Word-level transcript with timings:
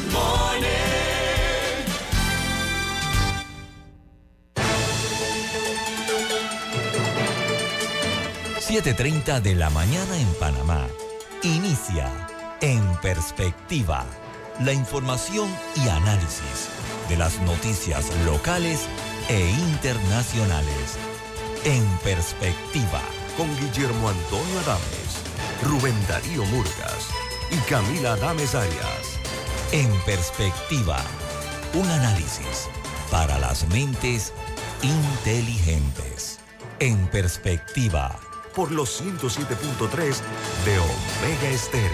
Good 0.00 0.12
morning. 0.12 0.70
7.30 8.60 9.42
de 9.42 9.54
la 9.56 9.68
mañana 9.70 10.16
en 10.18 10.32
Panamá. 10.34 10.86
Inicia 11.42 12.08
en 12.60 12.82
perspectiva 13.02 14.06
la 14.60 14.72
información 14.72 15.50
y 15.76 15.88
análisis 15.88 16.68
de 17.08 17.16
las 17.16 17.38
noticias 17.40 18.10
locales 18.24 18.86
e 19.28 19.50
internacionales. 19.50 20.96
En 21.64 21.84
perspectiva 21.98 23.02
con 23.36 23.48
Guillermo 23.58 24.08
Antonio 24.08 24.60
Adames, 24.60 25.20
Rubén 25.64 25.96
Darío 26.08 26.44
Murgas 26.46 27.08
y 27.50 27.56
Camila 27.68 28.12
Adames 28.12 28.54
Arias. 28.54 29.09
En 29.72 29.88
perspectiva, 30.00 30.98
un 31.74 31.88
análisis 31.88 32.68
para 33.08 33.38
las 33.38 33.68
mentes 33.68 34.32
inteligentes. 34.82 36.40
En 36.80 37.06
perspectiva 37.06 38.18
por 38.56 38.72
los 38.72 39.00
107.3 39.00 40.22
de 40.64 40.78
Omega 40.80 41.50
Estéreo. 41.50 41.90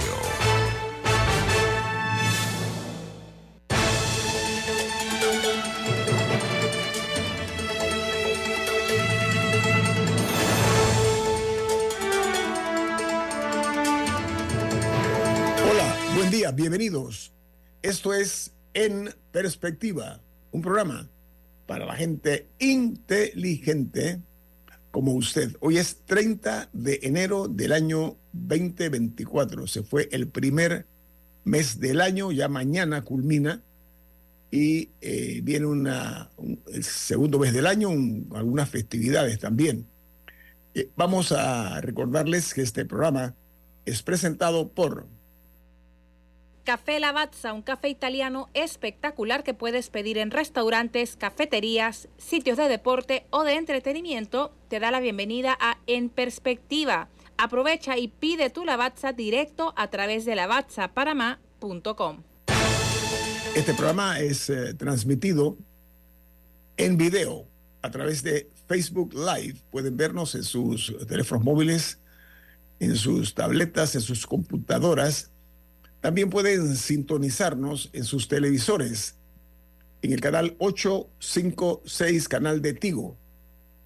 Hola, 15.70 15.96
buen 16.14 16.30
día, 16.30 16.52
bienvenidos. 16.52 17.36
Esto 17.86 18.12
es 18.12 18.52
En 18.74 19.14
Perspectiva, 19.30 20.20
un 20.50 20.60
programa 20.60 21.08
para 21.68 21.86
la 21.86 21.94
gente 21.94 22.48
inteligente 22.58 24.20
como 24.90 25.12
usted. 25.14 25.54
Hoy 25.60 25.78
es 25.78 25.98
30 26.04 26.68
de 26.72 26.98
enero 27.04 27.46
del 27.46 27.70
año 27.70 28.16
2024. 28.32 29.68
Se 29.68 29.84
fue 29.84 30.08
el 30.10 30.26
primer 30.26 30.84
mes 31.44 31.78
del 31.78 32.00
año, 32.00 32.32
ya 32.32 32.48
mañana 32.48 33.02
culmina 33.02 33.62
y 34.50 34.88
eh, 35.00 35.40
viene 35.44 35.66
un- 35.66 35.86
el 35.86 36.82
segundo 36.82 37.38
mes 37.38 37.52
del 37.52 37.68
año, 37.68 37.88
un- 37.90 38.28
algunas 38.34 38.68
festividades 38.68 39.38
también. 39.38 39.86
Eh, 40.74 40.88
vamos 40.96 41.30
a 41.30 41.80
recordarles 41.82 42.52
que 42.52 42.62
este 42.62 42.84
programa 42.84 43.36
es 43.84 44.02
presentado 44.02 44.70
por 44.70 45.06
Café 46.66 46.98
Lavazza, 46.98 47.52
un 47.52 47.62
café 47.62 47.88
italiano 47.88 48.50
espectacular 48.52 49.44
que 49.44 49.54
puedes 49.54 49.88
pedir 49.88 50.18
en 50.18 50.32
restaurantes, 50.32 51.14
cafeterías, 51.14 52.08
sitios 52.18 52.58
de 52.58 52.66
deporte 52.66 53.24
o 53.30 53.44
de 53.44 53.52
entretenimiento, 53.52 54.52
te 54.68 54.80
da 54.80 54.90
la 54.90 54.98
bienvenida 54.98 55.56
a 55.60 55.78
En 55.86 56.08
Perspectiva. 56.08 57.08
Aprovecha 57.38 57.96
y 57.98 58.08
pide 58.08 58.50
tu 58.50 58.64
Lavazza 58.64 59.12
directo 59.12 59.74
a 59.76 59.90
través 59.90 60.24
de 60.24 60.34
lavazzapanamá.com. 60.34 62.24
Este 63.54 63.72
programa 63.72 64.18
es 64.18 64.50
eh, 64.50 64.74
transmitido 64.74 65.56
en 66.76 66.96
video 66.96 67.46
a 67.80 67.92
través 67.92 68.24
de 68.24 68.50
Facebook 68.66 69.14
Live. 69.14 69.60
Pueden 69.70 69.96
vernos 69.96 70.34
en 70.34 70.42
sus 70.42 70.92
teléfonos 71.06 71.44
móviles, 71.44 72.00
en 72.80 72.96
sus 72.96 73.34
tabletas, 73.34 73.94
en 73.94 74.00
sus 74.00 74.26
computadoras. 74.26 75.30
También 76.00 76.30
pueden 76.30 76.76
sintonizarnos 76.76 77.90
en 77.92 78.04
sus 78.04 78.28
televisores, 78.28 79.16
en 80.02 80.12
el 80.12 80.20
canal 80.20 80.54
856, 80.58 82.28
canal 82.28 82.62
de 82.62 82.74
Tigo. 82.74 83.16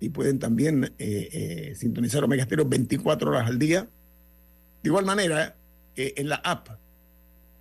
Y 0.00 0.08
pueden 0.10 0.38
también 0.38 0.84
eh, 0.98 1.28
eh, 1.32 1.74
sintonizar 1.76 2.24
Omega 2.24 2.44
Stereo 2.44 2.66
24 2.66 3.30
horas 3.30 3.48
al 3.48 3.58
día. 3.58 3.88
De 4.82 4.88
igual 4.88 5.04
manera, 5.04 5.56
eh, 5.96 6.14
en 6.16 6.28
la 6.28 6.36
app 6.36 6.68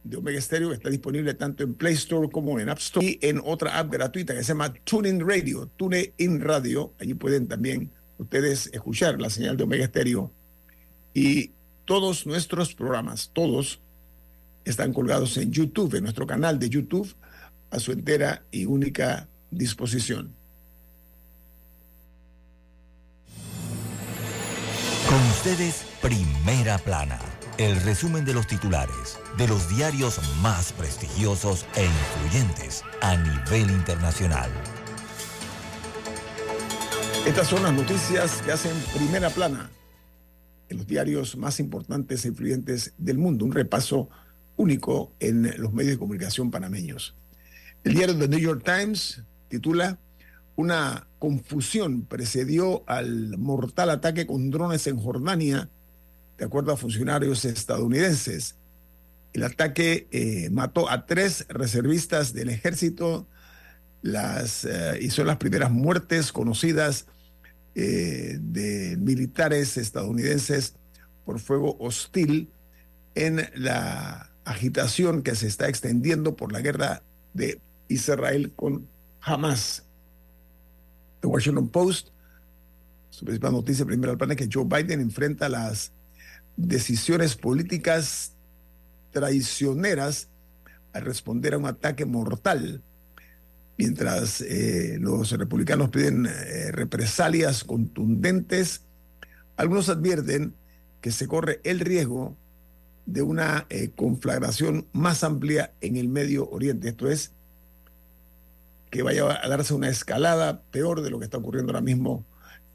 de 0.03 0.17
Omega 0.17 0.39
Stereo 0.39 0.71
está 0.71 0.89
disponible 0.89 1.33
tanto 1.33 1.63
en 1.63 1.73
Play 1.73 1.93
Store 1.93 2.29
como 2.29 2.59
en 2.59 2.69
App 2.69 2.79
Store 2.79 3.05
y 3.05 3.19
en 3.21 3.41
otra 3.43 3.77
app 3.77 3.91
gratuita 3.91 4.33
que 4.33 4.43
se 4.43 4.53
llama 4.53 4.73
TuneIn 4.73 5.27
Radio, 5.27 5.69
TuneIn 5.75 6.39
Radio. 6.41 6.93
Allí 6.99 7.13
pueden 7.13 7.47
también 7.47 7.91
ustedes 8.17 8.69
escuchar 8.73 9.19
la 9.19 9.29
señal 9.29 9.57
de 9.57 9.63
Omega 9.63 9.85
Stereo 9.85 10.31
y 11.13 11.51
todos 11.85 12.25
nuestros 12.25 12.73
programas, 12.73 13.31
todos 13.33 13.81
están 14.71 14.93
colgados 14.93 15.37
en 15.37 15.51
YouTube, 15.51 15.95
en 15.95 16.03
nuestro 16.03 16.27
canal 16.27 16.59
de 16.59 16.69
YouTube, 16.69 17.15
a 17.71 17.79
su 17.79 17.91
entera 17.91 18.43
y 18.51 18.65
única 18.65 19.27
disposición. 19.51 20.33
Con 25.07 25.19
ustedes, 25.31 25.85
Primera 26.01 26.77
Plana, 26.77 27.19
el 27.57 27.81
resumen 27.81 28.25
de 28.25 28.33
los 28.33 28.45
titulares 28.45 29.17
de 29.37 29.47
los 29.47 29.69
diarios 29.69 30.19
más 30.41 30.71
prestigiosos 30.73 31.65
e 31.75 31.85
influyentes 31.85 32.83
a 33.01 33.17
nivel 33.17 33.71
internacional. 33.71 34.49
Estas 37.25 37.47
son 37.47 37.63
las 37.63 37.73
noticias 37.73 38.41
que 38.41 38.51
hacen 38.51 38.75
primera 38.93 39.29
plana 39.29 39.69
en 40.67 40.77
los 40.77 40.87
diarios 40.87 41.37
más 41.37 41.59
importantes 41.59 42.25
e 42.25 42.29
influyentes 42.29 42.93
del 42.97 43.17
mundo. 43.17 43.45
Un 43.45 43.51
repaso 43.51 44.09
único 44.59 45.13
en 45.21 45.53
los 45.57 45.71
medios 45.71 45.93
de 45.93 45.97
comunicación 45.97 46.51
panameños. 46.51 47.15
El 47.85 47.93
diario 47.93 48.17
The 48.17 48.27
New 48.27 48.39
York 48.39 48.61
Times 48.63 49.23
titula 49.47 49.97
Una 50.57 51.07
confusión 51.17 52.03
precedió 52.03 52.83
al 52.85 53.37
mortal 53.37 53.89
ataque 53.89 54.27
con 54.27 54.51
drones 54.51 54.85
en 54.87 54.97
Jordania, 54.97 55.69
de 56.37 56.45
acuerdo 56.45 56.73
a 56.73 56.77
funcionarios 56.77 57.45
estadounidenses. 57.45 58.55
El 59.31 59.43
ataque 59.43 60.07
eh, 60.11 60.49
mató 60.51 60.89
a 60.89 61.05
tres 61.05 61.45
reservistas 61.47 62.33
del 62.33 62.49
ejército 62.49 63.27
las, 64.01 64.65
eh, 64.65 64.99
y 64.99 65.09
las 65.23 65.37
primeras 65.37 65.71
muertes 65.71 66.33
conocidas 66.33 67.05
eh, 67.75 68.37
de 68.41 68.97
militares 68.97 69.77
estadounidenses 69.77 70.75
por 71.23 71.39
fuego 71.39 71.77
hostil 71.79 72.51
en 73.15 73.49
la 73.55 74.28
agitación 74.49 75.21
que 75.21 75.35
se 75.35 75.47
está 75.47 75.67
extendiendo 75.67 76.35
por 76.35 76.51
la 76.51 76.61
guerra 76.61 77.03
de 77.33 77.59
Israel 77.87 78.51
con 78.55 78.87
Hamas. 79.21 79.83
The 81.21 81.27
Washington 81.27 81.69
Post, 81.69 82.09
su 83.09 83.25
principal 83.25 83.51
noticia 83.51 83.85
primera 83.85 84.11
al 84.11 84.17
plan 84.17 84.31
es 84.31 84.37
que 84.37 84.49
Joe 84.51 84.65
Biden 84.65 85.01
enfrenta 85.01 85.49
las 85.49 85.91
decisiones 86.55 87.35
políticas 87.35 88.33
traicioneras 89.11 90.29
al 90.93 91.03
responder 91.03 91.53
a 91.53 91.57
un 91.57 91.65
ataque 91.65 92.05
mortal 92.05 92.81
mientras 93.79 94.41
eh, 94.41 94.97
los 94.99 95.31
republicanos 95.31 95.89
piden 95.89 96.25
eh, 96.25 96.69
represalias 96.73 97.63
contundentes, 97.63 98.81
algunos 99.55 99.87
advierten 99.87 100.53
que 100.99 101.13
se 101.13 101.27
corre 101.27 101.61
el 101.63 101.79
riesgo 101.79 102.35
de 103.11 103.23
una 103.23 103.65
eh, 103.69 103.89
conflagración 103.95 104.85
más 104.93 105.23
amplia 105.23 105.73
en 105.81 105.97
el 105.97 106.09
Medio 106.09 106.47
Oriente. 106.49 106.89
Esto 106.89 107.09
es, 107.09 107.33
que 108.91 109.01
vaya 109.03 109.39
a 109.43 109.47
darse 109.47 109.73
una 109.73 109.89
escalada 109.89 110.61
peor 110.71 111.01
de 111.01 111.09
lo 111.09 111.19
que 111.19 111.25
está 111.25 111.37
ocurriendo 111.37 111.71
ahora 111.71 111.81
mismo 111.81 112.25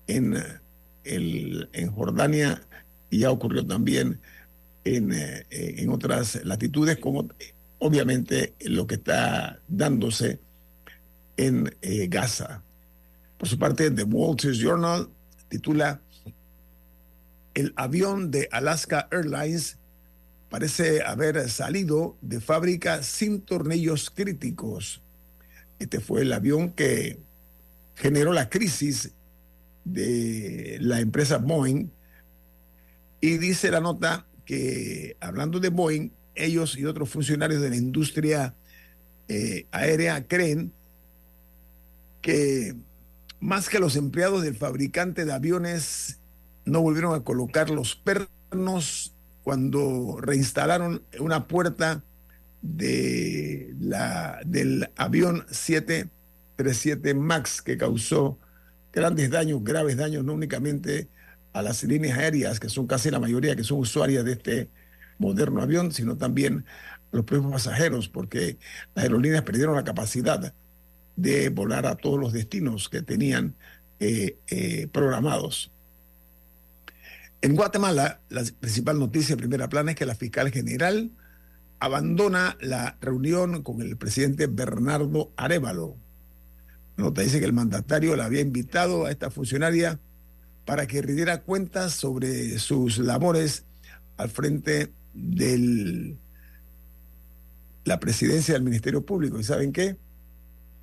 en, 0.06 0.37
eh, 0.37 0.61
el, 1.05 1.69
en 1.73 1.91
Jordania 1.91 2.62
y 3.11 3.21
ya 3.21 3.31
ocurrió 3.31 3.67
también 3.67 4.21
en, 4.84 5.12
eh, 5.12 5.44
en 5.50 5.91
otras 5.91 6.44
latitudes, 6.44 6.99
como 6.99 7.28
obviamente 7.78 8.55
lo 8.61 8.87
que 8.87 8.97
está 8.97 9.61
dándose 9.69 10.41
en 11.37 11.75
Gaza. 12.08 12.62
Por 13.38 13.49
su 13.49 13.58
parte, 13.58 13.91
The 13.91 14.05
Wall 14.05 14.37
Street 14.37 14.55
Journal 14.55 15.08
titula 15.49 16.00
El 17.55 17.73
avión 17.76 18.31
de 18.31 18.49
Alaska 18.53 19.08
Airlines 19.11 19.79
parece 20.55 21.03
haber 21.03 21.51
salido 21.51 22.17
de 22.21 22.41
fábrica 22.41 23.03
sin 23.03 23.41
tornillos 23.41 24.09
críticos. 24.09 25.03
Este 25.81 25.99
fue 25.99 26.23
el 26.23 26.33
avión 26.33 26.71
que 26.71 27.19
generó 27.97 28.33
la 28.33 28.49
crisis 28.49 29.11
de 29.85 30.79
la 30.81 31.01
empresa 31.01 31.39
Boeing. 31.39 31.91
Y 33.21 33.39
dice 33.39 33.73
la 33.73 33.81
nota 33.81 34.29
que, 34.45 35.17
hablando 35.19 35.59
de 35.59 35.71
Boeing, 35.71 36.11
ellos 36.37 36.79
y 36.79 36.85
otros 36.85 37.11
funcionarios 37.11 37.61
de 37.61 37.71
la 37.71 37.77
industria 37.77 38.55
eh, 39.27 39.67
aérea 39.73 40.25
creen 40.29 40.73
que 42.23 42.77
más 43.41 43.69
que 43.69 43.81
los 43.81 43.97
empleados 43.97 44.45
del 44.45 44.55
fabricante 44.55 45.25
de 45.25 45.33
aviones 45.33 46.21
no 46.65 46.81
volvieron 46.81 47.12
a 47.12 47.25
colocar 47.25 47.71
los 47.71 47.97
pernos 47.97 49.13
cuando 49.44 50.17
reinstalaron 50.20 51.02
una 51.20 51.46
puerta 51.46 52.02
de 52.62 53.75
la, 53.79 54.41
del 54.46 54.91
avión 54.96 55.44
737 55.50 57.14
MAX 57.14 57.61
que 57.61 57.76
causó 57.76 58.38
grandes 58.91 59.31
daños, 59.31 59.62
graves 59.62 59.99
daños, 59.99 60.25
no 60.25 60.32
únicamente 60.32 61.08
a 61.52 61.62
las 61.62 61.85
líneas 61.85 62.19
aéreas, 62.19 62.58
que 62.58 62.70
son 62.70 62.87
casi 62.87 63.11
la 63.11 63.20
mayoría 63.20 63.55
que 63.55 63.64
son 63.64 63.79
usuarias 63.79 64.25
de 64.25 64.32
este 64.32 64.70
moderno 65.19 65.61
avión, 65.61 65.93
sino 65.93 66.17
también 66.17 66.64
a 67.12 67.17
los 67.17 67.25
propios 67.25 67.52
pasajeros, 67.52 68.08
porque 68.08 68.56
las 68.94 69.05
aerolíneas 69.05 69.43
perdieron 69.43 69.76
la 69.76 69.85
capacidad 69.85 70.55
de 71.17 71.49
volar 71.50 71.87
a 71.87 71.96
todos 71.96 72.19
los 72.19 72.32
destinos 72.32 72.88
que 72.88 73.02
tenían 73.02 73.55
eh, 74.00 74.38
eh, 74.49 74.88
programados. 74.91 75.70
En 77.44 77.56
Guatemala, 77.56 78.23
la 78.31 78.43
principal 78.58 78.99
noticia 78.99 79.37
de 79.37 79.43
primera 79.43 79.69
plana 79.69 79.91
es 79.91 79.99
que 79.99 80.06
la 80.06 80.14
fiscal 80.14 80.50
general 80.50 81.11
abandona 81.79 82.56
la 82.58 82.96
reunión 83.02 83.62
con 83.62 83.82
el 83.82 83.99
presidente 83.99 84.46
Bernardo 84.46 85.31
Arevalo. 85.37 85.94
Nota 86.96 87.20
dice 87.20 87.41
que 87.41 87.44
el 87.44 87.52
mandatario 87.52 88.17
la 88.17 88.25
había 88.25 88.41
invitado 88.41 89.05
a 89.05 89.11
esta 89.11 89.31
funcionaria 89.31 90.00
para 90.64 90.87
que 90.87 91.02
rindiera 91.02 91.43
cuentas 91.43 91.93
sobre 91.93 92.58
sus 92.58 92.96
labores 92.96 93.67
al 94.17 94.31
frente 94.31 94.94
de 95.12 96.17
la 97.85 98.00
presidencia 98.00 98.55
del 98.55 98.62
Ministerio 98.62 99.05
Público. 99.05 99.38
¿Y 99.38 99.44
saben 99.44 99.70
qué? 99.70 99.99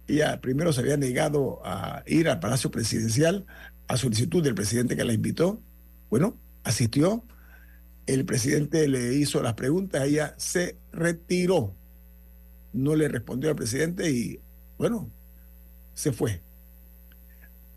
Ella 0.08 0.40
primero 0.42 0.74
se 0.74 0.82
había 0.82 0.96
negado 0.96 1.60
a 1.66 2.04
ir 2.06 2.30
al 2.30 2.40
Palacio 2.40 2.70
Presidencial 2.70 3.48
a 3.88 3.98
solicitud 3.98 4.44
del 4.44 4.54
presidente 4.54 4.96
que 4.96 5.06
la 5.06 5.14
invitó. 5.14 5.60
Bueno, 6.12 6.38
asistió, 6.64 7.24
el 8.06 8.26
presidente 8.26 8.88
le 8.88 9.14
hizo 9.14 9.42
las 9.42 9.54
preguntas, 9.54 10.04
ella 10.04 10.34
se 10.38 10.78
retiró, 10.92 11.76
no 12.74 12.96
le 12.96 13.08
respondió 13.08 13.50
al 13.50 13.56
presidente 13.56 14.10
y 14.10 14.40
bueno, 14.78 15.12
se 15.94 16.12
fue. 16.12 16.42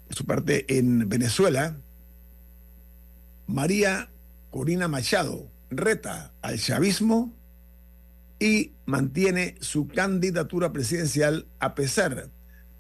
Por 0.07 0.17
su 0.17 0.25
parte, 0.25 0.79
en 0.79 1.09
Venezuela, 1.09 1.77
María 3.47 4.11
Corina 4.51 4.89
Machado 4.89 5.51
reta 5.71 6.33
al 6.43 6.59
chavismo 6.59 7.35
y 8.39 8.73
mantiene 8.87 9.57
su 9.61 9.89
candidatura 9.89 10.73
presidencial 10.73 11.47
a 11.59 11.75
pesar 11.75 12.31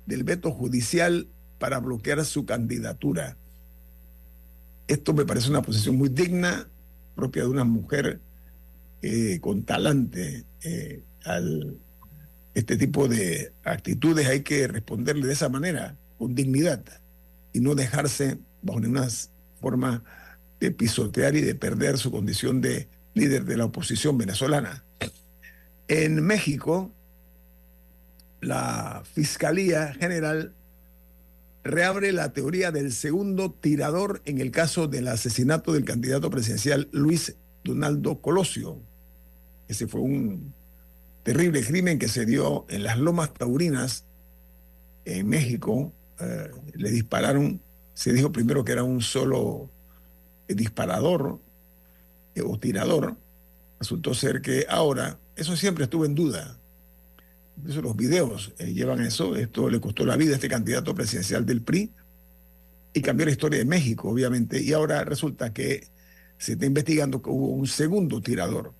del 0.06 0.24
veto 0.24 0.50
judicial 0.50 1.28
para 1.58 1.78
bloquear 1.80 2.24
su 2.24 2.44
candidatura. 2.44 3.36
Esto 4.86 5.14
me 5.14 5.24
parece 5.24 5.50
una 5.50 5.62
posición 5.62 5.96
muy 5.96 6.08
digna, 6.08 6.68
propia 7.14 7.42
de 7.42 7.48
una 7.48 7.64
mujer 7.64 8.20
eh, 9.02 9.38
con 9.40 9.64
talante. 9.64 10.44
Eh, 10.62 11.02
al 11.24 11.78
este 12.54 12.76
tipo 12.76 13.08
de 13.08 13.52
actitudes 13.64 14.28
hay 14.28 14.42
que 14.42 14.68
responderle 14.68 15.26
de 15.26 15.32
esa 15.32 15.48
manera, 15.48 15.96
con 16.18 16.34
dignidad, 16.34 16.84
y 17.52 17.60
no 17.60 17.74
dejarse 17.74 18.38
bajo 18.62 18.80
ninguna 18.80 19.08
forma 19.60 20.04
de 20.60 20.70
pisotear 20.70 21.34
y 21.34 21.40
de 21.40 21.54
perder 21.54 21.98
su 21.98 22.10
condición 22.12 22.60
de 22.60 22.88
líder 23.14 23.44
de 23.44 23.56
la 23.56 23.64
oposición 23.64 24.16
venezolana. 24.16 24.84
En 25.88 26.24
México, 26.24 26.92
la 28.40 29.02
Fiscalía 29.12 29.92
General 29.94 30.54
reabre 31.64 32.12
la 32.12 32.32
teoría 32.32 32.70
del 32.70 32.92
segundo 32.92 33.50
tirador 33.50 34.20
en 34.26 34.40
el 34.40 34.50
caso 34.50 34.86
del 34.86 35.08
asesinato 35.08 35.72
del 35.72 35.84
candidato 35.84 36.30
presidencial 36.30 36.88
Luis 36.92 37.36
Donaldo 37.64 38.20
Colosio. 38.20 38.78
Ese 39.66 39.88
fue 39.88 40.02
un 40.02 40.54
terrible 41.22 41.64
crimen 41.64 41.98
que 41.98 42.08
se 42.08 42.26
dio 42.26 42.66
en 42.68 42.82
las 42.82 42.98
Lomas 42.98 43.32
Taurinas, 43.32 44.04
en 45.06 45.26
México. 45.26 45.92
Eh, 46.20 46.50
le 46.74 46.90
dispararon, 46.90 47.62
se 47.94 48.12
dijo 48.12 48.30
primero 48.30 48.64
que 48.64 48.72
era 48.72 48.82
un 48.82 49.00
solo 49.00 49.70
disparador 50.46 51.40
eh, 52.34 52.42
o 52.42 52.58
tirador. 52.58 53.16
Resultó 53.80 54.12
ser 54.12 54.42
que 54.42 54.66
ahora, 54.68 55.18
eso 55.34 55.56
siempre 55.56 55.84
estuvo 55.84 56.04
en 56.04 56.14
duda, 56.14 56.58
eso 57.68 57.82
los 57.82 57.96
videos 57.96 58.52
eh, 58.58 58.72
llevan 58.72 59.00
eso. 59.00 59.36
Esto 59.36 59.68
le 59.70 59.80
costó 59.80 60.04
la 60.04 60.16
vida 60.16 60.32
a 60.32 60.34
este 60.34 60.48
candidato 60.48 60.94
presidencial 60.94 61.46
del 61.46 61.62
PRI 61.62 61.92
y 62.92 63.00
cambió 63.00 63.26
la 63.26 63.32
historia 63.32 63.58
de 63.58 63.64
México, 63.64 64.08
obviamente. 64.08 64.60
Y 64.60 64.72
ahora 64.72 65.04
resulta 65.04 65.52
que 65.52 65.88
se 66.38 66.52
está 66.52 66.66
investigando 66.66 67.22
que 67.22 67.30
hubo 67.30 67.48
un 67.48 67.66
segundo 67.66 68.20
tirador. 68.20 68.72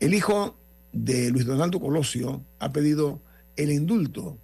El 0.00 0.14
hijo 0.14 0.58
de 0.92 1.30
Luis 1.30 1.46
Donaldo 1.46 1.80
Colosio 1.80 2.44
ha 2.58 2.72
pedido 2.72 3.22
el 3.56 3.70
indulto 3.70 4.38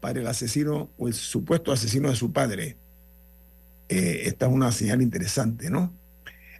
para 0.00 0.20
el 0.20 0.26
asesino 0.26 0.90
o 0.96 1.08
el 1.08 1.14
supuesto 1.14 1.72
asesino 1.72 2.08
de 2.08 2.16
su 2.16 2.32
padre. 2.32 2.76
Eh, 3.88 4.22
esta 4.24 4.46
es 4.46 4.52
una 4.52 4.70
señal 4.70 5.02
interesante, 5.02 5.70
¿no? 5.70 5.92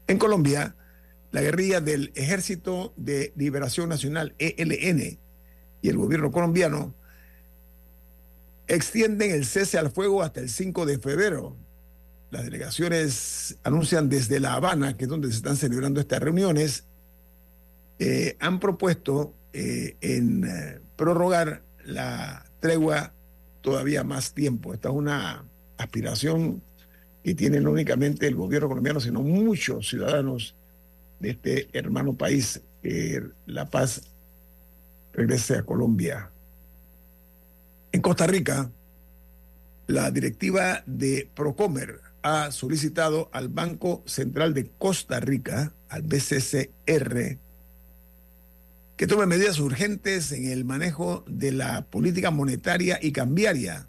En 0.07 0.19
Colombia, 0.19 0.75
la 1.31 1.43
guerrilla 1.43 1.81
del 1.81 2.13
Ejército 2.15 2.95
de 2.97 3.33
Liberación 3.37 3.89
Nacional, 3.89 4.35
ELN, 4.39 5.19
y 5.83 5.89
el 5.89 5.97
gobierno 5.97 6.31
colombiano 6.31 6.95
extienden 8.67 9.31
el 9.31 9.45
cese 9.47 9.79
al 9.79 9.91
fuego 9.91 10.23
hasta 10.23 10.41
el 10.41 10.49
5 10.49 10.87
de 10.87 10.99
febrero. 10.99 11.57
Las 12.31 12.45
delegaciones 12.45 13.57
anuncian 13.65 14.09
desde 14.09 14.41
La 14.41 14.55
Habana, 14.55 14.97
que 14.97 15.05
es 15.05 15.11
donde 15.11 15.29
se 15.29 15.37
están 15.37 15.57
celebrando 15.57 16.01
estas 16.01 16.21
reuniones, 16.21 16.85
eh, 17.99 18.37
han 18.39 18.61
propuesto 18.61 19.35
eh, 19.53 19.97
en 20.01 20.45
eh, 20.45 20.81
prorrogar 20.97 21.63
la 21.85 22.45
tregua 22.61 23.15
todavía 23.63 24.05
más 24.05 24.35
tiempo. 24.35 24.75
Esta 24.75 24.91
es 24.91 24.95
una 24.95 25.45
aspiración 25.79 26.63
que 27.25 27.35
tiene 27.35 27.61
no 27.61 27.71
únicamente 27.71 28.27
el 28.27 28.35
gobierno 28.35 28.69
colombiano, 28.69 29.01
sino 29.01 29.23
muchos 29.23 29.89
ciudadanos 29.89 30.55
de 31.19 31.31
este 31.31 31.69
hermano 31.73 32.15
país, 32.15 32.63
la 33.47 33.69
paz 33.69 34.03
regrese 35.19 35.57
a 35.57 35.65
Colombia. 35.65 36.31
En 37.91 38.01
Costa 38.01 38.27
Rica, 38.27 38.71
la 39.89 40.11
directiva 40.13 40.85
de 40.87 41.29
Procomer 41.35 42.01
ha 42.23 42.53
solicitado 42.53 43.29
al 43.33 43.49
Banco 43.49 44.05
Central 44.07 44.55
de 44.55 44.71
Costa 44.79 45.19
Rica, 45.19 45.73
al 45.89 46.03
BCCR, 46.03 47.39
que 48.97 49.07
tome 49.07 49.27
medidas 49.27 49.59
urgentes 49.59 50.31
en 50.31 50.47
el 50.47 50.65
manejo 50.65 51.25
de 51.27 51.51
la 51.53 51.87
política 51.87 52.31
monetaria 52.31 52.99
y 53.03 53.11
cambiaria 53.11 53.89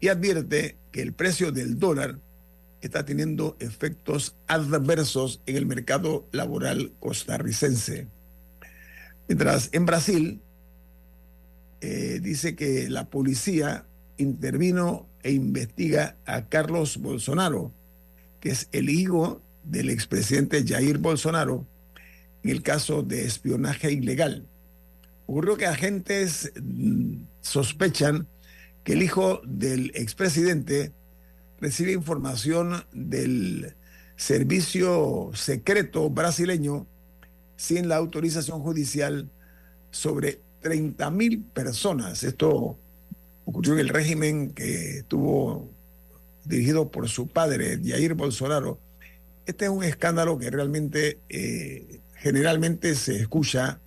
y 0.00 0.08
advierte 0.08 0.76
que 0.90 1.00
el 1.00 1.14
precio 1.14 1.50
del 1.52 1.78
dólar 1.78 2.18
está 2.82 3.06
teniendo 3.06 3.56
efectos 3.58 4.36
adversos 4.48 5.40
en 5.46 5.56
el 5.56 5.64
mercado 5.64 6.26
laboral 6.32 6.92
costarricense. 6.98 8.08
Mientras 9.32 9.70
en 9.72 9.86
Brasil 9.86 10.42
eh, 11.80 12.20
dice 12.22 12.54
que 12.54 12.90
la 12.90 13.08
policía 13.08 13.86
intervino 14.18 15.08
e 15.22 15.32
investiga 15.32 16.18
a 16.26 16.50
Carlos 16.50 16.98
Bolsonaro, 16.98 17.72
que 18.40 18.50
es 18.50 18.68
el 18.72 18.90
hijo 18.90 19.40
del 19.64 19.88
expresidente 19.88 20.66
Jair 20.66 20.98
Bolsonaro, 20.98 21.66
en 22.42 22.50
el 22.50 22.62
caso 22.62 23.02
de 23.02 23.24
espionaje 23.24 23.90
ilegal. 23.90 24.46
Ocurrió 25.24 25.56
que 25.56 25.64
agentes 25.64 26.52
mm, 26.62 27.22
sospechan 27.40 28.26
que 28.84 28.92
el 28.92 29.02
hijo 29.02 29.40
del 29.46 29.92
expresidente 29.94 30.92
recibe 31.58 31.92
información 31.92 32.84
del 32.92 33.76
servicio 34.14 35.30
secreto 35.32 36.10
brasileño 36.10 36.86
sin 37.56 37.88
la 37.88 37.96
autorización 37.96 38.60
judicial 38.60 39.30
sobre 39.90 40.40
30 40.60 41.10
mil 41.10 41.42
personas. 41.42 42.22
Esto 42.22 42.78
ocurrió 43.44 43.74
en 43.74 43.80
el 43.80 43.88
régimen 43.88 44.50
que 44.52 44.98
estuvo 44.98 45.68
dirigido 46.44 46.90
por 46.90 47.08
su 47.08 47.28
padre, 47.28 47.80
Jair 47.84 48.14
Bolsonaro. 48.14 48.78
Este 49.46 49.66
es 49.66 49.70
un 49.70 49.84
escándalo 49.84 50.38
que 50.38 50.50
realmente 50.50 51.20
eh, 51.28 52.00
generalmente 52.14 52.94
se 52.94 53.16
escucha 53.16 53.80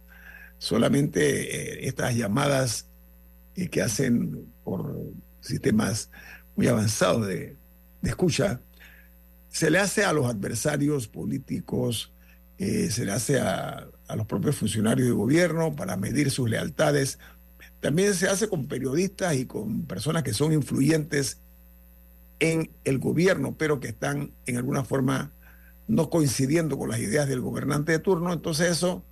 solamente 0.58 1.82
eh, 1.84 1.88
estas 1.88 2.16
llamadas 2.16 2.88
eh, 3.56 3.68
que 3.68 3.82
hacen 3.82 4.54
por 4.64 4.96
sistemas 5.42 6.10
muy 6.56 6.68
avanzados 6.68 7.28
de 7.28 7.56
escucha. 8.04 8.62
Se 9.50 9.70
le 9.70 9.80
hace 9.80 10.04
a 10.04 10.14
los 10.14 10.26
adversarios 10.26 11.08
políticos 11.08 12.12
eh, 12.58 12.90
se 12.90 13.06
le 13.06 13.12
hace 13.12 13.40
a, 13.40 13.88
los 14.16 14.28
propios 14.28 14.56
funcionarios 14.56 15.08
de 15.08 15.14
gobierno 15.14 15.76
para 15.76 15.98
medir 15.98 16.32
sus 16.32 16.50
lealtades. 16.50 17.20
También 17.80 18.14
se 18.14 18.28
hace 18.28 18.48
con 18.48 18.68
periodistas 18.68 19.36
y 19.36 19.46
con 19.46 19.86
personas 19.86 20.24
que 20.24 20.34
son 20.34 20.54
influyentes 20.54 21.40
en 22.40 22.72
el 22.84 23.00
gobierno, 23.00 23.56
pero 23.58 23.80
que 23.80 23.90
están 23.90 24.32
en 24.46 24.58
alguna 24.58 24.84
forma 24.84 25.32
no 25.88 26.10
coincidiendo 26.10 26.78
con 26.78 26.90
las 26.90 27.00
ideas 27.00 27.28
del 27.28 27.42
gobernante 27.42 27.92
de 27.92 28.00
turno. 28.00 28.32
Entonces 28.32 28.72
eso 28.72 29.04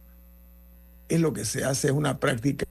es 1.10 1.20
lo 1.20 1.34
que 1.34 1.46
se 1.46 1.64
hace, 1.64 1.88
es 1.88 1.94
una 1.94 2.20
práctica 2.20 2.66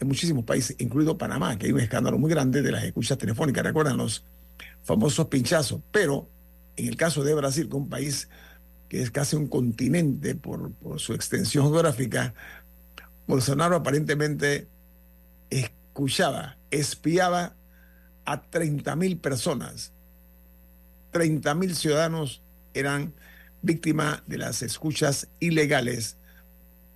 en 0.00 0.06
muchísimos 0.06 0.44
países, 0.44 0.76
incluido 0.78 1.18
Panamá, 1.18 1.58
que 1.58 1.66
hay 1.66 1.72
un 1.72 1.80
escándalo 1.80 2.18
muy 2.18 2.30
grande 2.30 2.62
de 2.62 2.70
las 2.70 2.84
escuchas 2.84 3.18
telefónicas, 3.18 3.64
recuerdan 3.64 3.96
los 3.96 4.24
famosos 4.82 5.26
pinchazos, 5.26 5.80
pero 5.90 6.28
en 6.76 6.86
el 6.86 6.96
caso 6.96 7.24
de 7.24 7.34
Brasil, 7.34 7.64
que 7.64 7.76
es 7.76 7.82
un 7.82 7.88
país 7.88 8.28
que 8.88 9.02
es 9.02 9.10
casi 9.10 9.36
un 9.36 9.46
continente 9.46 10.34
por, 10.34 10.72
su 10.96 11.12
extensión 11.12 11.66
geográfica, 11.66 12.34
Bolsonaro 13.26 13.76
aparentemente 13.76 14.66
escuchaba, 15.50 16.56
espiaba 16.70 17.54
a 18.24 18.42
30 18.42 18.96
mil 18.96 19.18
personas. 19.18 19.92
30 21.10 21.54
mil 21.54 21.74
ciudadanos 21.76 22.42
eran 22.74 23.12
víctimas 23.62 24.22
de 24.26 24.38
las 24.38 24.62
escuchas 24.62 25.28
ilegales 25.40 26.16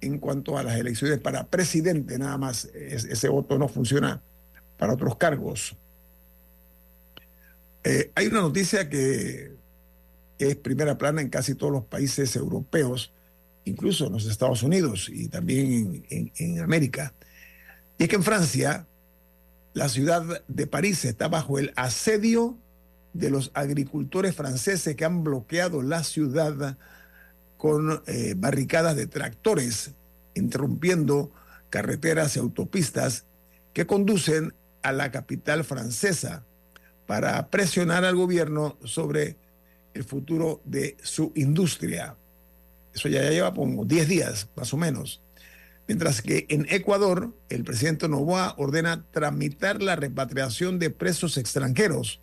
en 0.00 0.18
cuanto 0.18 0.58
a 0.58 0.64
las 0.64 0.76
elecciones 0.76 1.20
para 1.20 1.46
presidente, 1.46 2.18
nada 2.18 2.36
más. 2.36 2.64
ese 2.64 3.28
voto 3.28 3.60
no 3.60 3.68
funciona 3.68 4.20
para 4.76 4.94
otros 4.94 5.14
cargos. 5.14 5.76
Eh, 7.84 8.10
hay 8.16 8.26
una 8.26 8.40
noticia 8.40 8.88
que 8.88 9.56
es 10.38 10.56
primera 10.56 10.98
plana 10.98 11.20
en 11.20 11.30
casi 11.30 11.54
todos 11.54 11.72
los 11.72 11.84
países 11.84 12.34
europeos, 12.36 13.12
incluso 13.64 14.06
en 14.06 14.12
los 14.12 14.26
Estados 14.26 14.62
Unidos 14.62 15.08
y 15.12 15.28
también 15.28 16.04
en 16.08 16.60
América. 16.60 17.12
Y 17.98 18.04
es 18.04 18.08
que 18.08 18.16
en 18.16 18.22
Francia, 18.22 18.86
la 19.74 19.88
ciudad 19.88 20.42
de 20.48 20.66
París 20.66 21.04
está 21.04 21.28
bajo 21.28 21.58
el 21.58 21.72
asedio 21.76 22.56
de 23.12 23.30
los 23.30 23.50
agricultores 23.54 24.34
franceses 24.34 24.94
que 24.96 25.04
han 25.04 25.24
bloqueado 25.24 25.82
la 25.82 26.04
ciudad 26.04 26.76
con 27.56 28.02
eh, 28.06 28.34
barricadas 28.36 28.96
de 28.96 29.06
tractores, 29.06 29.92
interrumpiendo 30.34 31.32
carreteras 31.70 32.36
y 32.36 32.38
autopistas 32.38 33.24
que 33.72 33.86
conducen 33.86 34.54
a 34.82 34.92
la 34.92 35.10
capital 35.10 35.64
francesa 35.64 36.44
para 37.06 37.48
presionar 37.48 38.04
al 38.04 38.14
gobierno 38.14 38.78
sobre 38.84 39.36
el 39.98 40.04
futuro 40.04 40.62
de 40.64 40.96
su 41.02 41.32
industria. 41.34 42.16
Eso 42.94 43.08
ya 43.08 43.28
lleva 43.28 43.52
como 43.52 43.84
10 43.84 44.08
días, 44.08 44.48
más 44.56 44.72
o 44.72 44.76
menos. 44.76 45.20
Mientras 45.88 46.22
que 46.22 46.46
en 46.48 46.66
Ecuador, 46.70 47.34
el 47.48 47.64
presidente 47.64 48.08
Novoa 48.08 48.54
ordena 48.58 49.04
tramitar 49.10 49.82
la 49.82 49.96
repatriación 49.96 50.78
de 50.78 50.90
presos 50.90 51.36
extranjeros 51.36 52.20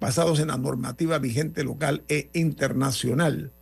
basados 0.00 0.40
en 0.40 0.48
la 0.48 0.56
normativa 0.56 1.18
vigente 1.18 1.62
local 1.62 2.04
e 2.08 2.30
internacional. 2.32 3.52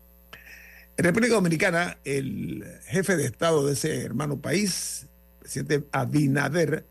En 0.97 1.05
República 1.05 1.35
Dominicana, 1.35 1.99
el 2.05 2.65
jefe 2.87 3.17
de 3.17 3.25
Estado 3.25 3.67
de 3.67 3.73
ese 3.73 4.03
hermano 4.03 4.41
país, 4.41 5.07
el 5.07 5.39
presidente 5.41 5.89
Abinader, 5.91 6.85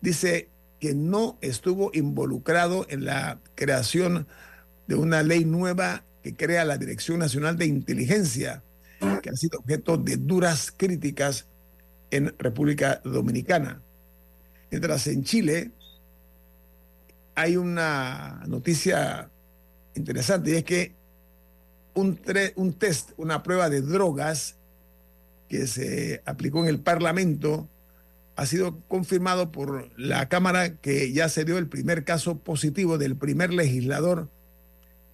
dice 0.00 0.50
que 0.78 0.94
no 0.94 1.38
estuvo 1.40 1.90
involucrado 1.94 2.86
en 2.90 3.04
la 3.04 3.40
creación 3.54 4.14
de 4.18 4.45
una 4.94 5.22
ley 5.22 5.44
nueva 5.44 6.04
que 6.22 6.34
crea 6.34 6.64
la 6.64 6.78
Dirección 6.78 7.18
Nacional 7.18 7.56
de 7.56 7.66
Inteligencia, 7.66 8.62
que 9.22 9.30
ha 9.30 9.36
sido 9.36 9.58
objeto 9.58 9.96
de 9.96 10.16
duras 10.16 10.72
críticas 10.76 11.46
en 12.10 12.34
República 12.38 13.00
Dominicana. 13.04 13.82
Mientras 14.70 15.06
en 15.06 15.24
Chile 15.24 15.70
hay 17.34 17.56
una 17.56 18.42
noticia 18.46 19.30
interesante 19.94 20.50
y 20.50 20.54
es 20.54 20.64
que 20.64 20.94
un, 21.94 22.18
un 22.56 22.72
test, 22.74 23.10
una 23.16 23.42
prueba 23.42 23.68
de 23.70 23.82
drogas 23.82 24.56
que 25.48 25.66
se 25.66 26.22
aplicó 26.24 26.62
en 26.62 26.68
el 26.68 26.80
Parlamento 26.80 27.68
ha 28.36 28.46
sido 28.46 28.80
confirmado 28.88 29.50
por 29.50 29.90
la 29.98 30.28
Cámara 30.28 30.76
que 30.76 31.12
ya 31.12 31.28
se 31.28 31.44
dio 31.44 31.56
el 31.58 31.68
primer 31.68 32.04
caso 32.04 32.38
positivo 32.38 32.98
del 32.98 33.16
primer 33.16 33.52
legislador 33.52 34.28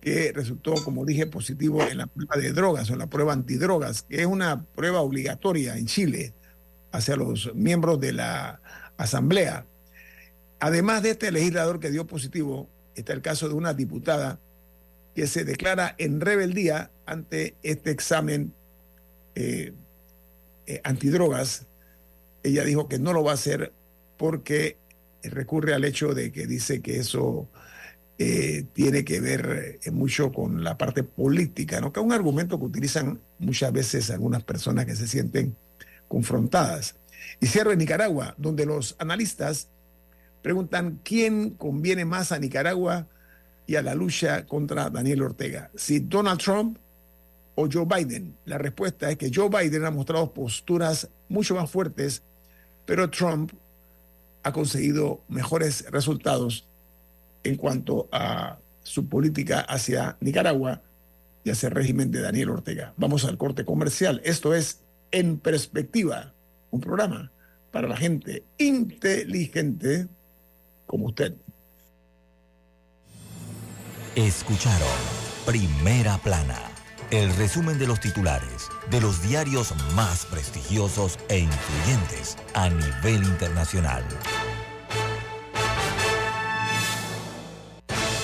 que 0.02 0.32
resultó, 0.35 0.75
como 0.82 1.04
dije, 1.06 1.28
positivo 1.28 1.80
en 1.85 1.99
la 1.99 2.09
prueba 2.09 2.37
de 2.37 2.52
drogas 2.52 2.90
o 2.90 2.97
la 2.97 3.06
prueba 3.06 3.32
antidrogas, 3.32 4.02
que 4.02 4.21
es 4.21 4.26
una 4.26 4.64
prueba 4.64 5.00
obligatoria 5.00 5.76
en 5.78 5.87
Chile 5.87 6.35
hacia 6.90 7.14
los 7.14 7.54
miembros 7.54 8.00
de 8.00 8.12
la 8.12 8.61
Asamblea. 8.97 9.64
Además 10.59 11.04
de 11.04 11.11
este 11.11 11.30
legislador 11.30 11.78
que 11.78 11.92
dio 11.92 12.04
positivo, 12.04 12.68
está 12.97 13.12
el 13.12 13.23
caso 13.23 13.49
de 13.49 13.54
una 13.54 13.75
diputada 13.75 14.40
que 15.14 15.28
se 15.28 15.44
declara 15.44 15.94
en 15.99 16.21
rebeldía 16.21 16.90
ante 17.06 17.54
este 17.62 17.92
examen 17.92 18.52
eh, 19.37 19.73
eh, 20.66 20.80
antidrogas. 20.82 21.66
Ella 22.42 22.64
dijo 22.64 22.88
que 22.88 22.99
no 22.99 23.12
lo 23.12 23.23
va 23.23 23.30
a 23.30 23.35
hacer 23.35 23.73
porque 24.18 24.78
recurre 25.23 25.75
al 25.75 25.85
hecho 25.85 26.12
de 26.12 26.32
que 26.32 26.49
dice 26.49 26.82
que 26.82 26.99
eso 26.99 27.49
eh, 28.24 28.66
tiene 28.72 29.04
que 29.04 29.20
ver 29.20 29.80
mucho 29.90 30.30
con 30.30 30.62
la 30.62 30.78
parte 30.78 31.02
política, 31.02 31.80
¿no? 31.80 31.92
que 31.92 31.98
es 31.98 32.06
un 32.06 32.12
argumento 32.12 32.56
que 32.56 32.66
utilizan 32.66 33.20
muchas 33.40 33.72
veces 33.72 34.10
algunas 34.10 34.44
personas 34.44 34.86
que 34.86 34.94
se 34.94 35.08
sienten 35.08 35.56
confrontadas. 36.06 36.94
Y 37.40 37.46
cierro 37.46 37.72
en 37.72 37.78
Nicaragua, 37.78 38.36
donde 38.38 38.64
los 38.64 38.94
analistas 38.98 39.68
preguntan 40.40 41.00
quién 41.02 41.50
conviene 41.50 42.04
más 42.04 42.30
a 42.30 42.38
Nicaragua 42.38 43.08
y 43.66 43.74
a 43.74 43.82
la 43.82 43.96
lucha 43.96 44.46
contra 44.46 44.88
Daniel 44.88 45.22
Ortega, 45.22 45.70
si 45.74 45.98
Donald 45.98 46.40
Trump 46.40 46.78
o 47.56 47.68
Joe 47.70 47.86
Biden. 47.86 48.36
La 48.44 48.58
respuesta 48.58 49.10
es 49.10 49.16
que 49.16 49.32
Joe 49.34 49.48
Biden 49.48 49.84
ha 49.84 49.90
mostrado 49.90 50.32
posturas 50.32 51.08
mucho 51.28 51.56
más 51.56 51.68
fuertes, 51.68 52.22
pero 52.86 53.10
Trump 53.10 53.52
ha 54.44 54.52
conseguido 54.52 55.22
mejores 55.28 55.90
resultados 55.90 56.68
en 57.44 57.56
cuanto 57.56 58.08
a 58.12 58.58
su 58.82 59.06
política 59.08 59.61
hacia 59.61 60.16
Nicaragua 60.20 60.82
y 61.44 61.50
hacia 61.50 61.68
el 61.68 61.75
régimen 61.75 62.11
de 62.11 62.20
Daniel 62.20 62.50
Ortega. 62.50 62.94
Vamos 62.96 63.25
al 63.25 63.38
corte 63.38 63.64
comercial. 63.64 64.20
Esto 64.25 64.54
es 64.54 64.80
en 65.11 65.38
perspectiva, 65.38 66.32
un 66.70 66.80
programa 66.80 67.30
para 67.70 67.88
la 67.88 67.96
gente 67.96 68.44
inteligente 68.58 70.08
como 70.87 71.06
usted. 71.06 71.34
Escucharon 74.14 74.88
Primera 75.46 76.18
Plana, 76.18 76.61
el 77.11 77.34
resumen 77.37 77.78
de 77.78 77.87
los 77.87 77.99
titulares 77.99 78.68
de 78.90 79.00
los 79.00 79.22
diarios 79.22 79.75
más 79.94 80.26
prestigiosos 80.26 81.18
e 81.28 81.38
influyentes 81.38 82.37
a 82.54 82.68
nivel 82.68 83.25
internacional. 83.25 84.04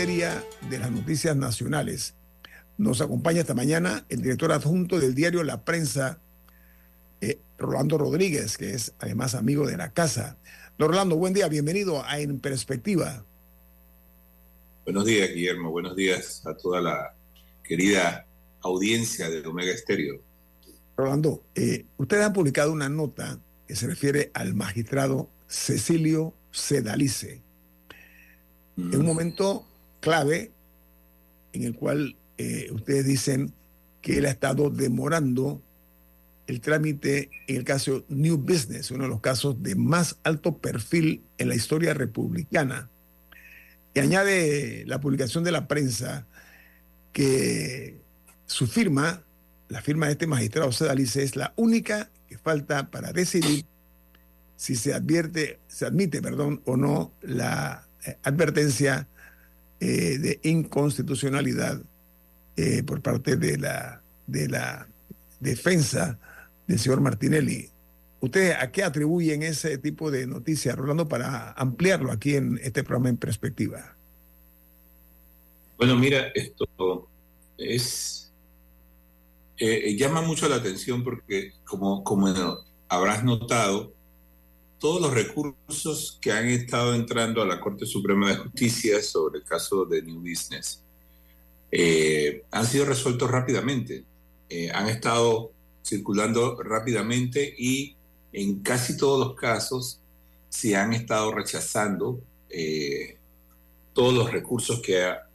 Materia 0.00 0.42
de 0.70 0.78
las 0.78 0.90
noticias 0.90 1.36
nacionales. 1.36 2.14
Nos 2.78 3.02
acompaña 3.02 3.42
esta 3.42 3.52
mañana 3.52 4.06
el 4.08 4.22
director 4.22 4.50
adjunto 4.50 4.98
del 4.98 5.14
diario 5.14 5.44
La 5.44 5.62
Prensa, 5.62 6.22
eh, 7.20 7.38
Rolando 7.58 7.98
Rodríguez, 7.98 8.56
que 8.56 8.72
es 8.72 8.94
además 8.98 9.34
amigo 9.34 9.66
de 9.66 9.76
la 9.76 9.92
casa. 9.92 10.38
Rolando, 10.78 11.16
buen 11.16 11.34
día, 11.34 11.48
bienvenido 11.48 12.02
a 12.02 12.18
En 12.18 12.40
Perspectiva. 12.40 13.26
Buenos 14.86 15.04
días, 15.04 15.28
Guillermo. 15.34 15.70
Buenos 15.70 15.94
días 15.94 16.46
a 16.46 16.56
toda 16.56 16.80
la 16.80 17.14
querida 17.62 18.26
audiencia 18.62 19.28
de 19.28 19.46
Omega 19.46 19.72
Estéreo. 19.72 20.22
Rolando, 20.96 21.44
eh, 21.54 21.84
ustedes 21.98 22.24
han 22.24 22.32
publicado 22.32 22.72
una 22.72 22.88
nota 22.88 23.38
que 23.68 23.76
se 23.76 23.86
refiere 23.86 24.30
al 24.32 24.54
magistrado 24.54 25.28
Cecilio 25.46 26.32
Sedalice, 26.52 27.42
en 28.78 28.96
un 28.98 29.04
momento 29.04 29.66
clave 30.00 30.50
en 31.52 31.64
el 31.64 31.74
cual 31.74 32.16
eh, 32.38 32.68
ustedes 32.72 33.04
dicen 33.04 33.52
que 34.02 34.18
él 34.18 34.26
ha 34.26 34.30
estado 34.30 34.70
demorando 34.70 35.62
el 36.46 36.60
trámite 36.60 37.30
en 37.46 37.56
el 37.56 37.64
caso 37.64 38.04
New 38.08 38.38
Business, 38.38 38.90
uno 38.90 39.04
de 39.04 39.10
los 39.10 39.20
casos 39.20 39.62
de 39.62 39.76
más 39.76 40.16
alto 40.24 40.58
perfil 40.58 41.22
en 41.38 41.48
la 41.48 41.54
historia 41.54 41.94
republicana. 41.94 42.90
Y 43.94 44.00
añade 44.00 44.84
la 44.86 45.00
publicación 45.00 45.44
de 45.44 45.52
la 45.52 45.68
prensa 45.68 46.26
que 47.12 48.00
su 48.46 48.66
firma, 48.66 49.22
la 49.68 49.80
firma 49.80 50.06
de 50.06 50.12
este 50.12 50.26
magistrado 50.26 50.72
Sedalice, 50.72 51.22
es 51.22 51.36
la 51.36 51.52
única 51.56 52.10
que 52.28 52.38
falta 52.38 52.90
para 52.90 53.12
decidir 53.12 53.64
si 54.56 54.76
se 54.76 54.92
advierte, 54.92 55.58
se 55.68 55.86
admite, 55.86 56.20
perdón, 56.20 56.62
o 56.64 56.76
no 56.76 57.12
la 57.22 57.88
eh, 58.04 58.16
advertencia 58.22 59.08
eh, 59.80 60.18
de 60.18 60.40
inconstitucionalidad 60.42 61.82
eh, 62.56 62.82
por 62.82 63.00
parte 63.00 63.36
de 63.36 63.58
la, 63.58 64.02
de 64.26 64.48
la 64.48 64.86
defensa 65.40 66.18
del 66.66 66.78
señor 66.78 67.00
Martinelli. 67.00 67.70
¿Ustedes 68.20 68.56
a 68.60 68.70
qué 68.70 68.84
atribuyen 68.84 69.42
ese 69.42 69.78
tipo 69.78 70.10
de 70.10 70.26
noticias, 70.26 70.76
Rolando, 70.76 71.08
para 71.08 71.52
ampliarlo 71.52 72.12
aquí 72.12 72.36
en 72.36 72.60
este 72.62 72.84
programa 72.84 73.08
en 73.08 73.16
perspectiva? 73.16 73.96
Bueno, 75.78 75.96
mira, 75.96 76.26
esto 76.34 77.08
es 77.56 78.30
llama 79.96 80.22
mucho 80.22 80.48
la 80.48 80.56
atención 80.56 81.02
porque, 81.02 81.52
como, 81.64 82.04
como 82.04 82.28
habrás 82.88 83.24
notado, 83.24 83.94
todos 84.80 85.00
los 85.00 85.12
recursos 85.12 86.18
que 86.20 86.32
han 86.32 86.48
estado 86.48 86.94
entrando 86.94 87.42
a 87.42 87.46
la 87.46 87.60
Corte 87.60 87.84
Suprema 87.84 88.30
de 88.30 88.36
Justicia 88.36 89.02
sobre 89.02 89.40
el 89.40 89.44
caso 89.44 89.84
de 89.84 90.02
New 90.02 90.20
Business 90.20 90.82
eh, 91.70 92.42
han 92.50 92.66
sido 92.66 92.86
resueltos 92.86 93.30
rápidamente. 93.30 94.04
Eh, 94.48 94.70
han 94.72 94.88
estado 94.88 95.52
circulando 95.84 96.60
rápidamente 96.62 97.54
y 97.56 97.94
en 98.32 98.60
casi 98.60 98.96
todos 98.96 99.24
los 99.24 99.36
casos 99.36 100.00
se 100.48 100.74
han 100.74 100.94
estado 100.94 101.30
rechazando 101.32 102.20
eh, 102.48 103.18
todos 103.92 104.14
los 104.14 104.32
recursos 104.32 104.80
que 104.80 105.02
ha 105.02 105.26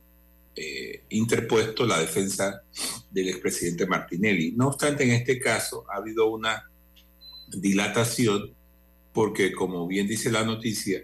interpuesto 1.09 1.85
la 1.85 1.99
defensa 1.99 2.63
del 3.11 3.27
expresidente 3.27 3.85
Martinelli. 3.85 4.53
No 4.53 4.69
obstante, 4.69 5.03
en 5.03 5.11
este 5.11 5.37
caso 5.37 5.85
ha 5.91 5.97
habido 5.97 6.27
una 6.27 6.69
dilatación 7.49 8.55
porque 9.15 9.53
como 9.53 9.87
bien 9.87 10.07
dice 10.07 10.29
la 10.29 10.43
noticia, 10.43 11.01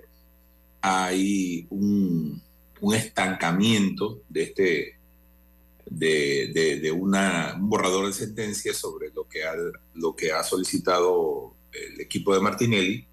hay 0.82 1.66
un, 1.70 2.44
estancamiento 2.94 4.22
de 4.28 4.44
este 4.44 5.00
de, 5.86 6.92
una, 6.92 7.56
un 7.56 7.70
borrador 7.70 8.08
de 8.08 8.14
sentencia 8.14 8.74
sobre 8.74 9.12
lo 9.14 9.28
que, 9.30 10.32
ha, 10.34 10.44
solicitado 10.44 11.56
el 11.72 12.02
equipo 12.02 12.34
de 12.34 12.42
Martinelli. 12.42 13.08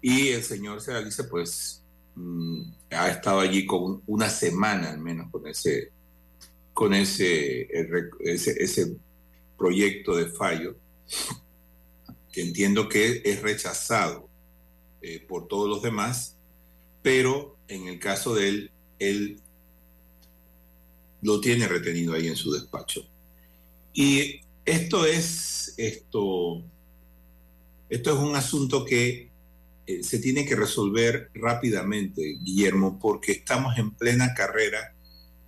Y 0.00 0.28
el 0.28 0.42
señor 0.42 0.80
Sedalice 0.80 1.24
pues 1.24 1.82
mm, 2.14 2.62
ha 2.92 3.10
estado 3.10 3.40
allí 3.40 3.66
con 3.66 4.02
una 4.06 4.30
semana 4.30 4.90
al 4.90 5.00
menos 5.00 5.30
con 5.30 5.46
ese 5.46 5.92
con 6.72 6.92
ese, 6.92 7.68
ese, 8.20 8.62
ese 8.62 8.96
proyecto 9.56 10.16
de 10.16 10.26
fallo 10.26 10.76
que 12.34 12.42
entiendo 12.42 12.88
que 12.88 13.22
es 13.24 13.42
rechazado 13.42 14.28
eh, 15.02 15.24
por 15.28 15.46
todos 15.46 15.68
los 15.68 15.82
demás, 15.82 16.36
pero 17.00 17.56
en 17.68 17.86
el 17.86 18.00
caso 18.00 18.34
de 18.34 18.48
él, 18.48 18.70
él 18.98 19.40
lo 21.22 21.40
tiene 21.40 21.68
retenido 21.68 22.12
ahí 22.12 22.26
en 22.26 22.34
su 22.34 22.50
despacho. 22.50 23.06
Y 23.92 24.40
esto 24.64 25.06
es, 25.06 25.74
esto, 25.76 26.60
esto 27.88 28.12
es 28.12 28.18
un 28.18 28.34
asunto 28.34 28.84
que 28.84 29.30
eh, 29.86 30.02
se 30.02 30.18
tiene 30.18 30.44
que 30.44 30.56
resolver 30.56 31.30
rápidamente, 31.34 32.20
Guillermo, 32.42 32.98
porque 32.98 33.30
estamos 33.30 33.78
en 33.78 33.92
plena 33.92 34.34
carrera 34.34 34.92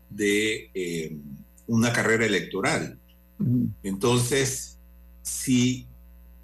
de 0.09 0.71
eh, 0.73 1.17
una 1.67 1.93
carrera 1.93 2.27
electoral. 2.27 3.01
Entonces, 3.83 4.79
si 5.23 5.89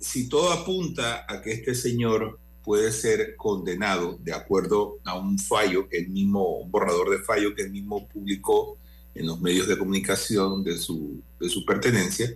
si 0.02 0.28
todo 0.28 0.52
apunta 0.52 1.24
a 1.28 1.40
que 1.40 1.52
este 1.52 1.74
señor 1.74 2.38
puede 2.64 2.92
ser 2.92 3.36
condenado 3.36 4.18
de 4.20 4.32
acuerdo 4.32 4.98
a 5.04 5.16
un 5.16 5.38
fallo, 5.38 5.86
el 5.90 6.08
mismo 6.08 6.64
borrador 6.66 7.10
de 7.10 7.22
fallo 7.22 7.54
que 7.54 7.62
él 7.62 7.70
mismo 7.70 8.08
publicó 8.08 8.78
en 9.14 9.26
los 9.26 9.40
medios 9.40 9.68
de 9.68 9.78
comunicación 9.78 10.64
de 10.64 10.76
su, 10.76 11.22
de 11.38 11.48
su 11.48 11.64
pertenencia, 11.64 12.34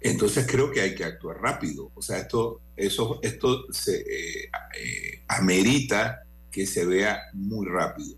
entonces 0.00 0.46
creo 0.46 0.70
que 0.70 0.80
hay 0.80 0.94
que 0.94 1.04
actuar 1.04 1.40
rápido. 1.40 1.90
O 1.94 2.02
sea, 2.02 2.18
esto, 2.18 2.60
eso, 2.76 3.20
esto 3.22 3.72
se 3.72 4.00
eh, 4.00 4.50
eh, 4.78 5.22
amerita 5.28 6.22
que 6.50 6.66
se 6.66 6.84
vea 6.84 7.20
muy 7.32 7.66
rápido. 7.66 8.16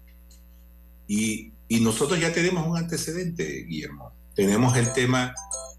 Y, 1.07 1.53
y 1.69 1.81
nosotros 1.81 2.21
ya 2.21 2.33
tenemos 2.33 2.67
un 2.67 2.77
antecedente, 2.77 3.65
Guillermo. 3.65 4.13
Tenemos 4.35 4.77
el 4.77 4.93
tema 4.93 5.35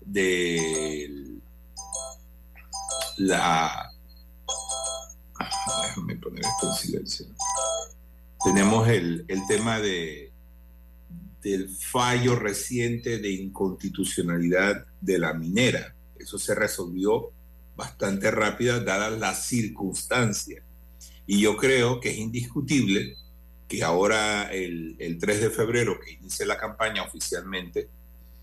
del 0.05 1.22
la... 3.17 3.91
Déjame 5.83 6.15
poner 6.15 6.43
esto 6.45 6.69
en 6.69 6.75
silencio. 6.75 7.25
tenemos 8.43 8.87
el, 8.87 9.25
el 9.27 9.45
tema 9.47 9.79
de, 9.79 10.31
del 11.41 11.69
fallo 11.69 12.35
reciente 12.35 13.19
de 13.19 13.31
inconstitucionalidad 13.31 14.85
de 15.01 15.19
la 15.19 15.33
minera. 15.33 15.93
Eso 16.17 16.39
se 16.39 16.55
resolvió 16.55 17.31
bastante 17.75 18.31
rápida 18.31 18.79
dadas 18.79 19.19
las 19.19 19.45
circunstancias. 19.45 20.63
Y 21.25 21.41
yo 21.41 21.57
creo 21.57 21.99
que 21.99 22.11
es 22.11 22.17
indiscutible 22.17 23.15
que 23.67 23.83
ahora 23.83 24.51
el, 24.51 24.95
el 24.99 25.17
3 25.17 25.41
de 25.41 25.49
febrero, 25.49 25.99
que 25.99 26.13
inicie 26.13 26.45
la 26.45 26.57
campaña 26.57 27.03
oficialmente, 27.03 27.89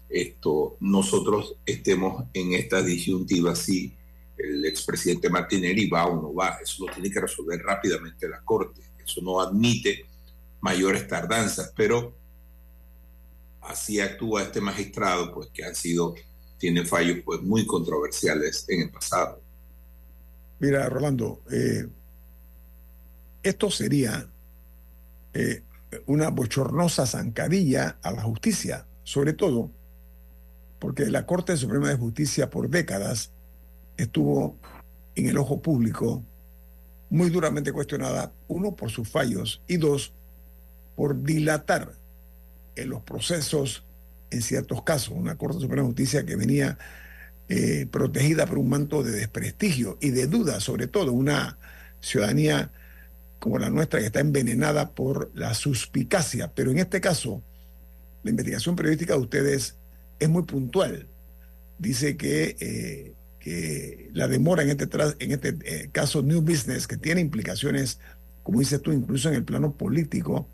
esto, 0.08 0.76
nosotros 0.80 1.56
estemos 1.64 2.24
en 2.34 2.52
esta 2.54 2.82
disyuntiva 2.82 3.54
si 3.54 3.94
el 4.42 4.64
expresidente 4.64 5.28
Martinelli 5.28 5.88
va 5.88 6.06
o 6.06 6.20
no 6.20 6.34
va. 6.34 6.58
Eso 6.62 6.86
lo 6.86 6.92
tiene 6.92 7.10
que 7.10 7.20
resolver 7.20 7.60
rápidamente 7.60 8.28
la 8.28 8.42
Corte. 8.42 8.82
Eso 9.02 9.20
no 9.22 9.40
admite 9.40 10.06
mayores 10.60 11.06
tardanzas, 11.06 11.72
pero 11.76 12.16
así 13.62 14.00
actúa 14.00 14.42
este 14.42 14.60
magistrado, 14.60 15.32
pues 15.32 15.48
que 15.52 15.64
han 15.64 15.74
sido, 15.74 16.14
tiene 16.58 16.84
fallos 16.84 17.18
pues 17.24 17.42
muy 17.42 17.66
controversiales 17.66 18.64
en 18.68 18.82
el 18.82 18.90
pasado. 18.90 19.42
Mira, 20.58 20.88
Rolando, 20.88 21.42
eh, 21.50 21.86
esto 23.42 23.70
sería 23.70 24.30
eh, 25.32 25.62
una 26.06 26.28
bochornosa 26.28 27.06
zancadilla 27.06 27.98
a 28.02 28.12
la 28.12 28.22
justicia, 28.22 28.86
sobre 29.02 29.32
todo 29.32 29.70
porque 30.78 31.06
la 31.06 31.26
Corte 31.26 31.56
Suprema 31.56 31.88
de 31.88 31.96
Justicia 31.96 32.50
por 32.50 32.68
décadas 32.68 33.32
estuvo 34.02 34.56
en 35.14 35.26
el 35.26 35.38
ojo 35.38 35.60
público 35.60 36.22
muy 37.10 37.28
duramente 37.30 37.72
cuestionada, 37.72 38.32
uno, 38.48 38.76
por 38.76 38.90
sus 38.90 39.08
fallos 39.08 39.62
y 39.66 39.76
dos, 39.76 40.12
por 40.94 41.22
dilatar 41.22 41.92
en 42.76 42.88
los 42.88 43.02
procesos 43.02 43.84
en 44.30 44.42
ciertos 44.42 44.82
casos. 44.82 45.14
Una 45.16 45.36
Corte 45.36 45.60
Suprema 45.60 45.82
de 45.82 45.88
Justicia 45.88 46.24
que 46.24 46.36
venía 46.36 46.78
eh, 47.48 47.86
protegida 47.90 48.46
por 48.46 48.58
un 48.58 48.68
manto 48.68 49.02
de 49.02 49.10
desprestigio 49.10 49.98
y 50.00 50.10
de 50.10 50.28
duda, 50.28 50.60
sobre 50.60 50.86
todo 50.86 51.12
una 51.12 51.58
ciudadanía 52.00 52.70
como 53.40 53.58
la 53.58 53.70
nuestra 53.70 53.98
que 53.98 54.06
está 54.06 54.20
envenenada 54.20 54.92
por 54.92 55.32
la 55.34 55.54
suspicacia. 55.54 56.52
Pero 56.54 56.70
en 56.70 56.78
este 56.78 57.00
caso, 57.00 57.42
la 58.22 58.30
investigación 58.30 58.76
periodística 58.76 59.14
de 59.14 59.20
ustedes 59.20 59.76
es 60.20 60.28
muy 60.28 60.44
puntual. 60.44 61.08
Dice 61.78 62.16
que, 62.16 62.56
eh, 62.60 63.14
que 63.40 64.10
la 64.12 64.28
demora 64.28 64.62
en 64.62 64.70
este, 64.70 64.88
en 65.18 65.32
este 65.32 65.56
eh, 65.64 65.88
caso 65.90 66.22
New 66.22 66.42
Business, 66.42 66.86
que 66.86 66.96
tiene 66.96 67.20
implicaciones, 67.20 67.98
como 68.42 68.60
dices 68.60 68.80
tú, 68.82 68.92
incluso 68.92 69.28
en 69.28 69.34
el 69.34 69.44
plano 69.44 69.72
político, 69.76 70.48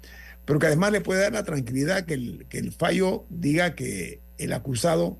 pero 0.44 0.60
que 0.60 0.68
además 0.68 0.92
le 0.92 1.00
puede 1.00 1.22
dar 1.22 1.32
la 1.32 1.44
tranquilidad 1.44 2.06
que 2.06 2.14
el, 2.14 2.46
que 2.48 2.58
el 2.58 2.72
fallo 2.72 3.26
diga 3.28 3.74
que 3.74 4.20
el 4.38 4.52
acusado 4.52 5.18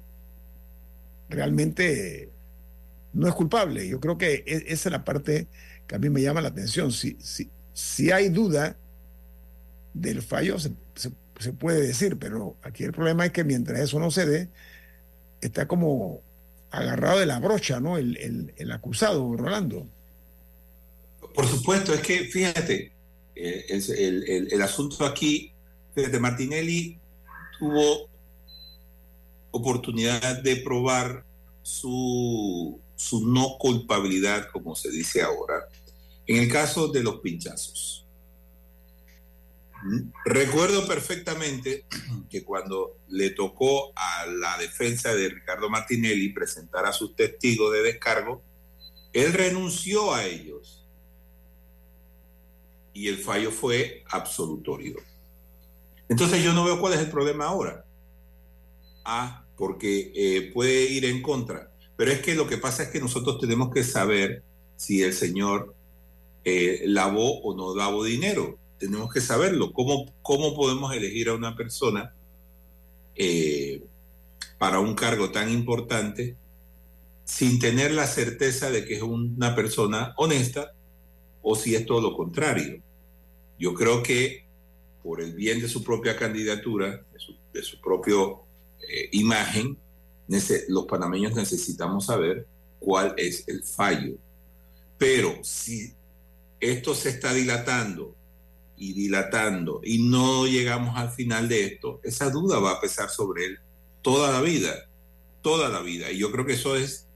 realmente 1.29 2.31
no 3.13 3.27
es 3.27 3.35
culpable. 3.35 3.89
Yo 3.89 3.99
creo 3.99 4.17
que 4.17 4.45
e, 4.47 4.65
esa 4.69 4.89
es 4.89 4.93
la 4.93 5.05
parte 5.05 5.49
que 5.89 5.97
a 5.97 5.99
mí 5.99 6.09
me 6.09 6.23
llama 6.23 6.41
la 6.41 6.49
atención. 6.49 6.93
Si, 6.93 7.17
si, 7.21 7.51
si 7.73 8.13
hay 8.13 8.29
duda 8.29 8.77
del 9.93 10.23
fallo, 10.23 10.59
se, 10.61 10.71
se 10.95 11.53
puede 11.53 11.81
decir, 11.81 12.17
pero 12.19 12.57
aquí 12.63 12.85
el 12.85 12.93
problema 12.93 13.27
es 13.27 13.33
que 13.33 13.43
mientras 13.43 13.81
eso 13.81 13.99
no 13.99 14.13
se 14.13 14.27
dé, 14.27 14.51
está 15.41 15.67
como 15.67 16.23
agarrado 16.71 17.21
de 17.21 17.27
la 17.27 17.39
brocha, 17.39 17.81
¿no? 17.81 17.99
El, 17.99 18.53
el, 18.57 18.73
acusado, 18.73 19.37
Rolando. 19.37 19.87
Por 21.35 21.47
supuesto, 21.47 21.93
es 21.93 22.01
que 22.01 22.25
fíjate, 22.25 22.93
eh, 23.35 23.67
el, 23.69 24.49
el, 24.51 24.63
asunto 24.63 25.05
aquí, 25.05 25.53
fíjate, 25.95 26.19
Martinelli 26.19 26.99
tuvo 27.59 28.09
oportunidad 29.51 30.43
de 30.43 30.57
probar 30.57 31.25
su, 31.63 32.81
su 32.95 33.27
no 33.29 33.57
culpabilidad, 33.59 34.49
como 34.53 34.75
se 34.77 34.91
dice 34.91 35.23
ahora, 35.23 35.69
en 36.27 36.43
el 36.43 36.51
caso 36.51 36.89
de 36.89 37.03
los 37.03 37.21
pinchazos. 37.21 38.06
Recuerdo 40.25 40.87
perfectamente 40.87 41.87
que 42.31 42.45
cuando 42.45 42.99
le 43.09 43.31
tocó 43.31 43.93
a 43.95 44.27
la 44.27 44.59
defensa 44.59 45.15
de 45.15 45.29
Ricardo 45.29 45.69
Martinelli 45.69 46.33
presentar 46.33 46.87
a 46.87 46.93
sus 46.93 47.15
testigos 47.15 47.73
de 47.73 47.83
descargo, 47.83 48.43
él 49.13 49.33
renunció 49.33 50.15
a 50.15 50.25
ellos 50.25 50.85
y 52.93 53.09
el 53.09 53.19
fallo 53.19 53.51
fue 53.51 54.05
absolutorio. 54.11 54.97
Entonces 56.09 56.43
yo 56.43 56.53
no 56.53 56.65
veo 56.65 56.81
cuál 56.81 56.95
es 56.95 57.01
el 57.01 57.11
problema 57.11 57.47
ahora. 57.47 57.85
Ah, 59.05 59.45
porque 59.57 60.13
eh, 60.15 60.51
puede 60.53 60.85
ir 60.85 61.05
en 61.05 61.23
contra. 61.23 61.71
Pero 61.97 62.11
es 62.11 62.21
que 62.21 62.35
lo 62.35 62.47
que 62.47 62.59
pasa 62.59 62.85
es 62.85 62.89
que 62.91 63.01
nosotros 63.01 63.39
tenemos 63.39 63.73
que 63.73 63.85
saber 63.85 64.43
si 64.77 65.03
el 65.03 65.13
señor 65.13 65.75
eh, 66.45 66.83
lavó 66.87 67.41
o 67.41 67.57
no 67.57 67.75
lavó 67.75 68.05
dinero 68.05 68.59
tenemos 68.79 69.13
que 69.13 69.21
saberlo. 69.21 69.73
¿Cómo, 69.73 70.13
cómo 70.23 70.55
podemos 70.55 70.95
elegir 70.95 71.29
a 71.29 71.35
una 71.35 71.57
persona 71.57 72.15
eh, 73.15 73.83
para 74.59 74.81
un 74.81 74.95
cargo 74.95 75.31
tan 75.31 75.51
importante 75.51 76.37
sin 77.25 77.59
tener 77.59 77.93
la 77.93 78.07
certeza 78.07 78.71
de 78.71 78.85
que 78.85 78.97
es 78.97 79.03
una 79.03 79.55
persona 79.55 80.15
honesta 80.17 80.73
o 81.43 81.57
si 81.57 81.75
es 81.75 81.87
todo 81.87 82.01
lo 82.01 82.17
contrario? 82.17 82.81
Yo 83.59 83.75
creo 83.75 84.03
que 84.03 84.45
por 85.03 85.21
el 85.21 85.35
bien 85.35 85.61
de 85.61 85.69
su 85.69 85.83
propia 85.83 86.17
candidatura, 86.17 87.05
de 87.53 87.63
su, 87.63 87.81
propia 87.81 88.17
eh, 88.81 89.09
imagen, 89.13 89.79
los 90.69 90.87
panameños 90.87 91.35
necesitamos 91.35 92.07
saber 92.07 92.47
cuál 92.81 93.15
es 93.17 93.47
el 93.47 93.63
fallo. 93.63 94.17
Pero 94.99 95.39
si 95.43 95.93
esto 96.61 96.95
se 96.95 97.11
está 97.11 97.33
dilatando 97.33 98.15
y 98.77 98.93
dilatando 98.93 99.81
y 99.83 99.99
no 99.99 100.47
llegamos 100.47 100.97
al 100.97 101.11
final 101.11 101.49
de 101.49 101.65
esto, 101.65 102.01
esa 102.05 102.31
duda 102.31 102.59
va 102.59 102.73
a 102.73 102.81
pesar 102.81 103.09
sobre 103.11 103.47
él 103.47 103.59
toda 104.07 104.31
la 104.31 104.41
vida, 104.41 104.89
toda 105.43 105.69
la 105.69 105.81
vida. 105.81 106.13
Y 106.13 106.19
yo 106.19 106.31
creo 106.31 106.47
que 106.47 106.53
eso 106.53 106.77
es, 106.77 107.09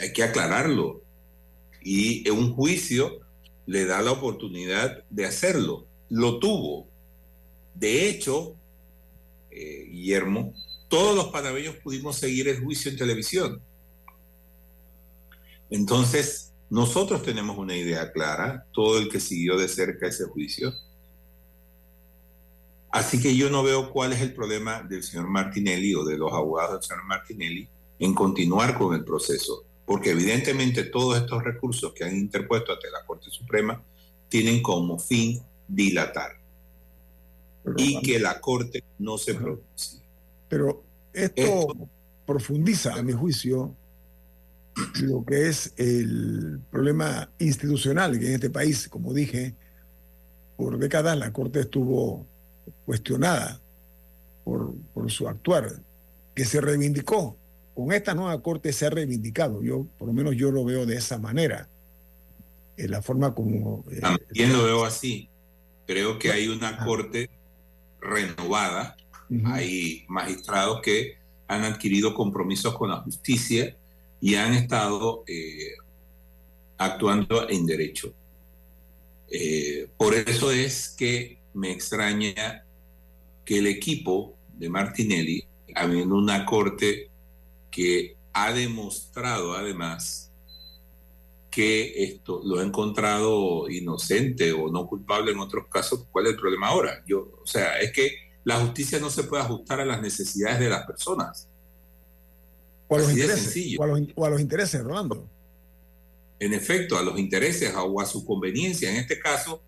hay 0.00 0.12
que, 0.14 0.22
aclararlo. 0.22 1.02
Y 1.82 2.26
un 2.30 2.54
juicio 2.54 3.20
le 3.66 3.84
da 3.84 4.00
la 4.00 4.12
oportunidad 4.12 5.04
de 5.10 5.26
hacerlo. 5.26 5.86
Lo 6.08 6.38
tuvo. 6.38 6.88
De 7.74 8.08
hecho, 8.08 8.56
eh, 9.50 9.86
Guillermo, 9.90 10.54
todos 10.88 11.14
los 11.14 11.26
panameños 11.26 11.76
pudimos 11.76 12.16
seguir 12.16 12.48
el 12.48 12.64
juicio 12.64 12.90
en 12.90 12.96
televisión. 12.96 13.60
Entonces, 15.68 16.54
nosotros 16.68 17.22
tenemos 17.22 17.56
una 17.58 17.76
idea 17.76 18.12
clara, 18.12 18.66
todo 18.72 18.98
el 18.98 19.08
que 19.08 19.20
siguió 19.20 19.56
de 19.56 19.68
cerca 19.68 20.08
ese 20.08 20.24
juicio. 20.24 20.72
Así 22.90 23.20
que 23.20 23.36
yo 23.36 23.50
no 23.50 23.62
veo 23.62 23.92
cuál 23.92 24.12
es 24.12 24.20
el 24.20 24.32
problema 24.32 24.82
del 24.82 25.02
señor 25.02 25.28
Martinelli 25.28 25.94
o 25.94 26.04
de 26.04 26.16
los 26.16 26.32
abogados 26.32 26.80
del 26.80 26.82
señor 26.82 27.04
Martinelli 27.04 27.68
en 27.98 28.14
continuar 28.14 28.76
con 28.76 28.94
el 28.94 29.04
proceso, 29.04 29.64
porque 29.84 30.10
evidentemente 30.10 30.84
todos 30.84 31.18
estos 31.18 31.42
recursos 31.42 31.92
que 31.92 32.04
han 32.04 32.16
interpuesto 32.16 32.72
ante 32.72 32.90
la 32.90 33.04
Corte 33.06 33.30
Suprema 33.30 33.82
tienen 34.28 34.62
como 34.62 34.98
fin 34.98 35.40
dilatar 35.68 36.38
y 37.76 38.00
que 38.00 38.18
la 38.18 38.40
Corte 38.40 38.82
no 38.98 39.18
se 39.18 39.34
produce. 39.34 39.98
Pero 40.48 40.82
esto 41.12 41.74
profundiza, 42.24 42.94
a 42.94 43.02
mi 43.02 43.12
juicio, 43.12 43.74
lo 45.02 45.24
que 45.24 45.48
es 45.48 45.72
el 45.76 46.60
problema 46.70 47.30
institucional 47.38 48.18
que 48.18 48.26
en 48.26 48.34
este 48.34 48.50
país, 48.50 48.88
como 48.88 49.14
dije, 49.14 49.54
por 50.56 50.78
décadas 50.78 51.18
la 51.18 51.32
Corte 51.32 51.60
estuvo 51.60 52.26
cuestionada 52.84 53.60
por, 54.44 54.74
por 54.92 55.10
su 55.10 55.28
actuar, 55.28 55.80
que 56.34 56.44
se 56.44 56.60
reivindicó. 56.60 57.36
Con 57.74 57.92
esta 57.92 58.14
nueva 58.14 58.40
Corte 58.42 58.72
se 58.72 58.86
ha 58.86 58.90
reivindicado. 58.90 59.62
Yo, 59.62 59.86
por 59.98 60.08
lo 60.08 60.14
menos 60.14 60.34
yo 60.36 60.50
lo 60.50 60.64
veo 60.64 60.86
de 60.86 60.96
esa 60.96 61.18
manera. 61.18 61.68
En 62.76 62.90
la 62.90 63.02
forma 63.02 63.34
como... 63.34 63.84
Eh, 63.90 64.00
También 64.00 64.52
lo 64.52 64.64
veo 64.64 64.84
así. 64.84 65.28
Creo 65.86 66.18
que 66.18 66.32
hay 66.32 66.48
una 66.48 66.78
Corte 66.84 67.30
renovada. 68.00 68.96
Hay 69.46 70.04
magistrados 70.08 70.80
que 70.82 71.18
han 71.48 71.64
adquirido 71.64 72.14
compromisos 72.14 72.76
con 72.76 72.90
la 72.90 72.98
justicia 72.98 73.76
y 74.26 74.34
han 74.34 74.54
estado 74.54 75.22
eh, 75.28 75.76
actuando 76.78 77.48
en 77.48 77.64
derecho. 77.64 78.12
Eh, 79.30 79.88
por 79.96 80.14
eso 80.14 80.50
es 80.50 80.88
que 80.88 81.38
me 81.54 81.70
extraña 81.70 82.64
que 83.44 83.58
el 83.58 83.68
equipo 83.68 84.36
de 84.52 84.68
Martinelli, 84.68 85.46
habiendo 85.76 86.16
una 86.16 86.44
corte 86.44 87.08
que 87.70 88.16
ha 88.32 88.52
demostrado 88.52 89.54
además 89.54 90.32
que 91.48 92.02
esto 92.02 92.42
lo 92.44 92.58
ha 92.58 92.64
encontrado 92.64 93.70
inocente 93.70 94.50
o 94.50 94.72
no 94.72 94.88
culpable 94.88 95.30
en 95.30 95.38
otros 95.38 95.68
casos, 95.68 96.08
¿cuál 96.10 96.26
es 96.26 96.32
el 96.32 96.40
problema 96.40 96.66
ahora? 96.66 97.04
Yo, 97.06 97.30
o 97.40 97.46
sea, 97.46 97.78
es 97.78 97.92
que 97.92 98.10
la 98.42 98.58
justicia 98.58 98.98
no 98.98 99.08
se 99.08 99.22
puede 99.22 99.44
ajustar 99.44 99.80
a 99.80 99.84
las 99.84 100.02
necesidades 100.02 100.58
de 100.58 100.68
las 100.68 100.84
personas. 100.84 101.48
O 102.88 102.96
a 102.96 102.98
los, 102.98 103.10
intereses, 103.10 103.76
o 103.78 103.82
a 104.24 104.30
los, 104.30 104.40
intereses, 104.40 104.82
Rolando. 104.82 105.28
En 106.38 106.52
efecto, 106.52 106.96
a 106.96 107.02
los 107.02 107.18
intereses 107.18 107.72
o 107.74 108.00
a 108.00 108.06
su 108.06 108.24
conveniencia. 108.24 108.90
En 108.90 108.96
este 108.96 109.18
caso, 109.18 109.60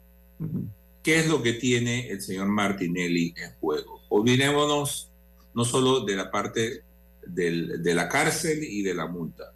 ¿qué 1.03 1.19
es 1.19 1.27
lo 1.27 1.43
que 1.43 1.55
tiene 1.55 2.09
el 2.09 2.23
señor 2.23 2.47
Martinelli 2.47 3.35
en 3.37 3.53
juego? 3.61 4.01
Olvidémonos 4.09 5.11
no 5.55 5.65
solo 5.65 6.05
de 6.05 6.15
la 6.15 6.31
parte 6.31 6.83
de 7.27 7.95
la 7.95 8.09
cárcel 8.09 8.63
y 8.63 8.83
de 8.83 8.95
la 8.95 9.07
multa. 9.07 9.53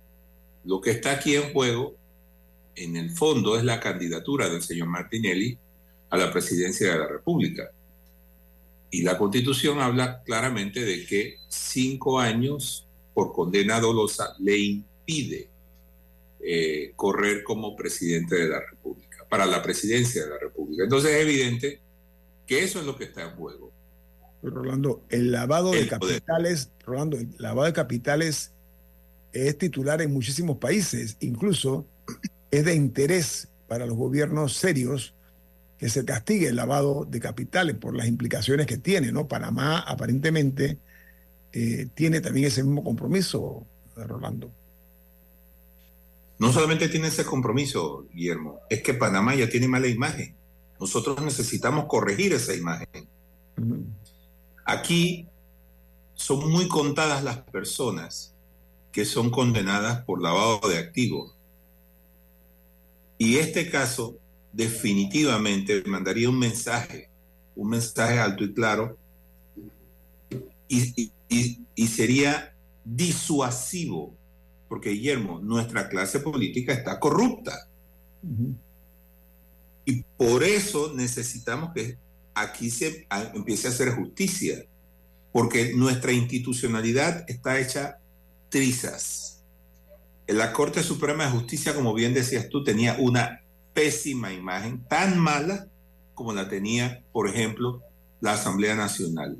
Lo 0.64 0.80
que 0.80 0.90
está 0.90 1.12
aquí 1.12 1.34
en 1.34 1.52
juego, 1.52 1.94
en 2.74 2.96
el 2.96 3.10
fondo, 3.10 3.56
es 3.56 3.64
la 3.64 3.80
candidatura 3.80 4.48
del 4.48 4.62
señor 4.62 4.88
Martinelli 4.88 5.58
a 6.10 6.16
la 6.16 6.32
presidencia 6.32 6.92
de 6.92 6.98
la 6.98 7.08
República. 7.08 7.70
Y 8.90 9.02
la 9.02 9.16
constitución 9.16 9.80
habla 9.80 10.22
claramente 10.22 10.84
de 10.84 11.06
que 11.06 11.38
cinco 11.48 12.20
años 12.20 12.86
por 13.14 13.32
condena 13.32 13.80
dolosa 13.80 14.34
le 14.38 14.58
impide 14.58 15.48
eh, 16.40 16.92
correr 16.96 17.42
como 17.44 17.76
presidente 17.76 18.36
de 18.36 18.48
la 18.48 18.60
República, 18.60 19.24
para 19.28 19.46
la 19.46 19.62
presidencia 19.62 20.24
de 20.24 20.30
la 20.30 20.38
República. 20.38 20.84
Entonces 20.84 21.12
es 21.12 21.22
evidente 21.22 21.80
que 22.46 22.64
eso 22.64 22.80
es 22.80 22.86
lo 22.86 22.96
que 22.96 23.04
está 23.04 23.22
en 23.22 23.30
juego. 23.36 23.70
Rolando, 24.42 25.04
el 25.08 25.30
lavado 25.30 25.70
de 25.70 25.86
capitales, 25.86 26.70
Rolando, 26.84 27.16
el 27.16 27.28
lavado 27.38 27.66
de 27.66 27.72
capitales 27.72 28.52
es 29.32 29.56
titular 29.56 30.02
en 30.02 30.12
muchísimos 30.12 30.58
países, 30.58 31.16
incluso 31.20 31.86
es 32.50 32.64
de 32.64 32.74
interés 32.74 33.48
para 33.68 33.86
los 33.86 33.96
gobiernos 33.96 34.54
serios 34.56 35.14
que 35.78 35.88
se 35.88 36.04
castigue 36.04 36.48
el 36.48 36.56
lavado 36.56 37.06
de 37.08 37.20
capitales 37.20 37.76
por 37.76 37.94
las 37.94 38.06
implicaciones 38.06 38.66
que 38.66 38.76
tiene, 38.76 39.12
¿no? 39.12 39.28
Panamá 39.28 39.78
aparentemente 39.78 40.78
eh, 41.52 41.88
tiene 41.94 42.20
también 42.20 42.46
ese 42.46 42.62
mismo 42.62 42.82
compromiso, 42.82 43.66
Rolando. 43.96 44.50
No 46.38 46.52
solamente 46.52 46.88
tiene 46.88 47.08
ese 47.08 47.24
compromiso, 47.24 48.06
Guillermo, 48.12 48.60
es 48.68 48.82
que 48.82 48.94
Panamá 48.94 49.34
ya 49.34 49.48
tiene 49.48 49.68
mala 49.68 49.86
imagen. 49.86 50.34
Nosotros 50.80 51.22
necesitamos 51.22 51.84
corregir 51.86 52.32
esa 52.32 52.54
imagen. 52.54 53.06
Aquí 54.64 55.28
son 56.14 56.50
muy 56.50 56.66
contadas 56.68 57.22
las 57.22 57.38
personas 57.38 58.34
que 58.90 59.04
son 59.04 59.30
condenadas 59.30 60.04
por 60.04 60.20
lavado 60.20 60.68
de 60.68 60.78
activos. 60.78 61.34
Y 63.18 63.36
este 63.36 63.70
caso 63.70 64.16
definitivamente 64.52 65.82
mandaría 65.86 66.28
un 66.28 66.38
mensaje, 66.38 67.08
un 67.54 67.70
mensaje 67.70 68.18
alto 68.18 68.44
y 68.44 68.52
claro, 68.52 68.98
y, 70.68 71.12
sería 71.86 72.54
disuasivo, 72.84 74.14
porque 74.68 74.90
Guillermo, 74.90 75.40
nuestra 75.40 75.88
clase 75.88 76.20
política 76.20 76.72
está 76.72 76.98
corrupta. 76.98 77.68
Y 79.84 80.02
por 80.16 80.44
eso 80.44 80.92
necesitamos 80.94 81.72
que 81.74 81.98
aquí 82.34 82.70
se 82.70 83.06
empiece 83.34 83.68
a 83.68 83.70
hacer 83.70 83.90
justicia, 83.94 84.64
porque 85.32 85.74
nuestra 85.74 86.12
institucionalidad 86.12 87.24
está 87.28 87.58
hecha 87.58 87.98
trizas. 88.48 89.42
La 90.26 90.52
Corte 90.52 90.82
Suprema 90.82 91.24
de 91.24 91.32
Justicia, 91.32 91.74
como 91.74 91.94
bien 91.94 92.14
decías 92.14 92.48
tú, 92.48 92.62
tenía 92.62 92.96
una 92.98 93.42
pésima 93.74 94.32
imagen, 94.32 94.84
tan 94.88 95.18
mala 95.18 95.66
como 96.14 96.32
la 96.32 96.48
tenía, 96.48 97.02
por 97.12 97.28
ejemplo, 97.28 97.82
la 98.20 98.34
Asamblea 98.34 98.76
Nacional. 98.76 99.38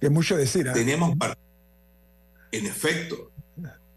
Es 0.00 0.10
mucho 0.10 0.36
decir. 0.36 0.66
¿eh? 0.66 0.72
Tenemos, 0.72 1.14
en 2.52 2.66
efecto, 2.66 3.30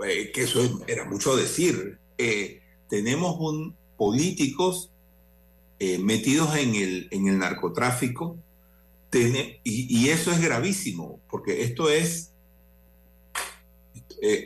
eh, 0.06 0.32
que 0.32 0.44
eso 0.44 0.84
era 0.88 1.06
mucho 1.06 1.36
decir. 1.36 2.00
Eh, 2.18 2.62
tenemos 2.89 3.38
un, 3.39 3.76
políticos 3.98 4.92
eh, 5.80 5.98
metidos 6.00 6.56
en 6.56 6.76
el, 6.76 7.08
en 7.12 7.28
el 7.28 7.39
narcotráfico, 7.39 8.38
y, 9.63 10.10
eso 10.10 10.32
es 10.32 10.42
gravísimo, 10.42 11.20
porque 11.30 11.62
esto 11.62 11.88
es, 11.88 12.32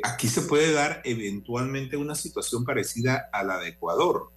aquí 0.04 0.28
se 0.28 0.42
puede 0.42 0.74
dar 0.74 1.02
eventualmente 1.06 1.96
una 1.96 2.16
situación 2.16 2.66
parecida 2.66 3.30
a 3.32 3.46
la 3.46 3.60
de 3.60 3.70
Ecuador, 3.70 4.30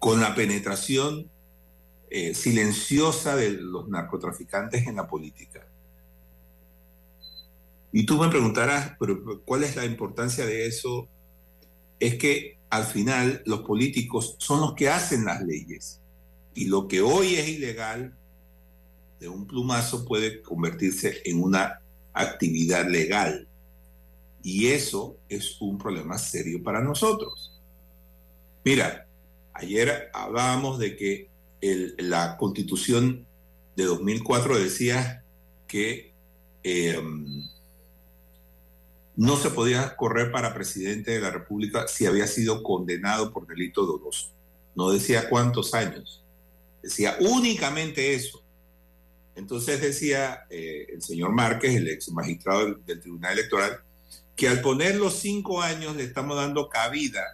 con 0.00 0.20
la 0.20 0.34
penetración 0.34 1.30
silenciosa 2.34 3.36
de 3.36 3.50
los 3.50 3.88
narcotraficantes 3.88 4.88
en 4.88 4.96
la 4.96 5.06
política. 5.06 5.67
Y 7.98 8.06
tú 8.06 8.16
me 8.16 8.28
preguntarás, 8.28 8.92
pero 9.00 9.42
¿cuál 9.44 9.64
es 9.64 9.74
la 9.74 9.84
importancia 9.84 10.46
de 10.46 10.68
eso? 10.68 11.08
Es 11.98 12.14
que 12.14 12.56
al 12.70 12.84
final 12.84 13.42
los 13.44 13.62
políticos 13.62 14.36
son 14.38 14.60
los 14.60 14.74
que 14.74 14.88
hacen 14.88 15.24
las 15.24 15.42
leyes. 15.42 16.00
Y 16.54 16.66
lo 16.66 16.86
que 16.86 17.00
hoy 17.00 17.34
es 17.34 17.48
ilegal, 17.48 18.14
de 19.18 19.28
un 19.28 19.48
plumazo 19.48 20.04
puede 20.04 20.42
convertirse 20.42 21.22
en 21.24 21.42
una 21.42 21.80
actividad 22.12 22.86
legal. 22.88 23.48
Y 24.44 24.68
eso 24.68 25.16
es 25.28 25.60
un 25.60 25.76
problema 25.76 26.18
serio 26.18 26.62
para 26.62 26.80
nosotros. 26.80 27.60
Mira, 28.64 29.08
ayer 29.54 30.08
hablábamos 30.14 30.78
de 30.78 30.94
que 30.94 31.28
la 31.98 32.36
constitución 32.36 33.26
de 33.74 33.84
2004 33.86 34.56
decía 34.56 35.24
que 35.66 36.12
em, 36.62 37.57
no 39.18 39.36
se 39.36 39.50
podía 39.50 39.96
correr 39.96 40.30
para 40.30 40.54
presidente 40.54 41.10
de 41.10 41.20
la 41.20 41.32
República 41.32 41.88
si 41.88 42.06
había 42.06 42.28
sido 42.28 42.62
condenado 42.62 43.32
por 43.32 43.48
delito 43.48 43.84
doloso. 43.84 44.30
No 44.76 44.90
decía 44.90 45.28
cuántos 45.28 45.74
años, 45.74 46.24
decía 46.80 47.16
únicamente 47.18 48.14
eso. 48.14 48.44
Entonces 49.34 49.80
decía 49.80 50.46
eh, 50.50 50.86
el 50.90 51.02
señor 51.02 51.32
Márquez, 51.32 51.74
el 51.74 51.88
ex 51.88 52.12
magistrado 52.12 52.64
del, 52.64 52.84
del, 52.84 53.00
Tribunal 53.00 53.32
Electoral, 53.32 53.80
que 54.36 54.46
al 54.46 54.60
poner 54.60 54.94
los 54.94 55.14
cinco 55.14 55.62
años 55.62 55.96
le 55.96 56.04
estamos 56.04 56.36
dando 56.36 56.68
cabida 56.68 57.24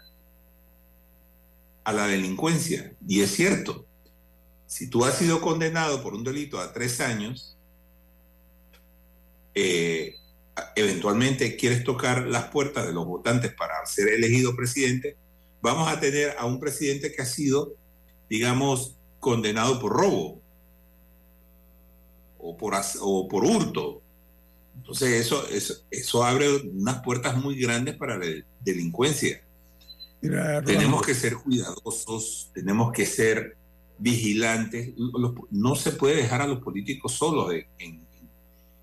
a 1.85 1.93
la 1.93 2.07
delincuencia. 2.07 2.95
Y 3.07 3.21
es 3.21 3.31
cierto, 3.31 3.85
si 4.67 4.89
tú 4.89 5.05
has 5.05 5.19
sido 5.19 5.43
condenado 5.43 6.03
por 6.03 6.15
un 6.15 6.25
delito 6.25 6.59
a 6.59 6.73
tres 6.73 7.03
años, 7.03 7.59
eh, 9.55 10.17
eventualmente 10.77 11.57
quieres 11.57 11.85
tocar 11.85 12.27
las 12.27 12.45
puertas 12.45 12.87
de 12.87 12.93
los 12.93 13.07
votantes 13.07 13.53
para 13.55 13.85
ser 13.87 14.09
elegido 14.09 14.55
presidente, 14.55 15.17
vamos 15.61 15.89
a 15.89 15.99
tener 15.99 16.37
a 16.39 16.47
un 16.47 16.61
presidente 16.61 17.13
que 17.13 17.23
ha 17.23 17.27
sido, 17.27 17.75
digamos, 18.29 18.97
condenado 19.19 19.81
por 19.81 19.93
robo 19.93 20.41
o 22.39 22.57
por, 22.57 22.75
o 23.01 23.29
por 23.29 23.45
hurto. 23.45 24.03
Entonces 24.77 25.25
eso, 25.25 25.49
eso, 25.49 25.75
eso 25.91 26.25
abre 26.25 26.57
unas 26.57 27.03
puertas 27.03 27.37
muy 27.37 27.59
grandes 27.59 27.97
para 27.97 28.19
la 28.19 28.27
delincuencia. 28.61 29.43
tenemos 30.21 31.03
que 31.03 31.15
ser 31.15 31.37
cuidadosos, 31.37 32.51
tenemos 32.53 32.93
que 32.93 33.07
ser 33.07 33.57
vigilantes. 33.99 34.91
No 35.51 35.75
se 35.75 35.93
puede 35.93 36.17
dejar 36.17 36.43
a 36.43 36.47
los 36.47 36.61
políticos 36.61 37.13
solos 37.13 37.53
en, 37.79 38.05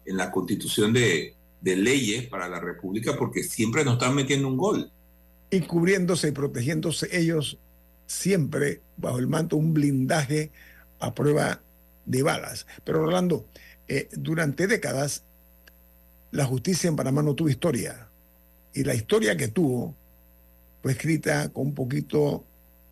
en 0.06 0.18
la 0.18 0.32
constitución 0.32 0.94
de, 0.94 1.36
de 1.62 1.76
leyes 1.76 2.28
para 2.28 2.50
la 2.50 2.60
República 2.60 3.15
porque 3.17 3.43
siempre 3.43 3.86
nos 3.86 3.93
están 3.93 4.15
metiendo 4.15 4.47
un 4.47 4.58
gol. 4.58 4.91
Y 5.50 5.62
cubriéndose 5.62 6.30
y 6.30 6.32
protegiéndose 6.32 7.08
ellos 7.15 7.58
siempre 8.08 8.82
bajo 8.97 9.19
el 9.19 9.28
manto 9.28 9.56
un 9.56 9.74
blindaje 9.74 10.52
a 11.00 11.13
prueba 11.13 11.62
de 12.06 12.24
balas. 12.24 12.65
Pero 12.84 13.04
Orlando, 13.04 13.45
eh, 13.88 14.10
durante 14.12 14.67
décadas 14.67 15.24
la 16.32 16.45
justicia 16.45 16.88
en 16.88 16.95
Panamá 16.95 17.21
no 17.21 17.36
tuvo 17.36 17.50
historia. 17.50 18.08
Y 18.74 18.84
la 18.84 18.95
historia 18.95 19.36
que 19.36 19.50
tuvo 19.50 19.95
fue 20.82 20.93
escrita 20.93 21.50
con 21.50 21.67
un 21.67 21.76
poquito 21.76 22.45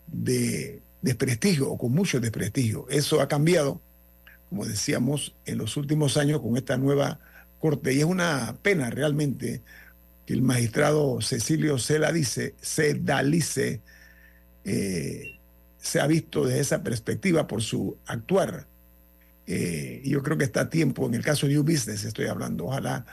de 0.08 0.82
desprestigio 1.02 1.72
o 1.72 1.78
con 1.78 1.92
mucho 1.92 2.20
desprestigio. 2.20 2.86
Eso 2.90 3.22
ha 3.22 3.28
cambiado, 3.28 3.82
como 4.50 4.66
decíamos, 4.66 5.34
en 5.46 5.58
los 5.58 5.78
últimos 5.78 6.18
años 6.18 6.42
con 6.42 6.58
esta 6.58 6.78
nueva 6.78 7.20
corte. 7.60 7.94
Y 7.94 8.00
es 8.00 8.06
una 8.06 8.58
pena 8.62 8.90
realmente 8.90 9.62
que 10.26 10.34
el 10.34 10.42
magistrado 10.42 11.22
Cecilio 11.22 11.78
Celadice, 11.78 12.56
Cedalice 12.62 13.82
eh, 14.64 15.40
se 15.78 16.00
ha 16.00 16.08
visto 16.08 16.46
desde 16.46 16.60
esa 16.62 16.84
perspectiva 16.84 17.48
por 17.48 17.62
su 17.62 17.98
actuar. 18.06 18.68
Eh, 19.48 20.02
yo 20.06 20.22
creo 20.22 20.38
que 20.38 20.44
está 20.44 20.62
a 20.62 20.70
tiempo, 20.70 21.08
en 21.08 21.16
el 21.16 21.24
caso 21.24 21.48
de 21.48 21.54
New 21.54 21.64
Business 21.64 22.04
estoy 22.04 22.28
hablando, 22.28 22.66
ojalá 22.66 23.06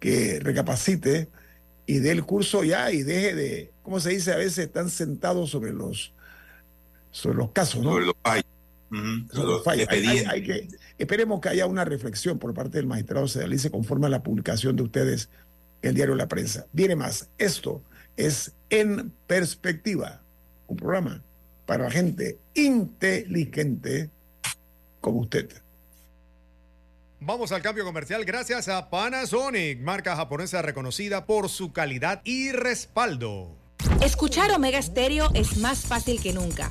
que 0.00 0.40
recapacite 0.40 1.28
y 1.86 1.98
dé 1.98 2.12
el 2.12 2.24
curso 2.24 2.64
ya 2.64 2.90
y 2.90 3.02
deje 3.02 3.34
de, 3.34 3.72
¿cómo 3.82 4.00
se 4.00 4.10
dice? 4.10 4.32
A 4.32 4.36
veces 4.36 4.58
están 4.58 4.88
sentados 4.88 5.50
sobre 5.50 5.72
los, 5.72 6.14
sobre 7.10 7.36
los 7.36 7.50
casos, 7.50 7.82
¿no? 7.82 7.98
Hay, 9.66 10.42
que, 10.42 10.68
esperemos 10.98 11.40
que 11.40 11.48
haya 11.48 11.66
una 11.66 11.84
reflexión 11.84 12.38
por 12.38 12.52
parte 12.52 12.78
del 12.78 12.86
magistrado 12.86 13.26
Sedalice 13.26 13.70
conforme 13.70 14.06
a 14.06 14.10
la 14.10 14.22
publicación 14.22 14.76
de 14.76 14.82
ustedes 14.82 15.30
en 15.80 15.90
el 15.90 15.94
diario 15.94 16.14
La 16.14 16.28
Prensa. 16.28 16.66
Viene 16.72 16.94
más, 16.94 17.28
esto 17.38 17.82
es 18.16 18.52
En 18.68 19.10
Perspectiva, 19.26 20.20
un 20.66 20.76
programa 20.76 21.22
para 21.66 21.90
gente 21.90 22.38
inteligente 22.54 24.10
como 25.00 25.20
usted. 25.20 25.48
Vamos 27.20 27.52
al 27.52 27.62
cambio 27.62 27.84
comercial 27.84 28.24
gracias 28.24 28.68
a 28.68 28.90
Panasonic, 28.90 29.80
marca 29.80 30.16
japonesa 30.16 30.60
reconocida 30.60 31.24
por 31.24 31.48
su 31.48 31.72
calidad 31.72 32.20
y 32.24 32.52
respaldo. 32.52 33.56
Escuchar 34.02 34.50
Omega 34.50 34.82
Stereo 34.82 35.30
es 35.32 35.56
más 35.58 35.86
fácil 35.86 36.20
que 36.20 36.32
nunca. 36.32 36.70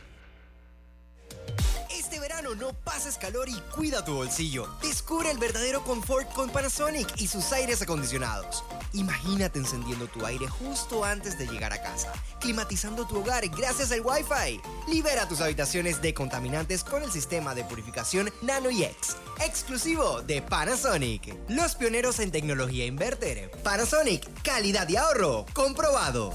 no 2.61 2.73
pases 2.73 3.17
calor 3.17 3.49
y 3.49 3.59
cuida 3.75 4.05
tu 4.05 4.13
bolsillo. 4.13 4.67
Descubre 4.83 5.31
el 5.31 5.39
verdadero 5.39 5.83
confort 5.83 6.31
con 6.31 6.51
Panasonic 6.51 7.19
y 7.19 7.27
sus 7.27 7.51
aires 7.53 7.81
acondicionados. 7.81 8.63
Imagínate 8.93 9.57
encendiendo 9.57 10.05
tu 10.05 10.23
aire 10.27 10.47
justo 10.47 11.03
antes 11.03 11.39
de 11.39 11.47
llegar 11.47 11.73
a 11.73 11.81
casa, 11.81 12.13
climatizando 12.39 13.07
tu 13.07 13.17
hogar 13.19 13.47
gracias 13.49 13.91
al 13.91 14.01
Wi-Fi. 14.01 14.61
Libera 14.87 15.27
tus 15.27 15.41
habitaciones 15.41 16.03
de 16.03 16.13
contaminantes 16.13 16.83
con 16.83 17.01
el 17.01 17.11
sistema 17.11 17.55
de 17.55 17.63
purificación 17.63 18.31
NanoEx, 18.43 19.17
exclusivo 19.43 20.21
de 20.21 20.43
Panasonic. 20.43 21.35
Los 21.49 21.73
pioneros 21.73 22.19
en 22.19 22.29
tecnología 22.29 22.85
inverter. 22.85 23.49
Panasonic, 23.63 24.43
calidad 24.43 24.87
y 24.87 24.97
ahorro, 24.97 25.47
comprobado. 25.53 26.31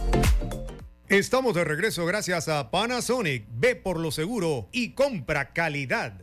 Estamos 1.09 1.55
de 1.55 1.63
regreso 1.63 2.05
gracias 2.05 2.49
a 2.49 2.73
Panasonic. 2.73 3.45
Ve 3.59 3.77
por 3.77 4.01
lo 4.01 4.11
seguro 4.11 4.67
y 4.73 4.91
compra 4.91 5.53
calidad. 5.53 6.15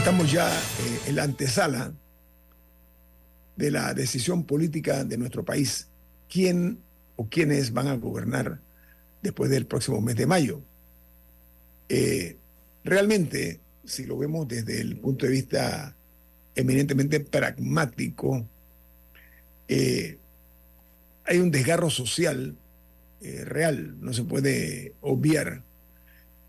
estamos 0.00 0.32
ya 0.32 0.50
eh, 0.50 1.00
en 1.08 1.16
la 1.16 1.24
antesala 1.24 1.92
de 3.54 3.70
la 3.70 3.92
decisión 3.92 4.44
política 4.44 5.04
de 5.04 5.18
nuestro 5.18 5.44
país. 5.44 5.88
¿Quién 6.26 6.78
o 7.16 7.28
quiénes 7.28 7.74
van 7.74 7.88
a 7.88 7.96
gobernar 7.96 8.62
después 9.20 9.50
del 9.50 9.66
próximo 9.66 10.00
mes 10.00 10.16
de 10.16 10.26
mayo? 10.26 10.62
Eh, 11.90 12.38
realmente, 12.82 13.60
si 13.84 14.06
lo 14.06 14.16
vemos 14.16 14.48
desde 14.48 14.80
el 14.80 14.96
punto 14.96 15.26
de 15.26 15.32
vista 15.32 15.94
eminentemente 16.54 17.20
pragmático, 17.20 18.48
eh, 19.68 20.16
hay 21.26 21.38
un 21.40 21.50
desgarro 21.50 21.90
social 21.90 22.56
real, 23.20 24.00
no 24.00 24.14
se 24.14 24.24
puede 24.24 24.94
obviar. 25.02 25.62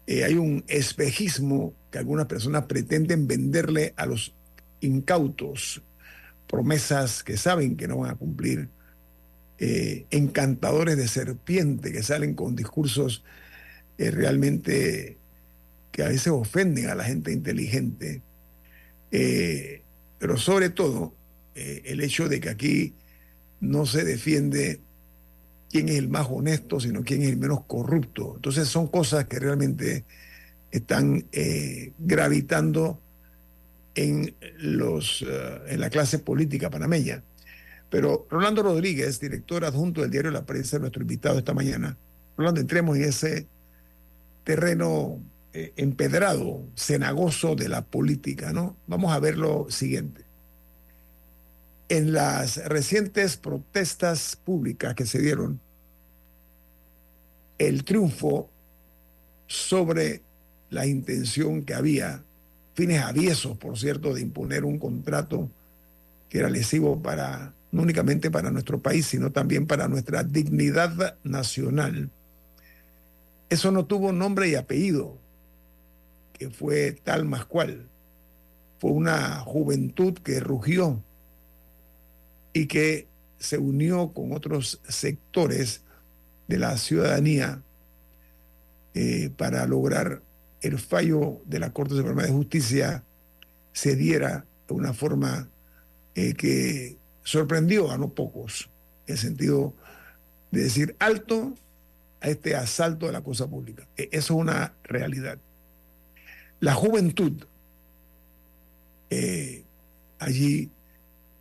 hay 0.07 0.35
un 0.35 0.63
espejismo 0.69 1.73
que 1.91 1.99
algunas 1.99 2.25
personas 2.25 2.65
pretenden 2.65 3.27
venderle 3.27 3.93
a 3.97 4.05
los 4.05 4.33
incautos 4.79 5.81
promesas 6.47 7.23
que 7.23 7.37
saben 7.37 7.77
que 7.77 7.87
no 7.87 7.99
van 7.99 8.11
a 8.11 8.15
cumplir, 8.15 8.69
eh, 9.57 10.05
encantadores 10.09 10.97
de 10.97 11.07
serpiente 11.07 11.91
que 11.91 12.01
salen 12.01 12.33
con 12.33 12.55
discursos 12.55 13.23
eh, 13.97 14.09
realmente 14.09 15.17
que 15.91 16.03
a 16.03 16.07
veces 16.07 16.29
ofenden 16.29 16.87
a 16.87 16.95
la 16.95 17.03
gente 17.03 17.31
inteligente, 17.31 18.21
eh, 19.11 19.83
pero 20.17 20.37
sobre 20.37 20.69
todo 20.69 21.13
el 21.53 22.01
hecho 22.01 22.29
de 22.29 22.39
que 22.39 22.49
aquí 22.49 22.95
no 23.59 23.85
se 23.85 24.03
defiende 24.03 24.79
quién 25.69 25.89
es 25.89 25.95
el 25.95 26.09
más 26.09 26.27
honesto, 26.29 26.79
sino 26.79 27.03
quién 27.03 27.21
es 27.21 27.29
el 27.29 27.37
menos 27.37 27.65
corrupto. 27.65 28.33
Entonces 28.37 28.67
son 28.67 28.87
cosas 28.87 29.25
que 29.25 29.37
realmente 29.37 30.05
están 30.71 31.25
eh, 31.31 31.93
gravitando 31.99 32.99
en, 33.95 34.35
los, 34.57 35.21
eh, 35.21 35.61
en 35.67 35.79
la 35.79 35.89
clase 35.89 36.19
política 36.19 36.69
panameña. 36.69 37.23
Pero 37.89 38.25
Rolando 38.29 38.63
Rodríguez, 38.63 39.19
director 39.19 39.65
adjunto 39.65 40.01
del 40.01 40.11
diario 40.11 40.31
La 40.31 40.45
Prensa, 40.45 40.79
nuestro 40.79 41.01
invitado 41.01 41.37
esta 41.37 41.53
mañana. 41.53 41.97
Rolando, 42.37 42.61
entremos 42.61 42.95
en 42.97 43.03
ese 43.03 43.47
terreno 44.45 45.19
eh, 45.53 45.73
empedrado, 45.75 46.63
cenagoso 46.75 47.55
de 47.55 47.67
la 47.67 47.83
política, 47.83 48.53
¿no? 48.53 48.77
Vamos 48.87 49.11
a 49.11 49.19
ver 49.19 49.37
lo 49.37 49.69
siguiente. 49.69 50.23
En 51.89 52.13
las 52.13 52.55
recientes 52.67 53.35
protestas 53.35 54.37
públicas 54.37 54.95
que 54.95 55.05
se 55.05 55.19
dieron, 55.19 55.59
el 57.57 57.83
triunfo 57.83 58.49
sobre 59.47 60.21
la 60.71 60.87
intención 60.87 61.63
que 61.63 61.75
había, 61.75 62.23
fines 62.73 63.01
aviesos, 63.01 63.57
por 63.57 63.77
cierto, 63.77 64.13
de 64.13 64.21
imponer 64.21 64.63
un 64.63 64.79
contrato 64.79 65.51
que 66.29 66.39
era 66.39 66.49
lesivo 66.49 67.01
para, 67.01 67.53
no 67.71 67.81
únicamente 67.83 68.31
para 68.31 68.49
nuestro 68.51 68.79
país, 68.79 69.05
sino 69.05 69.31
también 69.31 69.67
para 69.67 69.89
nuestra 69.89 70.23
dignidad 70.23 71.17
nacional. 71.23 72.09
Eso 73.49 73.71
no 73.71 73.85
tuvo 73.85 74.13
nombre 74.13 74.47
y 74.47 74.55
apellido, 74.55 75.17
que 76.39 76.49
fue 76.49 76.93
tal 77.03 77.25
más 77.25 77.45
cual. 77.45 77.89
Fue 78.79 78.91
una 78.91 79.41
juventud 79.41 80.13
que 80.19 80.39
rugió 80.39 81.03
y 82.53 82.67
que 82.67 83.07
se 83.39 83.57
unió 83.57 84.13
con 84.13 84.31
otros 84.31 84.79
sectores 84.87 85.81
de 86.47 86.59
la 86.59 86.77
ciudadanía 86.77 87.61
eh, 88.93 89.31
para 89.35 89.67
lograr 89.67 90.21
el 90.61 90.79
fallo 90.79 91.41
de 91.45 91.59
la 91.59 91.73
Corte 91.73 91.95
Suprema 91.95 92.23
de 92.23 92.31
Justicia 92.31 93.03
se 93.73 93.95
diera 93.95 94.45
de 94.67 94.73
una 94.73 94.93
forma 94.93 95.49
eh, 96.15 96.33
que 96.33 96.97
sorprendió 97.23 97.91
a 97.91 97.97
no 97.97 98.09
pocos, 98.09 98.69
en 99.07 99.13
el 99.13 99.19
sentido 99.19 99.73
de 100.51 100.63
decir 100.63 100.95
alto 100.99 101.55
a 102.19 102.29
este 102.29 102.55
asalto 102.55 103.07
de 103.07 103.11
la 103.11 103.21
cosa 103.21 103.47
pública. 103.47 103.87
E, 103.97 104.09
eso 104.11 104.33
es 104.33 104.39
una 104.39 104.73
realidad. 104.83 105.39
La 106.59 106.73
juventud 106.73 107.45
eh, 109.09 109.63
allí 110.19 110.69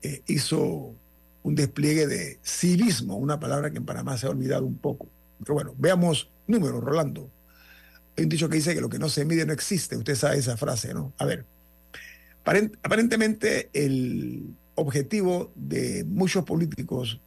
eh, 0.02 0.22
hizo 0.26 0.94
un 1.42 1.54
despliegue 1.54 2.06
de 2.06 2.38
civismo, 2.42 3.16
una 3.16 3.38
palabra 3.38 3.70
que 3.70 3.78
en 3.78 3.84
Panamá 3.84 4.16
se 4.16 4.26
ha 4.26 4.30
olvidado 4.30 4.64
un 4.64 4.78
poco. 4.78 5.08
Pero 5.38 5.54
bueno, 5.54 5.74
veamos 5.78 6.30
números, 6.46 6.82
Rolando. 6.82 7.30
Hay 8.20 8.24
un 8.24 8.28
dicho 8.28 8.50
que 8.50 8.56
dice 8.56 8.74
que 8.74 8.82
lo 8.82 8.90
que 8.90 8.98
no 8.98 9.08
se 9.08 9.24
mide 9.24 9.46
no 9.46 9.54
existe. 9.54 9.96
Usted 9.96 10.14
sabe 10.14 10.36
esa 10.36 10.58
frase, 10.58 10.92
¿no? 10.92 11.14
A 11.16 11.24
ver, 11.24 11.46
aparentemente 12.44 13.70
el 13.72 14.56
objetivo 14.74 15.50
de 15.54 16.04
muchos 16.04 16.44
políticos 16.44 17.18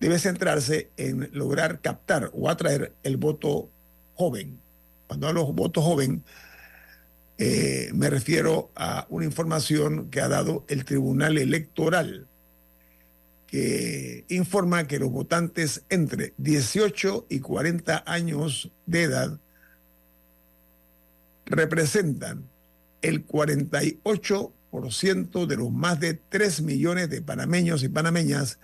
debe 0.00 0.18
centrarse 0.18 0.90
en 0.96 1.30
lograr 1.32 1.80
captar 1.80 2.32
o 2.34 2.50
atraer 2.50 2.92
el 3.04 3.16
voto 3.16 3.70
joven. 4.16 4.58
Cuando 5.06 5.28
hablo 5.28 5.46
de 5.46 5.52
voto 5.52 5.82
joven, 5.82 6.24
eh, 7.38 7.92
me 7.94 8.10
refiero 8.10 8.72
a 8.74 9.06
una 9.08 9.26
información 9.26 10.10
que 10.10 10.20
ha 10.20 10.26
dado 10.26 10.64
el 10.66 10.84
Tribunal 10.84 11.38
Electoral, 11.38 12.26
que 13.46 14.24
informa 14.28 14.88
que 14.88 14.98
los 14.98 15.12
votantes 15.12 15.84
entre 15.90 16.34
18 16.38 17.26
y 17.28 17.38
40 17.38 18.02
años 18.04 18.72
de 18.86 19.02
edad 19.04 19.40
representan 21.50 22.48
el 23.02 23.26
48% 23.26 25.46
de 25.46 25.56
los 25.56 25.70
más 25.70 26.00
de 26.00 26.14
3 26.14 26.62
millones 26.62 27.10
de 27.10 27.20
panameños 27.20 27.82
y 27.82 27.88
panameñas 27.88 28.58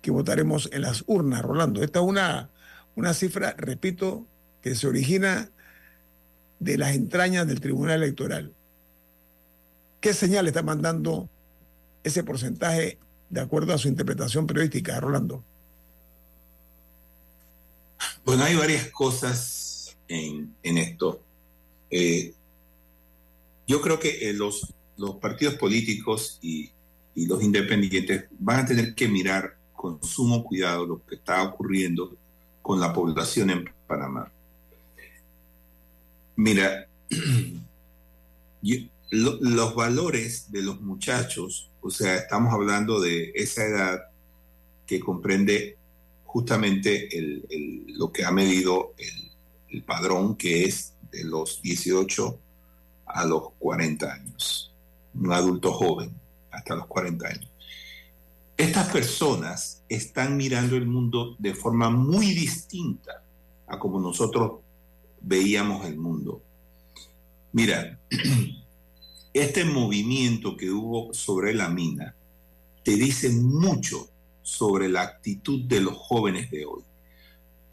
que 0.00 0.10
votaremos 0.10 0.70
en 0.72 0.82
las 0.82 1.04
urnas, 1.06 1.42
Rolando. 1.42 1.82
Esta 1.82 1.98
es 1.98 2.04
una, 2.04 2.48
una 2.94 3.12
cifra, 3.12 3.54
repito, 3.58 4.26
que 4.62 4.74
se 4.74 4.86
origina 4.86 5.50
de 6.60 6.78
las 6.78 6.94
entrañas 6.94 7.46
del 7.46 7.60
Tribunal 7.60 8.02
Electoral. 8.02 8.54
¿Qué 10.00 10.14
señal 10.14 10.46
está 10.46 10.62
mandando 10.62 11.28
ese 12.04 12.22
porcentaje 12.22 12.98
de 13.28 13.40
acuerdo 13.40 13.74
a 13.74 13.78
su 13.78 13.88
interpretación 13.88 14.46
periodística, 14.46 15.00
Rolando? 15.00 15.42
Bueno, 18.24 18.44
hay 18.44 18.54
varias 18.54 18.88
cosas 18.88 19.96
en, 20.08 20.54
esto. 20.62 21.22
Eh, 21.90 22.34
yo 23.66 23.80
creo 23.80 23.98
que 23.98 24.30
eh, 24.30 24.32
los, 24.32 24.72
partidos 25.20 25.54
políticos 25.54 26.38
y, 26.42 26.70
los 27.14 27.42
independientes 27.42 28.26
van 28.38 28.60
a 28.60 28.66
tener 28.66 28.94
que 28.94 29.08
mirar 29.08 29.56
con 29.72 30.02
sumo 30.02 30.44
cuidado 30.44 30.84
lo 30.84 31.06
que 31.06 31.14
está 31.14 31.42
ocurriendo 31.42 32.14
con 32.60 32.78
la 32.78 32.92
población 32.92 33.48
en 33.48 33.70
Panamá. 33.86 34.30
Mira, 36.36 36.86
los 39.10 39.74
valores 39.74 40.52
de 40.52 40.62
los 40.62 40.78
muchachos, 40.82 41.70
o 41.80 41.90
sea, 41.90 42.16
estamos 42.16 42.52
hablando 42.52 43.00
de 43.00 43.32
esa 43.34 43.64
edad 43.64 44.02
que 44.86 45.00
comprende 45.00 45.76
justamente 46.24 47.08
lo 47.88 48.12
que 48.12 48.24
ha 48.24 48.30
medido 48.30 48.94
el, 48.98 49.82
padrón, 49.82 50.36
que 50.36 50.64
es 50.64 50.94
de 51.16 51.24
los 51.24 51.62
18 51.62 52.38
a 53.06 53.24
los 53.24 53.52
40 53.58 54.12
años, 54.12 54.74
un 55.14 55.32
adulto 55.32 55.72
joven 55.72 56.12
hasta 56.50 56.74
los 56.74 56.86
40 56.86 57.26
años. 57.26 57.50
Estas 58.56 58.90
personas 58.92 59.82
están 59.88 60.36
mirando 60.36 60.76
el 60.76 60.86
mundo 60.86 61.34
de 61.38 61.54
forma 61.54 61.88
muy 61.88 62.26
distinta 62.32 63.22
a 63.66 63.78
como 63.78 63.98
nosotros 63.98 64.60
veíamos 65.22 65.86
el 65.86 65.96
mundo. 65.96 66.42
Mira, 67.52 67.98
este 69.32 69.64
movimiento 69.64 70.56
que 70.56 70.70
hubo 70.70 71.14
sobre 71.14 71.54
la 71.54 71.70
mina 71.70 72.14
te 72.82 72.92
dice 72.96 73.30
mucho 73.30 74.10
sobre 74.42 74.88
la 74.88 75.02
actitud 75.02 75.64
de 75.64 75.80
los 75.80 75.94
jóvenes 75.94 76.50
de 76.50 76.66
hoy. 76.66 76.82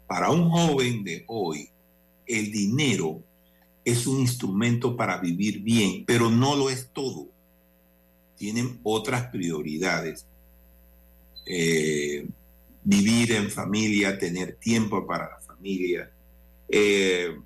Para 0.06 0.30
un 0.30 0.50
joven 0.50 1.04
de 1.04 1.24
hoy, 1.28 1.70
el 2.26 2.50
dinero 2.50 3.22
es 3.84 4.06
un 4.06 4.20
instrumento 4.20 4.96
para 4.96 5.18
vivir 5.18 5.60
bien, 5.60 6.04
pero 6.06 6.30
no 6.30 6.56
lo 6.56 6.70
es 6.70 6.90
todo. 6.92 7.28
Tienen 8.36 8.80
otras 8.82 9.26
prioridades. 9.26 10.26
Eh, 11.46 12.26
vivir 12.82 13.32
en 13.32 13.50
familia, 13.50 14.18
tener 14.18 14.56
tiempo 14.56 15.06
para 15.06 15.30
la 15.30 15.40
familia, 15.40 16.10
eh, 16.68 17.36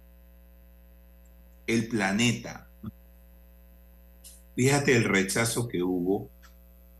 el 1.66 1.89
planeta. 1.89 2.68
Fíjate 4.55 4.97
el 4.97 5.05
rechazo 5.05 5.68
que 5.68 5.82
hubo 5.82 6.30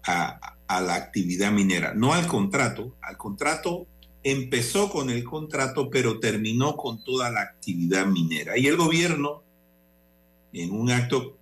a, 0.05 0.57
a 0.66 0.80
la 0.80 0.95
actividad 0.95 1.51
minera, 1.51 1.95
no 1.95 2.12
al 2.12 2.26
contrato, 2.26 2.97
al 3.01 3.16
contrato 3.16 3.86
empezó 4.31 4.91
con 4.91 5.11
el 5.11 5.24
contrato, 5.24 5.91
pero 5.91 6.18
terminó 6.20 6.76
con 6.76 7.03
toda 7.05 7.31
la 7.31 7.43
actividad 7.43 8.07
minera. 8.07 8.57
Y 8.57 8.66
el 8.66 8.76
gobierno, 8.76 9.43
en 10.53 10.72
un 10.72 10.91
acto, 10.91 11.37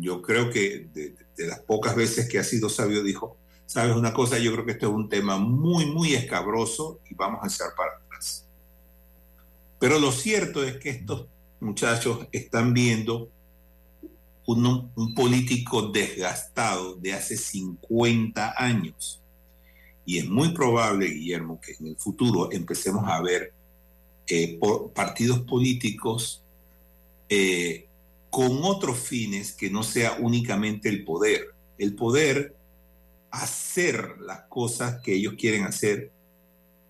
yo 0.00 0.22
creo 0.22 0.50
que 0.50 0.88
de, 0.92 1.14
las 1.46 1.60
pocas 1.60 1.96
veces 1.96 2.28
que 2.28 2.38
ha 2.38 2.44
sido 2.44 2.68
sabio, 2.68 3.02
dijo, 3.02 3.36
sabes 3.66 3.96
una 3.96 4.12
cosa, 4.12 4.38
yo 4.38 4.52
creo 4.52 4.64
que 4.64 4.72
esto 4.72 4.88
es 4.88 4.92
un 4.92 5.08
tema 5.08 5.38
muy, 5.38 5.86
muy 5.86 6.14
escabroso 6.14 7.00
y 7.10 7.14
vamos 7.14 7.40
a 7.42 7.46
echar 7.46 7.74
para 7.76 7.96
atrás. 7.96 8.46
Pero 9.78 9.98
lo 9.98 10.12
cierto 10.12 10.62
es 10.62 10.76
que 10.76 10.90
estos 10.90 11.26
muchachos 11.60 12.26
están 12.32 12.74
viendo 12.74 13.30
un, 14.46 14.90
un, 14.94 15.14
político 15.14 15.82
desgastado 15.82 16.96
de 16.96 17.14
hace 17.14 17.36
50 17.36 18.54
años. 18.56 19.21
Y 20.04 20.18
es 20.18 20.28
muy 20.28 20.52
probable, 20.52 21.06
Guillermo, 21.06 21.60
que 21.60 21.74
en 21.78 21.88
el 21.88 21.96
futuro 21.96 22.50
empecemos 22.50 23.04
a 23.06 23.20
ver 23.20 23.52
eh, 24.26 24.58
partidos 24.94 25.40
políticos 25.40 26.42
eh, 27.28 27.86
con 28.30 28.60
otros 28.62 28.98
fines 28.98 29.52
que 29.52 29.70
no 29.70 29.82
sea 29.82 30.16
únicamente 30.18 30.88
el 30.88 31.04
poder. 31.04 31.54
El 31.78 31.94
poder, 31.94 32.56
hacer 33.30 34.18
las 34.20 34.42
cosas 34.42 35.00
que 35.02 35.14
ellos 35.14 35.34
quieren 35.38 35.64
hacer, 35.64 36.10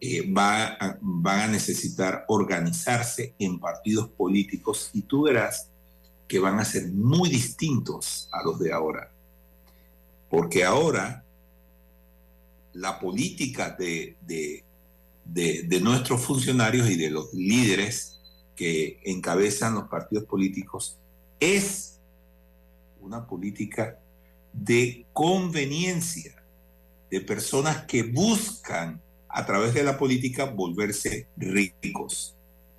eh, 0.00 0.32
va 0.32 0.76
van 1.00 1.40
a 1.40 1.46
necesitar 1.46 2.24
organizarse 2.26 3.34
en 3.38 3.60
partidos 3.60 4.08
políticos 4.08 4.90
y 4.92 5.02
tú 5.02 5.22
verás 5.22 5.68
que 6.26 6.40
van 6.40 6.58
a 6.58 6.64
ser 6.64 6.90
muy 6.90 7.28
distintos 7.28 8.28
a 8.32 8.42
los 8.42 8.58
de 8.58 8.72
ahora. 8.72 9.12
Porque 10.28 10.64
ahora 10.64 11.24
la 12.73 12.99
política 12.99 13.70
de, 13.79 14.16
de, 14.27 14.64
de, 15.25 15.81
nuestros 15.81 16.20
funcionarios 16.23 16.91
y 16.91 16.97
de 16.97 17.11
los 17.11 17.33
líderes 17.33 18.20
que 18.57 19.01
encabezan 19.05 19.75
los 19.75 19.89
partidos 19.89 20.25
políticos 20.25 20.99
es 21.41 21.99
una 23.01 23.27
política 23.27 23.99
de 24.53 25.07
conveniencia, 25.12 26.43
de 27.11 27.20
personas 27.20 27.85
que 27.85 28.03
buscan 28.03 29.01
a 29.29 29.45
través 29.45 29.75
de 29.75 29.83
la 29.83 29.99
política 29.99 30.45
volverse 30.45 31.27
ricos. 31.37 32.37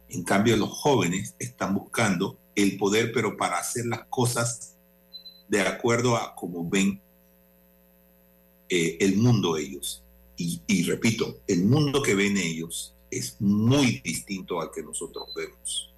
En 0.10 0.24
cambio, 0.24 0.56
los 0.56 0.70
jóvenes 0.70 1.36
están 1.40 1.74
buscando 1.74 2.38
el 2.56 2.78
poder, 2.78 3.12
pero 3.12 3.36
para 3.36 3.58
hacer 3.58 3.86
las 3.86 4.06
cosas 4.06 4.76
de 5.50 5.62
acuerdo 5.62 6.16
a 6.16 6.36
cómo 6.36 6.68
ven 6.70 7.02
eh, 8.76 8.98
el 9.02 9.18
mundo 9.18 9.56
ellos. 9.56 10.04
Y, 10.36 10.60
y, 10.66 10.82
repito, 10.82 11.42
el 11.46 11.64
mundo 11.66 12.02
que 12.02 12.16
ven 12.16 12.38
ellos 12.38 12.96
es 13.12 13.40
muy 13.40 14.02
distinto 14.04 14.60
al 14.60 14.72
que 14.72 14.82
nosotros 14.82 15.26
vemos. 15.36 15.94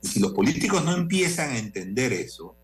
Si 0.00 0.20
los 0.20 0.30
políticos 0.30 0.84
no 0.84 0.94
empiezan 0.94 1.50
a 1.50 1.58
entender 1.58 2.12
eso, 2.12 2.54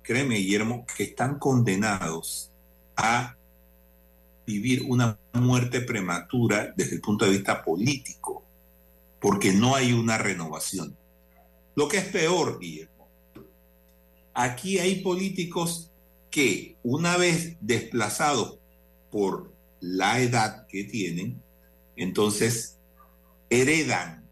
créeme, 0.00 0.36
Guillermo, 0.36 0.86
que 0.96 1.02
están 1.02 1.40
condenados 1.40 2.52
a 2.94 3.36
vivir 4.46 4.84
una 4.86 5.18
muerte 5.32 5.80
prematura 5.80 6.72
desde 6.76 6.94
el 6.94 7.00
punto 7.00 7.24
de 7.24 7.32
vista 7.32 7.64
político, 7.64 8.44
porque 9.20 9.52
no 9.52 9.74
hay 9.74 9.92
una 9.92 10.18
renovación. 10.18 10.96
Lo 11.74 11.88
que 11.88 11.98
es 11.98 12.04
peor, 12.04 12.60
Guillermo, 12.60 13.08
aquí 14.34 14.78
hay 14.78 15.02
políticos 15.02 15.89
que 16.30 16.76
una 16.82 17.16
vez 17.16 17.56
desplazados 17.60 18.58
por 19.10 19.52
la 19.80 20.20
edad 20.20 20.66
que 20.66 20.84
tienen, 20.84 21.42
entonces 21.96 22.78
heredan 23.48 24.24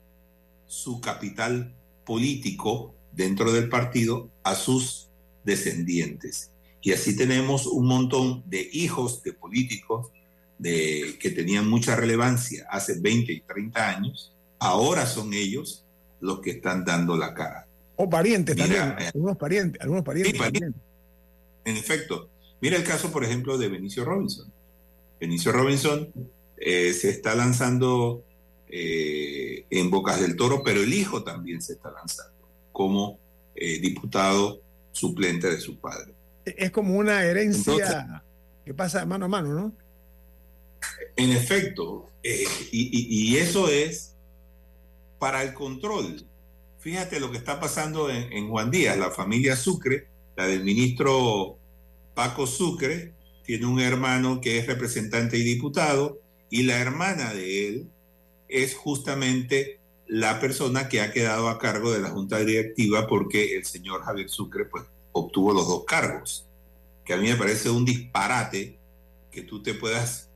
su 0.67 1.01
capital 1.01 1.75
político 2.05 2.95
dentro 3.13 3.53
del 3.53 3.69
partido 3.69 4.31
a 4.45 4.55
sus 4.55 5.09
descendientes. 5.45 6.53
Y 6.81 6.93
así 6.93 7.17
tenemos 7.17 7.67
un 7.67 7.87
montón 7.87 8.45
de 8.47 8.69
hijos 8.73 9.23
de 9.23 9.33
políticos 9.33 10.11
de, 10.59 11.17
que 11.21 11.31
tenían 11.31 11.69
mucha 11.69 11.97
relevancia 11.97 12.67
hace 12.71 13.01
20 13.01 13.33
y 13.33 13.41
30 13.41 13.89
años, 13.89 14.33
ahora 14.59 15.07
son 15.07 15.33
ellos 15.33 15.85
los 16.21 16.41
que 16.41 16.51
están 16.51 16.85
dando 16.85 17.17
la 17.17 17.35
cara. 17.35 17.67
O 17.97 18.09
parientes 18.09 18.57
también, 18.57 18.95
eh, 18.99 19.11
algunos 19.13 19.37
parientes, 19.37 19.81
algunos 19.81 20.05
parientes. 20.05 20.73
En 21.69 21.77
efecto, 21.77 22.31
mira 22.61 22.77
el 22.77 22.85
caso, 22.85 23.11
por 23.13 23.25
ejemplo, 23.25 23.59
de 23.59 23.69
Benicio 23.69 24.05
Robinson. 24.05 24.53
Benicio 25.21 25.53
Robinson 25.53 26.13
eh, 26.57 26.93
se 26.93 27.11
está 27.11 27.35
lanzando 27.35 28.25
eh, 28.69 29.65
en 29.71 29.91
Bocas 29.91 30.21
del 30.21 30.37
Toro, 30.37 30.63
pero 30.63 30.81
el 30.81 30.93
hijo 30.93 31.23
también 31.23 31.61
se 31.63 31.75
está 31.75 31.91
lanzando 31.91 32.37
como 32.73 33.19
diputado 33.81 34.61
suplente 34.93 35.51
de 35.51 35.61
su 35.61 35.81
padre. 35.81 36.15
Es 36.45 36.71
como 36.71 36.97
una 36.97 37.25
herencia 37.25 38.23
que 38.65 38.73
pasa 38.73 39.01
de 39.01 39.07
mano 39.07 39.25
a 39.25 39.29
mano, 39.29 39.53
¿no? 39.53 39.73
En 41.17 41.33
efecto, 41.33 42.09
y, 42.23 42.47
y 42.71 43.37
eso 43.37 43.69
es 43.69 44.15
para 45.19 45.43
el 45.43 45.55
control. 45.55 46.25
Fíjate 46.79 47.21
lo 47.21 47.31
que 47.31 47.39
está 47.39 47.59
pasando 47.61 48.09
en, 48.11 48.49
Juan 48.49 48.71
Díaz, 48.71 48.97
la 48.97 49.11
familia 49.11 49.57
Sucre, 49.57 50.08
la 50.39 50.47
del 50.47 50.63
ministro 50.63 51.59
Paco 52.15 52.47
Sucre, 52.47 53.13
tiene 53.45 53.67
un 53.67 53.81
hermano 53.81 54.41
que 54.41 54.59
es 54.59 54.69
representante 54.69 55.37
y 55.37 55.43
diputado, 55.43 56.21
y 56.49 56.63
la 56.63 56.79
hermana 56.79 57.35
de 57.35 57.67
él 57.67 57.91
es 58.47 58.77
justamente 58.77 59.81
la 60.07 60.39
persona 60.39 60.89
que 60.89 61.01
ha 61.01 61.13
quedado 61.13 61.49
a 61.49 61.59
cargo 61.59 61.91
de 61.91 61.99
la 61.99 62.11
junta 62.11 62.39
directiva 62.39 63.09
porque 63.09 63.57
el 63.57 63.65
señor 63.65 64.03
Javier 64.05 64.31
Sucre 64.31 64.67
pues, 64.67 64.85
obtuvo 65.11 65.53
los 65.53 65.67
dos 65.67 65.85
cargos, 65.85 66.47
que 67.05 67.15
a 67.15 67.17
mí 67.17 67.27
me 67.27 67.35
parece 67.35 67.71
un 67.71 67.85
disparate 67.85 68.79
que 69.33 69.43
tú 69.43 69.61
te 69.61 69.75
puedas 69.75 70.31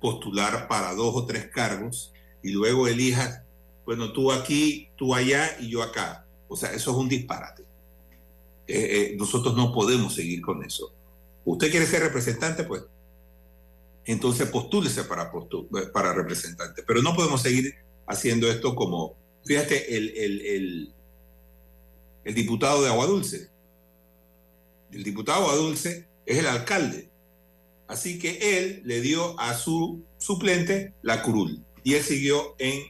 postular 0.00 0.66
para 0.66 0.94
dos 0.94 1.14
o 1.14 1.26
tres 1.26 1.48
cargos 1.48 2.10
y 2.42 2.52
luego 2.52 2.88
elijas 2.88 3.42
bueno, 3.84 4.12
tú 4.12 4.30
aquí, 4.30 4.88
tú 4.96 5.14
allá 5.14 5.56
y 5.58 5.68
yo 5.68 5.82
acá. 5.82 6.24
O 6.46 6.56
sea, 6.56 6.72
eso 6.72 6.92
es 6.92 6.96
un 6.96 7.08
disparate. 7.08 7.64
Eh, 8.72 9.12
eh, 9.12 9.16
nosotros 9.18 9.56
no 9.56 9.72
podemos 9.72 10.14
seguir 10.14 10.40
con 10.40 10.64
eso. 10.64 10.92
¿Usted 11.44 11.72
quiere 11.72 11.86
ser 11.86 12.02
representante? 12.02 12.62
Pues 12.62 12.84
entonces 14.04 14.48
postúlese 14.48 15.02
para, 15.04 15.32
para 15.92 16.14
representante. 16.14 16.84
Pero 16.86 17.02
no 17.02 17.16
podemos 17.16 17.42
seguir 17.42 17.74
haciendo 18.06 18.48
esto 18.48 18.76
como, 18.76 19.16
fíjate, 19.44 19.96
el, 19.96 20.16
el, 20.16 20.94
el, 22.24 22.34
diputado 22.34 22.82
de 22.82 22.90
Agua 22.90 23.06
Dulce. 23.06 23.50
El 24.92 25.02
diputado 25.02 25.40
de 25.40 25.46
Agua 25.46 25.56
Dulce 25.56 26.06
es 26.24 26.38
el 26.38 26.46
alcalde. 26.46 27.10
Así 27.88 28.20
que 28.20 28.58
él 28.58 28.82
le 28.84 29.00
dio 29.00 29.38
a 29.40 29.54
su 29.54 30.04
suplente 30.18 30.94
la 31.02 31.22
curul 31.22 31.64
y 31.82 31.94
él 31.94 32.04
siguió 32.04 32.54
en, 32.58 32.84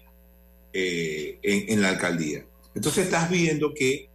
eh, 0.75 1.39
en, 1.43 1.81
la 1.81 1.89
alcaldía. 1.89 2.45
Entonces 2.75 3.07
estás 3.07 3.31
viendo 3.31 3.73
que 3.73 4.11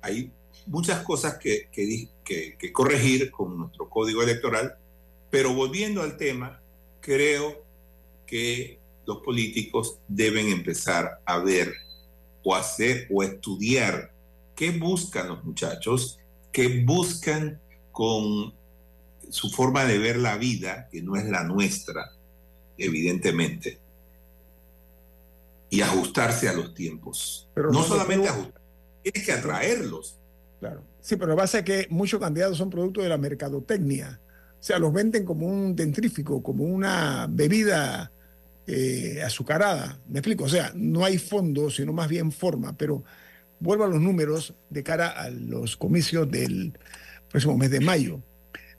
hay 0.00 0.30
muchas 0.66 1.02
cosas 1.02 1.38
que, 1.38 1.68
que, 1.72 2.08
que 2.24 2.72
corregir 2.72 3.30
con 3.30 3.58
nuestro 3.58 3.88
código 3.88 4.22
electoral 4.22 4.78
pero 5.32 5.54
volviendo 5.54 6.02
al 6.02 6.18
tema, 6.18 6.60
creo 7.00 7.64
que 8.26 8.78
los 9.06 9.22
políticos 9.22 9.98
deben 10.06 10.48
empezar 10.48 11.22
a 11.24 11.38
ver 11.38 11.72
o 12.44 12.54
hacer 12.54 13.08
o 13.10 13.22
estudiar 13.22 14.12
qué 14.54 14.72
buscan 14.72 15.28
los 15.28 15.42
muchachos, 15.42 16.18
qué 16.52 16.84
buscan 16.84 17.58
con 17.92 18.52
su 19.30 19.48
forma 19.48 19.86
de 19.86 19.96
ver 19.96 20.18
la 20.18 20.36
vida, 20.36 20.86
que 20.92 21.00
no 21.00 21.16
es 21.16 21.24
la 21.24 21.44
nuestra, 21.44 22.12
evidentemente, 22.76 23.78
y 25.70 25.80
ajustarse 25.80 26.46
a 26.50 26.52
los 26.52 26.74
tiempos. 26.74 27.48
Pero 27.54 27.70
no, 27.70 27.82
solamente 27.82 28.28
ajustar, 28.28 28.60
tienes 29.02 29.24
que 29.24 29.32
atraerlos. 29.32 30.18
Claro. 30.62 30.84
Sí, 31.00 31.16
pero 31.16 31.30
lo 31.30 31.34
que 31.34 31.40
pasa 31.40 31.58
es 31.58 31.64
que 31.64 31.86
muchos 31.90 32.20
candidatos 32.20 32.56
son 32.56 32.70
producto 32.70 33.02
de 33.02 33.08
la 33.08 33.18
mercadotecnia 33.18 34.20
o 34.62 34.64
sea, 34.64 34.78
los 34.78 34.92
venden 34.92 35.24
como 35.24 35.48
un 35.48 35.74
dentrífico, 35.74 36.40
como 36.40 36.62
una 36.62 37.26
bebida 37.28 38.12
eh, 38.68 39.20
azucarada. 39.20 39.98
Me 40.08 40.20
explico, 40.20 40.44
o 40.44 40.48
sea, 40.48 40.70
no 40.76 41.04
hay 41.04 41.18
fondo, 41.18 41.68
sino 41.68 41.92
más 41.92 42.08
bien 42.08 42.30
forma, 42.30 42.76
pero 42.76 43.02
vuelvo 43.58 43.82
a 43.82 43.88
los 43.88 44.00
números 44.00 44.54
de 44.70 44.84
cara 44.84 45.08
a 45.08 45.30
los 45.30 45.76
comicios 45.76 46.30
del 46.30 46.78
próximo 47.28 47.58
mes 47.58 47.72
de 47.72 47.80
mayo. 47.80 48.22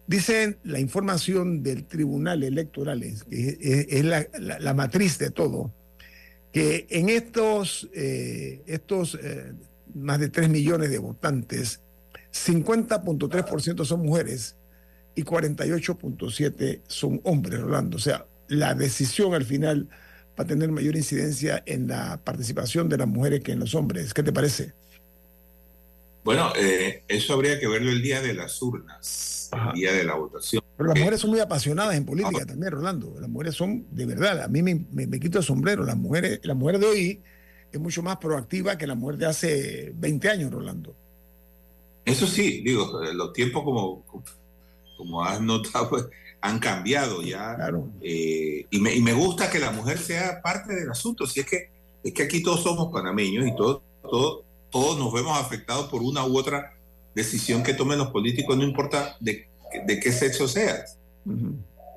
Dicen 0.08 0.58
la 0.64 0.80
información 0.80 1.64
del 1.64 1.84
Tribunal 1.84 2.44
Electoral, 2.44 3.02
que 3.30 3.88
es, 3.90 4.06
la, 4.06 4.74
matriz 4.74 5.18
de 5.18 5.32
todo, 5.32 5.74
que 6.54 6.88
en 6.92 7.10
estos, 7.10 7.90
eh, 7.94 8.62
estos 8.68 9.20
eh, 9.22 9.52
más 9.96 10.20
de 10.20 10.30
3 10.30 10.50
millones 10.50 10.90
de 10.90 10.98
votantes, 10.98 11.82
50.3% 12.32 13.86
son 13.86 14.02
mujeres 14.02 14.58
y 15.16 15.24
48.7 15.24 16.82
son 16.88 17.22
hombres, 17.24 17.60
Rolando. 17.60 17.98
O 17.98 18.00
sea, 18.00 18.26
la 18.48 18.74
decisión 18.74 19.34
al 19.34 19.46
final 19.46 19.90
va 20.40 20.44
a 20.44 20.48
tener 20.48 20.72
mayor 20.72 20.96
incidencia 20.96 21.64
en 21.66 21.88
la 21.88 22.20
participación 22.24 22.90
de 22.90 22.98
las 22.98 23.08
mujeres 23.08 23.42
que 23.42 23.52
en 23.52 23.60
los 23.60 23.76
hombres. 23.76 24.14
¿Qué 24.14 24.24
te 24.24 24.34
parece? 24.34 24.74
Bueno, 26.24 26.54
eh, 26.56 27.04
eso 27.08 27.34
habría 27.34 27.60
que 27.60 27.68
verlo 27.68 27.92
el 27.92 28.02
día 28.02 28.22
de 28.22 28.34
las 28.34 28.62
urnas, 28.62 29.50
el 29.52 29.74
día 29.74 29.92
de 29.92 30.06
la 30.06 30.16
votación. 30.16 30.64
Pero 30.78 30.90
las 30.90 30.98
mujeres 30.98 31.20
son 31.20 31.32
muy 31.32 31.40
apasionadas 31.42 31.96
en 31.96 32.06
política 32.06 32.46
también, 32.46 32.72
Rolando. 32.72 33.18
Las 33.20 33.30
mujeres 33.30 33.56
son, 33.56 33.86
de 33.92 34.06
verdad, 34.06 34.42
a 34.42 34.48
mí 34.48 34.64
me, 34.64 35.20
quito 35.20 35.40
el 35.40 35.44
sombrero. 35.44 35.84
Las 35.84 35.98
mujeres, 35.98 36.40
la 36.44 36.54
mujer 36.54 36.80
de 36.80 36.86
hoy 36.86 37.22
es 37.74 37.80
mucho 37.80 38.02
más 38.02 38.18
proactiva 38.18 38.78
que 38.78 38.88
la 38.88 38.96
mujer 38.96 39.18
de 39.18 39.26
hace 39.26 39.92
20 39.96 40.30
años, 40.30 40.52
Rolando. 40.52 40.96
Eso 42.06 42.28
sí, 42.28 42.62
digo, 42.62 43.02
los 43.14 43.34
tiempos 43.34 43.64
como 43.64 44.04
como 44.98 45.24
has 45.24 45.42
notado, 45.42 45.90
pues, 45.90 46.06
han 46.42 46.60
cambiado 46.60 47.22
ya. 47.22 47.58
Eh, 48.02 48.66
y, 48.70 48.80
me, 48.80 49.14
gusta 49.14 49.50
que 49.50 49.60
la 49.60 49.72
mujer 49.72 49.98
sea 49.98 50.42
parte 50.42 50.74
del 50.74 50.90
asunto. 50.90 51.26
Si 51.28 51.42
es 51.42 51.46
que, 51.46 51.70
es 52.04 52.14
que 52.14 52.24
aquí 52.24 52.42
todos 52.42 52.64
somos 52.64 52.92
panameños 52.92 53.48
y 53.48 53.56
todos, 53.56 53.82
todos, 54.02 54.44
todos 54.70 54.98
nos 54.98 55.12
vemos 55.14 55.38
afectados 55.38 55.88
por 55.88 56.02
una 56.02 56.26
u 56.26 56.38
otra 56.38 56.74
decisión 57.16 57.64
que 57.64 57.74
tomen 57.74 58.00
los 58.00 58.10
políticos, 58.10 58.58
no 58.58 58.64
importa 58.64 59.18
de, 59.20 59.48
qué 59.88 60.12
sexo 60.12 60.48
seas. 60.48 60.98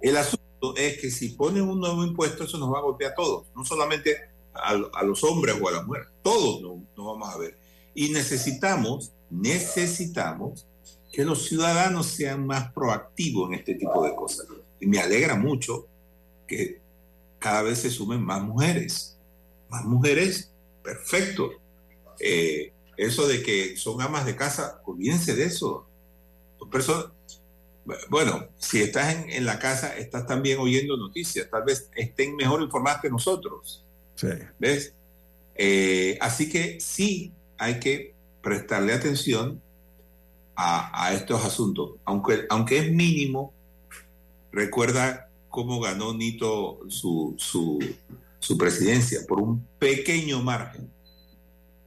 El 0.03 0.17
asunto 0.17 0.77
es 0.77 0.99
que 0.99 1.11
si 1.11 1.31
ponen 1.31 1.63
un 1.63 1.81
nuevo 1.81 2.05
impuesto, 2.05 2.45
eso 2.45 2.59
nos 2.59 2.73
va 2.73 2.79
a 2.79 2.83
golpear 2.83 3.13
a 3.13 3.15
todos, 3.15 3.47
no 3.55 3.65
solamente 3.65 4.17
a, 4.63 5.03
los 5.05 5.25
hombres 5.25 5.57
o 5.61 5.69
a 5.69 5.73
las 5.73 5.87
mujeres, 5.87 6.09
todos 6.23 6.61
nos 6.61 6.79
no 6.97 7.13
vamos 7.13 7.35
a 7.35 7.39
ver. 7.39 7.57
Y 7.95 8.11
necesitamos, 8.11 9.13
necesitamos 9.31 10.67
que 11.13 11.25
los 11.25 11.47
ciudadanos 11.47 12.07
sean 12.07 12.47
más 12.47 12.73
proactivos 12.73 13.49
en 13.49 13.59
este 13.59 13.75
tipo 13.75 14.05
de 14.05 14.15
cosas. 14.15 14.47
Y 14.81 14.87
me 14.87 14.99
alegra 14.99 15.35
mucho 15.35 15.87
que 16.47 16.81
cada 17.39 17.63
vez 17.63 17.81
se 17.81 17.91
sumen 17.91 18.23
más 18.23 18.43
mujeres. 18.43 19.17
Más 19.69 19.85
mujeres, 19.85 20.53
perfecto. 20.83 21.51
Eh, 22.21 22.73
eso 22.97 23.27
de 23.27 23.43
que 23.43 23.77
son 23.77 24.01
amas 24.01 24.27
de 24.27 24.37
casa, 24.37 24.81
olvídense 24.85 25.35
de 25.35 25.45
eso. 25.45 25.87
Son 26.59 26.71
personas, 26.71 27.07
bueno, 28.09 28.49
si 28.59 28.83
estás 28.83 29.15
en, 29.29 29.45
la 29.45 29.59
casa, 29.59 29.97
estás 29.97 30.27
también 30.27 30.59
oyendo 30.59 30.97
noticias, 30.97 31.49
tal 31.51 31.65
vez 31.65 31.89
estén 31.95 32.35
mejor 32.37 32.63
informadas 32.63 33.01
que 33.01 33.11
nosotros. 33.11 33.86
Sí. 34.17 34.29
¿Ves? 34.59 34.95
Eh, 35.55 36.19
así 36.21 36.49
que 36.49 36.81
sí 36.81 37.33
hay 37.59 37.81
que 37.81 38.15
prestarle 38.43 38.93
atención 38.93 39.63
a, 40.57 41.13
estos 41.13 41.45
asuntos. 41.45 41.93
Aunque, 42.05 42.47
aunque 42.49 42.79
es 42.79 42.91
mínimo, 42.91 43.53
recuerda 44.53 45.29
cómo 45.51 45.81
ganó 45.81 46.15
Nito 46.15 46.81
su, 46.89 47.35
su, 47.39 47.79
su 48.39 48.59
presidencia 48.59 49.21
por 49.29 49.41
un 49.41 49.67
pequeño 49.79 50.43
margen. 50.43 50.91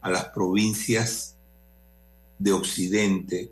a 0.00 0.10
las 0.10 0.26
provincias 0.26 1.35
de 2.38 2.52
Occidente 2.52 3.50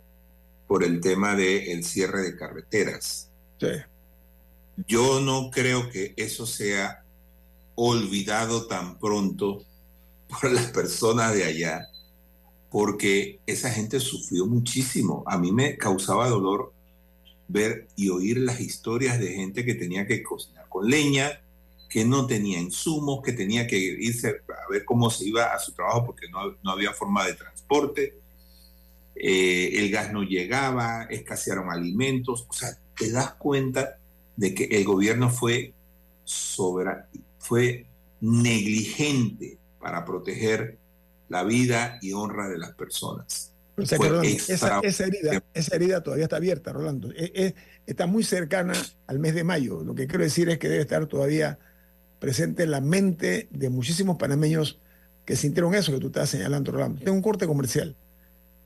por 0.67 0.83
el 0.83 0.99
tema 0.99 1.35
del 1.35 1.83
cierre 1.83 2.21
de 2.21 2.35
carreteras. 2.35 3.29
Sí. 3.59 3.67
Yo 4.87 5.21
no 5.21 5.49
creo 5.51 5.89
que 5.89 6.13
eso 6.17 6.45
sea 6.45 7.03
olvidado 7.75 8.67
tan 8.67 8.97
pronto 8.99 9.63
por 10.27 10.51
las 10.51 10.67
personas 10.71 11.33
de 11.33 11.43
allá, 11.43 11.87
porque 12.69 13.39
esa 13.45 13.69
gente 13.69 13.99
sufrió 13.99 14.45
muchísimo. 14.45 15.23
A 15.27 15.37
mí 15.37 15.51
me 15.51 15.77
causaba 15.77 16.27
dolor 16.27 16.73
ver 17.47 17.87
y 17.95 18.09
oír 18.09 18.39
las 18.39 18.59
historias 18.59 19.19
de 19.19 19.33
gente 19.33 19.63
que 19.63 19.75
tenía 19.75 20.07
que 20.07 20.23
cocinar 20.23 20.67
con 20.67 20.89
leña, 20.89 21.41
que 21.89 22.03
no 22.03 22.27
tenía 22.27 22.59
insumos, 22.59 23.21
que 23.23 23.31
tenía 23.31 23.67
que 23.67 23.77
irse 23.77 24.29
a 24.29 24.71
ver 24.71 24.83
cómo 24.83 25.09
se 25.09 25.25
iba 25.25 25.45
a 25.45 25.59
su 25.59 25.71
trabajo 25.73 26.07
porque 26.07 26.27
no, 26.29 26.71
había 26.71 26.91
forma 26.91 27.25
de 27.25 27.35
transporte, 27.35 28.19
eh, 29.15 29.79
el 29.79 29.91
gas 29.91 30.11
no 30.11 30.23
llegaba, 30.23 31.03
escasearon 31.09 31.71
alimentos, 31.71 32.45
o 32.49 32.53
sea, 32.53 32.69
te 32.97 33.11
das 33.11 33.33
cuenta 33.35 33.97
de 34.35 34.53
que 34.53 34.65
el 34.65 34.83
gobierno 34.83 35.29
fue, 35.29 35.73
sobra, 36.23 37.07
fue 37.39 37.85
negligente 38.19 39.57
para 39.79 40.03
proteger 40.03 40.77
la 41.29 41.43
vida 41.43 41.97
y 42.01 42.13
honra 42.13 42.49
de 42.49 42.57
las 42.57 42.73
personas. 42.73 43.53
esa, 43.77 45.05
herida, 45.05 45.43
esa 45.53 45.75
herida 45.75 46.03
todavía 46.03 46.25
está 46.25 46.37
abierta, 46.37 46.73
Rolando. 46.73 47.11
E, 47.11 47.31
e, 47.35 47.55
está 47.85 48.07
muy 48.07 48.23
cercana 48.23 48.73
al 49.07 49.19
mes 49.19 49.35
de 49.35 49.43
mayo. 49.43 49.83
Lo 49.83 49.95
que 49.95 50.07
quiero 50.07 50.23
decir 50.23 50.49
es 50.49 50.59
que 50.59 50.69
debe 50.69 50.81
estar 50.81 51.05
todavía 51.07 51.59
presente 52.19 52.63
en 52.63 52.71
la 52.71 52.81
mente 52.81 53.47
de 53.51 53.69
muchísimos 53.69 54.17
panameños 54.17 54.79
que 55.25 55.35
sintieron 55.35 55.73
eso 55.73 55.91
que 55.91 55.99
tú 55.99 56.07
estás 56.07 56.29
señalando, 56.29 56.71
Rolando. 56.71 57.01
Tengo 57.01 57.15
un 57.15 57.23
corte 57.23 57.47
comercial. 57.47 57.95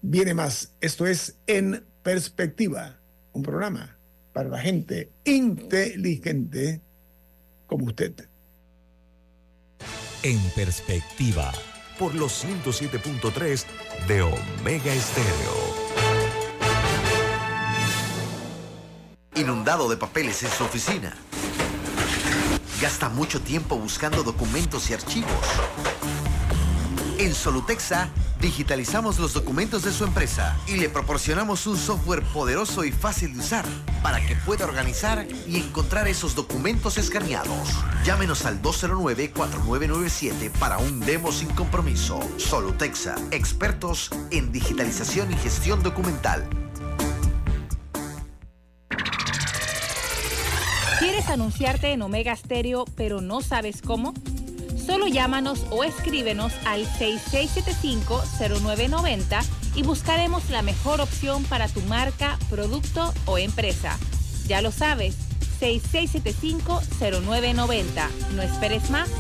Viene 0.02 0.34
más. 0.34 0.74
Esto 0.82 1.06
es 1.06 1.38
En 1.48 1.86
Perspectiva, 2.04 3.00
un 3.34 3.44
programa 3.44 3.98
para 4.34 4.50
la 4.50 4.60
gente 4.60 5.12
inteligente 5.26 6.82
como 7.68 7.86
usted. 7.86 8.14
En 10.24 10.40
Perspectiva, 10.56 11.52
por 11.98 12.16
los 12.16 12.46
107.3 12.46 13.66
de 14.08 14.22
Omega 14.22 14.94
Estéreo. 14.94 15.80
Inundado 19.36 19.90
de 19.90 19.98
papeles 19.98 20.44
en 20.44 20.50
su 20.50 20.64
oficina 20.64 21.16
Gasta 22.82 23.10
mucho 23.10 23.42
tiempo 23.42 23.76
buscando 23.76 24.24
documentos 24.24 24.90
y 24.90 24.94
archivos. 24.94 25.30
En 27.20 27.36
Solutexa 27.36 28.10
digitalizamos 28.40 29.20
los 29.20 29.34
documentos 29.34 29.84
de 29.84 29.92
su 29.92 30.06
empresa 30.06 30.58
y 30.68 30.78
le 30.78 30.88
proporcionamos 30.88 31.68
un 31.68 31.76
software 31.76 32.24
poderoso 32.24 32.86
y 32.86 32.94
fácil 32.94 33.34
de 33.34 33.40
usar 33.40 33.66
para 34.02 34.26
que 34.26 34.38
pueda 34.38 34.64
organizar 34.64 35.28
y 35.46 35.58
encontrar 35.58 36.08
esos 36.08 36.34
documentos 36.34 36.98
escaneados. 36.98 37.68
Llámenos 38.06 38.46
al 38.46 38.62
209-4997 38.62 40.50
para 40.60 40.78
un 40.78 41.02
demo 41.02 41.34
sin 41.34 41.50
compromiso. 41.50 42.22
Solutexa, 42.38 43.18
expertos 43.32 44.12
en 44.32 44.54
digitalización 44.54 45.30
y 45.34 45.36
gestión 45.36 45.84
documental. 45.84 46.48
¿Quieres 51.00 51.28
anunciarte 51.28 51.92
en 51.92 52.02
Omega 52.02 52.34
Stereo 52.34 52.86
pero 52.96 53.20
no 53.20 53.42
sabes 53.42 53.82
cómo? 53.82 54.14
Solo 54.90 55.06
llámanos 55.06 55.66
o 55.70 55.84
escríbenos 55.84 56.52
al 56.66 56.88
6675-0990 56.88 59.46
y 59.76 59.84
buscaremos 59.84 60.50
la 60.50 60.64
mejor 60.64 61.00
opción 61.00 61.44
para 61.44 61.68
tu 61.68 61.82
marca, 61.82 62.40
producto 62.50 63.14
o 63.28 63.38
empresa. 63.38 64.00
Ya 64.48 64.64
lo 64.64 64.72
sabes, 64.72 65.16
6675-0990. 65.62 68.10
No 68.34 68.42
esperes 68.42 68.90
más. 68.90 69.12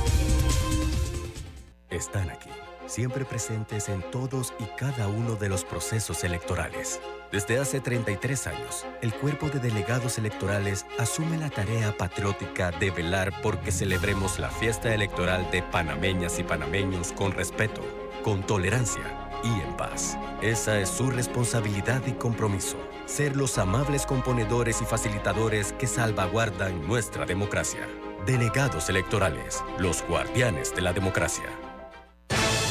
Están 1.92 2.32
aquí, 2.32 2.50
siempre 2.90 3.24
presentes 3.24 3.88
en 3.88 4.02
todos 4.12 4.54
y 4.60 4.66
cada 4.78 5.08
uno 5.08 5.36
de 5.36 5.48
los 5.48 5.64
procesos 5.64 6.24
electorales 6.24 7.00
desde 7.32 7.60
hace 7.60 7.80
33 7.80 8.48
años, 8.48 8.88
el 9.04 9.14
cuerpo 9.14 9.50
de 9.50 9.60
delegados 9.60 10.18
electorales 10.18 10.88
asume 10.98 11.38
la 11.38 11.52
tarea 11.52 11.96
patriótica 11.96 12.72
de 12.72 12.90
velar 12.90 13.32
porque 13.44 13.72
celebremos 13.72 14.40
la 14.40 14.50
fiesta 14.50 14.96
electoral 14.96 15.50
de 15.52 15.62
panameñas 15.62 16.40
y 16.40 16.44
panameños 16.44 17.12
con 17.12 17.32
respeto, 17.32 17.82
con 18.24 18.42
tolerancia 18.42 19.04
y 19.44 19.62
en 19.62 19.78
paz. 19.78 20.18
Esa 20.42 20.80
es 20.80 20.90
su 20.90 21.12
responsabilidad 21.12 22.02
y 22.08 22.14
compromiso, 22.14 22.78
ser 23.06 23.38
los 23.38 23.60
amables 23.60 24.08
componedores 24.08 24.82
y 24.82 24.86
facilitadores 24.86 25.74
que 25.74 25.86
salvaguardan 25.86 26.88
nuestra 26.88 27.28
democracia. 27.28 27.88
Delegados 28.26 28.90
electorales, 28.90 29.64
los 29.78 30.02
guardianes 30.08 30.76
de 30.76 30.82
la 30.82 30.94
democracia. 30.94 31.69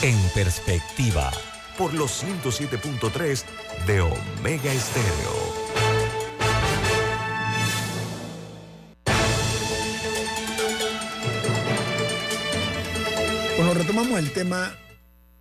En 0.00 0.16
perspectiva 0.32 1.32
por 1.76 1.92
los 1.92 2.22
107.3 2.22 3.44
de 3.84 4.00
Omega 4.00 4.72
Estéreo. 4.72 5.58
Bueno, 13.56 13.74
retomamos 13.74 14.20
el 14.20 14.30
tema 14.32 14.72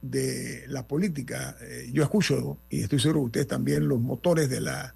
de 0.01 0.63
la 0.69 0.87
política. 0.87 1.55
Eh, 1.61 1.91
yo 1.93 2.01
escucho, 2.01 2.57
y 2.71 2.81
estoy 2.81 2.99
seguro 2.99 3.19
que 3.19 3.25
ustedes 3.25 3.47
también, 3.47 3.87
los 3.87 3.99
motores 3.99 4.49
de, 4.49 4.61
la, 4.61 4.95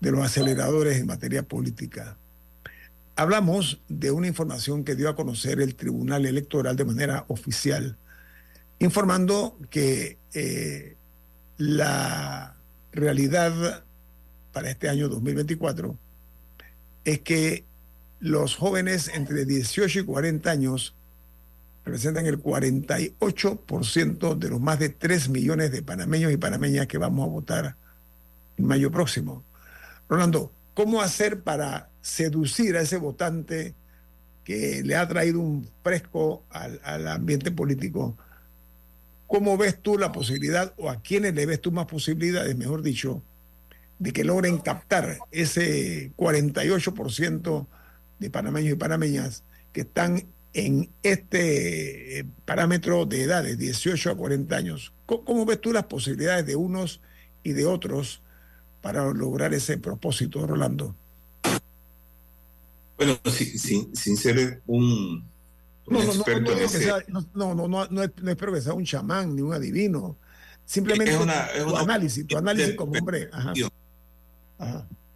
de 0.00 0.10
los 0.10 0.24
aceleradores 0.24 0.98
en 0.98 1.06
materia 1.06 1.44
política. 1.44 2.18
Hablamos 3.14 3.80
de 3.88 4.10
una 4.10 4.26
información 4.26 4.82
que 4.82 4.96
dio 4.96 5.08
a 5.08 5.14
conocer 5.14 5.60
el 5.60 5.76
Tribunal 5.76 6.26
Electoral 6.26 6.74
de 6.74 6.84
manera 6.84 7.26
oficial 7.28 7.96
informando 8.78 9.58
que 9.70 10.18
eh, 10.34 10.96
la 11.56 12.56
realidad 12.92 13.84
para 14.52 14.70
este 14.70 14.88
año 14.88 15.08
2024 15.08 15.96
es 17.04 17.20
que 17.20 17.64
los 18.20 18.56
jóvenes 18.56 19.10
entre 19.14 19.44
18 19.44 20.00
y 20.00 20.04
40 20.04 20.50
años 20.50 20.94
representan 21.84 22.26
el 22.26 22.42
48% 22.42 24.36
de 24.36 24.48
los 24.48 24.60
más 24.60 24.78
de 24.78 24.90
3 24.90 25.30
millones 25.30 25.72
de 25.72 25.82
panameños 25.82 26.32
y 26.32 26.36
panameñas 26.36 26.86
que 26.86 26.98
vamos 26.98 27.26
a 27.26 27.30
votar 27.30 27.76
en 28.56 28.66
mayo 28.66 28.90
próximo. 28.90 29.44
Rolando, 30.08 30.52
¿cómo 30.74 31.00
hacer 31.00 31.42
para 31.42 31.88
seducir 32.00 32.76
a 32.76 32.82
ese 32.82 32.98
votante 32.98 33.74
que 34.44 34.82
le 34.84 34.96
ha 34.96 35.08
traído 35.08 35.40
un 35.40 35.68
fresco 35.82 36.44
al, 36.50 36.80
al 36.84 37.08
ambiente 37.08 37.50
político? 37.50 38.16
¿Cómo 39.28 39.58
ves 39.58 39.80
tú 39.80 39.98
la 39.98 40.10
posibilidad, 40.10 40.72
o 40.78 40.88
a 40.88 41.02
quiénes 41.02 41.34
le 41.34 41.44
ves 41.44 41.60
tú 41.60 41.70
más 41.70 41.84
posibilidades, 41.84 42.56
mejor 42.56 42.82
dicho, 42.82 43.22
de 43.98 44.12
que 44.12 44.24
logren 44.24 44.56
captar 44.56 45.18
ese 45.30 46.12
48% 46.16 47.66
de 48.18 48.30
panameños 48.30 48.72
y 48.72 48.76
panameñas 48.76 49.44
que 49.72 49.82
están 49.82 50.24
en 50.54 50.88
este 51.02 52.20
eh, 52.20 52.24
parámetro 52.46 53.04
de 53.04 53.22
edades, 53.22 53.58
18 53.58 54.10
a 54.10 54.16
40 54.16 54.56
años? 54.56 54.94
¿Cómo, 55.04 55.44
ves 55.44 55.60
tú 55.60 55.74
las 55.74 55.84
posibilidades 55.84 56.46
de 56.46 56.56
unos 56.56 57.02
y 57.42 57.52
de 57.52 57.66
otros 57.66 58.22
para 58.80 59.12
lograr 59.12 59.52
ese 59.52 59.76
propósito, 59.76 60.46
Rolando? 60.46 60.96
Bueno, 62.96 63.20
sin 63.30 64.16
ser 64.16 64.62
un, 64.66 65.22
no, 65.90 67.20
no, 67.34 67.54
no, 67.54 67.68
no, 67.68 67.86
no, 67.88 68.02
espero 68.02 68.52
que 68.52 68.60
sea 68.60 68.74
un 68.74 68.84
chamán 68.84 69.34
ni 69.34 69.42
un 69.42 69.52
adivino. 69.52 70.16
Simplemente 70.64 71.12
es 71.12 71.18
tu 71.64 71.76
análisis, 71.76 72.26
tu 72.26 72.36
análisis 72.36 72.74
como 72.74 72.92
hombre. 72.92 73.30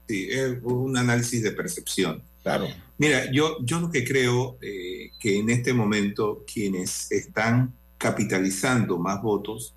Sí, 0.09 0.29
es 0.31 0.59
un 0.62 0.97
análisis 0.97 1.43
de 1.43 1.53
percepción. 1.53 2.23
Claro. 2.43 2.68
Mira, 2.99 3.31
yo, 3.31 3.59
yo 3.64 3.81
lo 3.81 3.91
que 3.91 4.05
creo 4.05 4.59
eh, 4.61 5.11
que 5.20 5.39
en 5.39 5.51
este 5.51 5.73
momento 5.73 6.45
quienes 6.51 7.11
están 7.12 7.73
capitalizando 7.99 8.99
más 8.99 9.23
votos, 9.23 9.75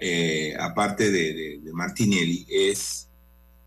eh, 0.00 0.54
aparte 0.58 1.10
de, 1.10 1.60
Martinelli, 1.72 2.46
es 2.48 3.08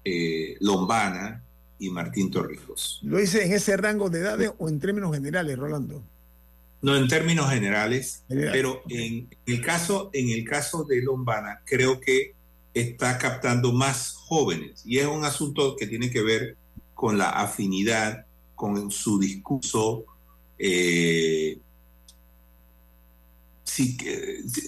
eh, 0.03 0.57
Lombana 0.59 1.43
y 1.79 1.89
Martín 1.89 2.31
Torrijos. 2.31 2.99
¿Lo 3.03 3.17
dice 3.17 3.45
en 3.45 3.53
ese 3.53 3.77
rango 3.77 4.09
de 4.09 4.19
edades 4.19 4.51
o 4.57 4.67
en 4.69 4.79
términos 4.79 5.13
generales, 5.13 5.57
Rolando? 5.57 6.03
No 6.81 6.95
en 6.95 7.07
términos 7.07 7.49
generales, 7.49 8.23
pero 8.27 8.83
en 8.87 9.29
el 9.45 9.61
caso, 9.61 10.11
en 10.13 10.29
el 10.29 10.43
caso 10.43 10.83
de 10.83 11.01
Lombana, 11.01 11.61
creo 11.65 11.99
que 11.99 12.35
está 12.73 13.17
captando 13.17 13.73
más 13.73 14.13
jóvenes 14.13 14.83
y 14.85 14.99
es 14.99 15.07
un 15.07 15.25
asunto 15.25 15.75
que 15.75 15.87
tiene 15.87 16.11
que 16.11 16.21
ver 16.21 16.55
con 16.93 17.17
la 17.17 17.29
afinidad, 17.29 18.25
con 18.55 18.91
su 18.91 19.19
discurso. 19.19 20.05
Eh, 20.59 21.59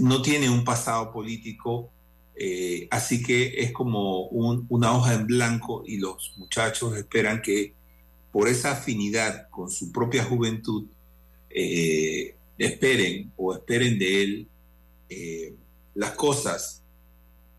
no 0.01 0.21
tiene 0.21 0.49
un 0.49 0.63
pasado 0.63 1.11
político, 1.11 1.89
eh, 2.35 2.87
así 2.91 3.23
que 3.23 3.61
es 3.61 3.71
como 3.71 4.27
una 4.27 4.95
hoja 4.95 5.13
en 5.15 5.25
blanco 5.25 5.83
y 5.85 5.97
los 5.97 6.33
muchachos 6.37 6.95
esperan 6.95 7.41
que 7.41 7.73
por 8.31 8.47
esa 8.47 8.71
afinidad 8.71 9.49
con 9.49 9.71
su 9.71 9.91
propia 9.91 10.23
juventud 10.23 10.85
eh, 11.49 12.35
esperen 12.57 13.31
o 13.37 13.53
esperen 13.53 13.97
de 13.97 14.23
él 14.23 14.47
eh, 15.09 15.53
las 15.95 16.11
cosas 16.11 16.81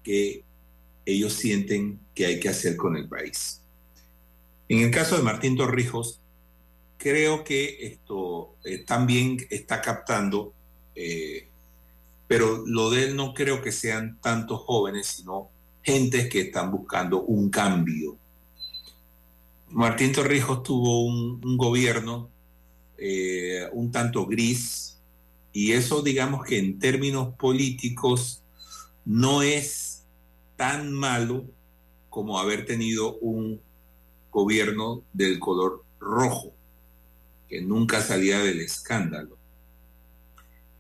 que 0.03 0.45
ellos 1.05 1.33
sienten 1.33 1.99
que 2.15 2.27
hay 2.27 2.41
que 2.41 2.49
hacer 2.49 2.77
con 2.77 2.97
el 2.97 3.09
país. 3.09 3.63
En 4.69 4.81
el 4.81 4.91
caso 4.91 5.17
de 5.17 5.23
Martín 5.23 5.57
Torrijos, 5.57 6.21
creo 6.97 7.43
que 7.45 7.87
esto 7.87 8.55
eh, 8.65 8.85
también 8.85 9.39
está 9.51 9.81
captando, 9.81 10.53
pero 12.27 12.63
lo 12.67 12.91
de 12.91 13.05
él 13.05 13.17
no 13.17 13.33
creo 13.33 13.63
que 13.63 13.73
sean 13.73 14.21
tantos 14.21 14.61
jóvenes, 14.61 15.07
sino 15.07 15.49
gentes 15.83 16.29
que 16.29 16.43
están 16.43 16.71
buscando 16.71 17.23
un 17.23 17.49
cambio. 17.51 18.19
Martín 19.71 20.13
Torrijos 20.13 20.63
tuvo 20.63 21.05
un, 21.05 21.57
gobierno 21.57 22.30
eh, 23.01 23.69
un 23.73 23.91
tanto 23.91 24.27
gris 24.27 24.99
y 25.53 25.73
eso 25.73 26.03
digamos 26.03 26.45
que 26.45 26.59
en 26.59 26.79
términos 26.79 27.35
políticos 27.37 28.43
no 29.05 29.43
es 29.43 30.05
tan 30.57 30.93
malo 30.93 31.47
como 32.11 32.39
haber 32.39 32.67
tenido 32.67 33.17
un 33.19 33.61
gobierno 34.31 35.03
del 35.13 35.39
color 35.39 35.85
rojo, 35.99 36.53
que 37.49 37.61
nunca 37.61 38.01
salía 38.01 38.41
del 38.41 38.61
escándalo. 38.61 39.39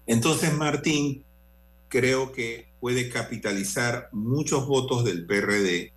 Entonces 0.06 0.52
Martín 0.56 1.24
creo 1.88 2.32
que 2.32 2.68
puede 2.80 3.08
capitalizar 3.08 4.08
muchos 4.12 4.66
votos 4.66 5.04
del 5.04 5.26
PRD 5.26 5.92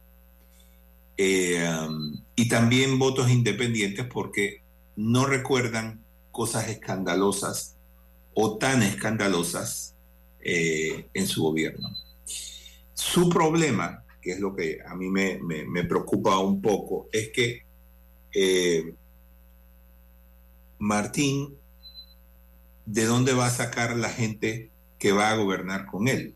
eh, 1.18 1.70
um, 1.88 2.22
y 2.36 2.48
también 2.48 2.98
votos 3.00 3.30
independientes 3.30 4.06
porque 4.06 4.64
no 4.96 5.26
recuerdan 5.26 6.03
cosas 6.34 6.68
escandalosas 6.68 7.78
o 8.34 8.58
tan 8.58 8.82
escandalosas 8.84 9.96
eh, 10.42 11.08
en 11.14 11.28
su 11.28 11.44
gobierno. 11.44 11.90
Su 12.94 13.30
problema, 13.30 14.04
que 14.20 14.32
es 14.32 14.40
lo 14.40 14.56
que 14.56 14.80
a 14.86 14.96
mí 14.96 15.10
me, 15.10 15.84
preocupa 15.86 16.40
un 16.40 16.62
poco, 16.62 17.08
es 17.14 17.30
que 17.30 17.62
eh, 18.34 18.96
Martín, 20.80 21.56
¿de 22.86 23.06
dónde 23.06 23.34
va 23.34 23.46
a 23.46 23.52
sacar 23.52 23.96
la 23.96 24.10
gente 24.10 24.72
que 24.98 25.12
va 25.12 25.30
a 25.30 25.36
gobernar 25.36 25.86
con 25.86 26.08
él? 26.08 26.36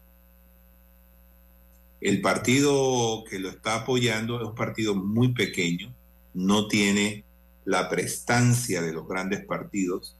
El 1.99 2.21
partido 2.21 3.23
que 3.27 3.39
lo 3.39 3.49
está 3.49 3.77
apoyando 3.77 4.39
es 4.39 4.47
un 4.47 4.55
partido 4.55 4.93
muy 4.93 5.33
pequeño, 5.33 5.91
no 6.35 6.67
tiene 6.67 7.25
la 7.67 7.89
prestancia 7.89 8.81
de 8.81 8.93
los 8.93 9.05
grandes 9.05 9.43
partidos, 9.45 10.15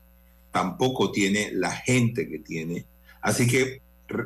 tampoco 0.51 1.13
tiene 1.13 1.49
la 1.53 1.71
gente 1.71 2.27
que 2.27 2.39
tiene. 2.39 2.85
Así 3.21 3.47
que 3.47 3.81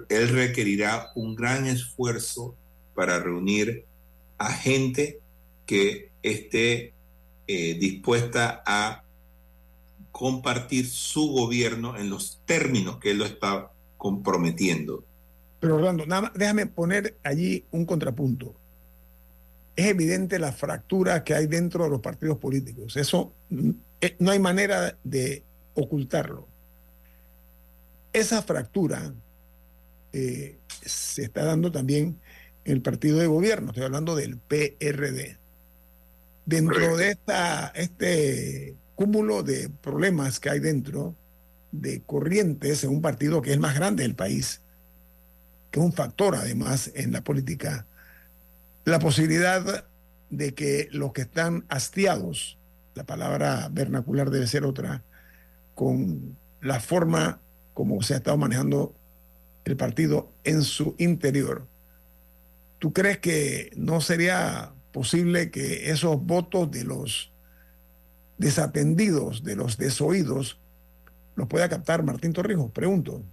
él 0.09 0.30
requerirá 0.30 1.11
un 1.13 1.36
gran 1.36 1.67
esfuerzo 1.67 2.55
para 2.95 3.19
reunir 3.19 3.86
a 4.39 4.51
gente 4.51 5.19
que 5.67 6.09
esté 6.24 6.93
eh, 7.45 7.76
dispuesta 7.76 8.63
a 8.65 9.03
compartir 10.11 10.88
su 10.88 11.32
gobierno 11.32 11.97
en 11.97 12.09
los 12.09 12.41
términos 12.45 12.97
que 12.97 13.11
él 13.11 13.19
lo 13.19 13.26
está 13.26 13.72
comprometiendo. 13.97 15.03
Pero 15.59 15.76
Orlando, 15.76 16.07
nada 16.07 16.32
déjame 16.34 16.65
poner 16.65 17.15
allí 17.24 17.65
un 17.69 17.86
contrapunto. 17.86 18.55
Es 19.76 19.88
evidente 19.88 20.39
la 20.39 20.51
fractura 20.51 21.24
que 21.24 21.34
hay 21.34 21.47
dentro 21.47 21.84
de 21.84 21.89
los 21.89 22.01
partidos 22.01 22.38
políticos. 22.38 22.97
Eso 22.97 23.34
eh, 24.01 24.15
no 24.19 24.32
hay 24.32 24.39
manera 24.39 24.97
de 25.03 25.43
ocultarlo. 25.74 26.47
Esa 28.13 28.41
fractura 28.41 29.13
eh, 30.13 30.57
se 30.86 31.24
está 31.24 31.45
dando 31.45 31.72
también 31.72 32.19
en 32.65 32.74
el 32.74 32.82
partido 32.82 33.19
de 33.19 33.28
gobierno. 33.28 33.69
Estoy 33.69 33.86
hablando 33.86 34.15
del 34.15 34.38
PRD. 34.38 35.38
Dentro 36.45 36.97
de 36.97 37.11
esta, 37.11 37.67
este 37.76 38.76
cúmulo 38.95 39.43
de 39.43 39.69
problemas 39.69 40.39
que 40.39 40.49
hay 40.49 40.59
dentro 40.59 41.15
de 41.72 42.01
corrientes 42.01 42.84
en 42.84 42.89
un 42.89 43.01
partido 43.01 43.41
que 43.41 43.53
es 43.53 43.59
más 43.59 43.76
grande 43.76 44.03
del 44.03 44.15
país, 44.15 44.61
que 45.72 45.80
es 45.80 45.86
un 45.86 45.93
factor 45.93 46.36
además 46.36 46.91
en 46.95 47.11
la 47.11 47.24
política, 47.24 47.86
la 48.86 48.99
posibilidad 48.99 49.86
de 50.29 50.53
que 50.53 50.88
los 50.91 51.13
que 51.13 51.21
están 51.21 51.65
hastiados, 51.69 52.57
la 52.95 53.03
palabra 53.05 53.69
vernacular 53.71 54.29
debe 54.29 54.47
ser 54.47 54.63
otra, 54.65 55.03
con 55.75 56.38
la 56.61 56.79
forma 56.79 57.41
como 57.73 58.01
se 58.01 58.13
ha 58.13 58.17
estado 58.17 58.38
manejando 58.38 58.95
el 59.65 59.77
partido 59.77 60.32
en 60.43 60.63
su 60.63 60.95
interior. 60.97 61.67
¿Tú 62.79 62.93
crees 62.93 63.19
que 63.19 63.71
no 63.75 64.01
sería 64.01 64.73
posible 64.91 65.51
que 65.51 65.91
esos 65.91 66.21
votos 66.23 66.71
de 66.71 66.84
los 66.84 67.32
desatendidos, 68.38 69.43
de 69.43 69.55
los 69.55 69.77
desoídos, 69.77 70.59
los 71.36 71.47
pueda 71.47 71.69
captar 71.69 72.03
Martín 72.03 72.34
Torrijos? 72.34 72.71
Pregunto. 72.71 73.23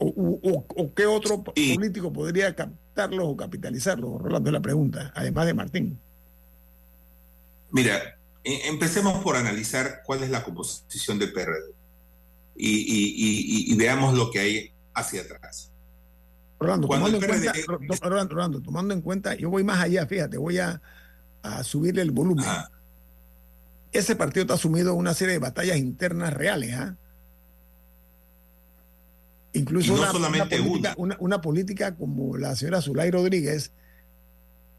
O, 0.00 0.92
qué 0.94 1.06
otro 1.06 1.42
político 1.42 2.12
podría 2.12 2.54
captarlos 2.54 3.26
o 3.26 3.36
capitalizarlos? 3.36 4.22
Rolando, 4.22 4.52
la 4.52 4.60
pregunta, 4.60 5.12
además 5.14 5.46
de 5.46 5.54
Martín. 5.54 6.00
Mira, 7.70 8.18
e, 8.44 8.68
empecemos 8.68 9.22
por 9.22 9.36
analizar 9.36 10.02
cuál 10.04 10.22
es 10.22 10.30
la 10.30 10.44
composición 10.44 11.18
del 11.18 11.32
PRD 11.32 11.74
y, 12.56 13.74
veamos 13.76 14.14
lo 14.16 14.30
que 14.30 14.38
hay 14.40 14.72
hacia 14.94 15.22
atrás. 15.22 15.70
Rolando 16.60 16.88
tomando, 18.60 18.94
en 18.94 19.00
cuenta, 19.00 19.34
yo 19.34 19.50
voy 19.50 19.62
más 19.64 19.80
allá, 19.80 20.06
fíjate, 20.06 20.38
voy 20.38 20.58
a, 20.58 20.80
subirle 21.62 22.02
el 22.02 22.10
volumen. 22.10 22.44
Ese 23.90 24.16
partido 24.16 24.42
está 24.42 24.58
sumido 24.58 24.92
en 24.92 24.98
una 24.98 25.14
serie 25.14 25.34
de 25.34 25.38
batallas 25.38 25.78
internas 25.78 26.34
reales, 26.34 26.74
¿ah? 26.74 26.96
Incluso 29.52 29.94
una, 31.18 31.40
política, 31.40 31.94
como 31.94 32.36
la 32.36 32.54
señora 32.54 32.82
Zulay 32.82 33.10
Rodríguez 33.10 33.72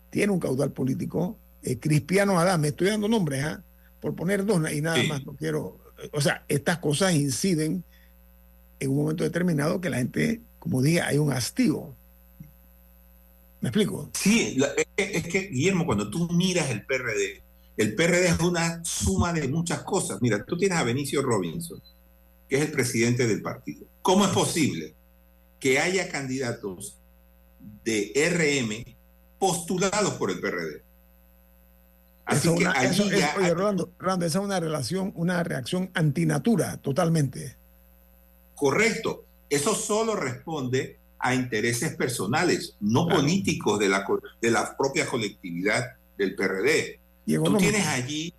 tiene 0.09 0.31
un 0.31 0.39
caudal 0.39 0.71
político. 0.71 1.37
Eh, 1.63 1.79
Cristiano 1.79 2.39
Adame, 2.39 2.69
estoy 2.69 2.89
dando 2.89 3.07
nombres, 3.07 3.43
¿ah? 3.43 3.63
por 3.99 4.15
poner 4.15 4.45
dos 4.45 4.71
y 4.71 4.81
nada 4.81 5.01
más, 5.03 5.25
no 5.25 5.33
quiero. 5.33 5.79
O 6.13 6.21
sea, 6.21 6.45
estas 6.47 6.77
cosas 6.77 7.13
inciden 7.13 7.83
en 8.79 8.89
un 8.89 8.97
momento 8.97 9.23
determinado 9.23 9.81
que 9.81 9.89
la 9.89 9.97
gente, 9.97 10.41
como 10.59 10.81
dije, 10.81 11.01
hay 11.01 11.17
un 11.17 11.31
hastío. 11.31 11.95
¿Me 13.61 13.69
explico? 13.69 14.09
Sí, 14.13 14.57
es, 14.95 15.27
que, 15.27 15.49
Guillermo, 15.49 15.85
cuando 15.85 16.09
tú 16.09 16.29
miras 16.29 16.69
el 16.69 16.85
PRD, 16.85 17.41
el 17.75 17.95
PRD 17.95 18.27
es 18.27 18.39
una 18.39 18.83
suma 18.85 19.33
de 19.33 19.47
muchas 19.49 19.83
cosas. 19.83 20.21
Mira, 20.21 20.45
tú 20.45 20.57
tienes 20.57 20.77
a 20.77 20.83
Benicio 20.83 21.21
Robinson, 21.21 21.81
que 22.47 22.57
es 22.57 22.61
el 22.61 22.71
presidente 22.71 23.27
del 23.27 23.41
partido. 23.41 23.85
¿Cómo 24.09 24.25
es 24.25 24.31
posible 24.31 24.95
que 25.59 25.77
haya 25.77 26.09
candidatos 26.09 26.97
de 27.83 28.11
RM 28.15 28.95
postulados 29.37 30.15
por 30.15 30.31
el 30.31 30.39
PRD? 30.39 30.81
Así 32.25 32.55
que 32.55 32.65
allí 32.65 33.07
ya... 33.11 33.35
oye, 33.37 33.53
Rolando, 33.53 33.93
esa 34.25 34.39
es 34.39 34.43
una 34.43 34.59
relación, 34.59 35.13
una 35.15 35.43
reacción 35.43 35.91
antinatura, 35.93 36.77
totalmente. 36.77 37.55
Correcto. 38.55 39.25
Eso 39.47 39.75
solo 39.75 40.15
responde 40.15 40.97
a 41.19 41.35
intereses 41.35 41.95
personales, 41.95 42.77
no 42.79 43.07
políticos 43.07 43.77
de 43.77 43.89
la, 43.89 44.07
de 44.41 44.49
la 44.49 44.75
propia 44.75 45.05
colectividad 45.05 45.85
del 46.17 46.33
PRD. 46.33 46.99
Tú 47.27 47.57
tienes 47.57 47.85
allí, 47.85 48.33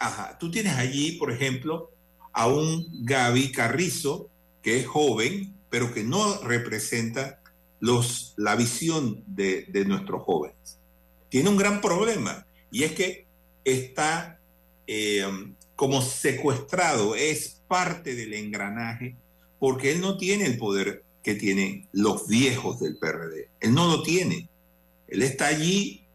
ajá, 0.00 0.36
tú 0.36 0.50
tienes 0.50 0.74
allí, 0.74 1.12
por 1.12 1.30
ejemplo, 1.30 1.92
a 2.32 2.48
un 2.48 3.04
Gaby 3.04 3.52
Carrizo, 3.52 4.30
que 4.62 4.78
es 4.78 4.86
joven, 4.86 5.54
pero 5.70 5.92
que 5.92 6.04
no 6.04 6.38
representa 6.42 7.40
los, 7.80 8.34
la 8.36 8.56
visión 8.56 9.24
de, 9.26 9.66
nuestros 9.86 10.22
jóvenes. 10.22 10.78
Tiene 11.28 11.48
un 11.48 11.56
gran 11.56 11.80
problema 11.80 12.46
y 12.70 12.84
es 12.84 12.92
que 12.92 13.26
está 13.64 14.40
eh, 14.86 15.26
como 15.76 16.02
secuestrado, 16.02 17.14
es 17.14 17.62
parte 17.66 18.14
del 18.14 18.34
engranaje, 18.34 19.16
porque 19.58 19.92
él 19.92 20.00
no 20.00 20.18
tiene 20.18 20.46
el 20.46 20.58
poder 20.58 21.04
que 21.22 21.34
tienen 21.34 21.88
los 21.92 22.26
viejos 22.26 22.80
del 22.80 22.98
PRD. 22.98 23.48
Él 23.60 23.74
no 23.74 23.86
lo 23.86 24.02
tiene. 24.02 24.48
Él 25.08 25.22
está 25.22 25.46
allí 25.46 26.06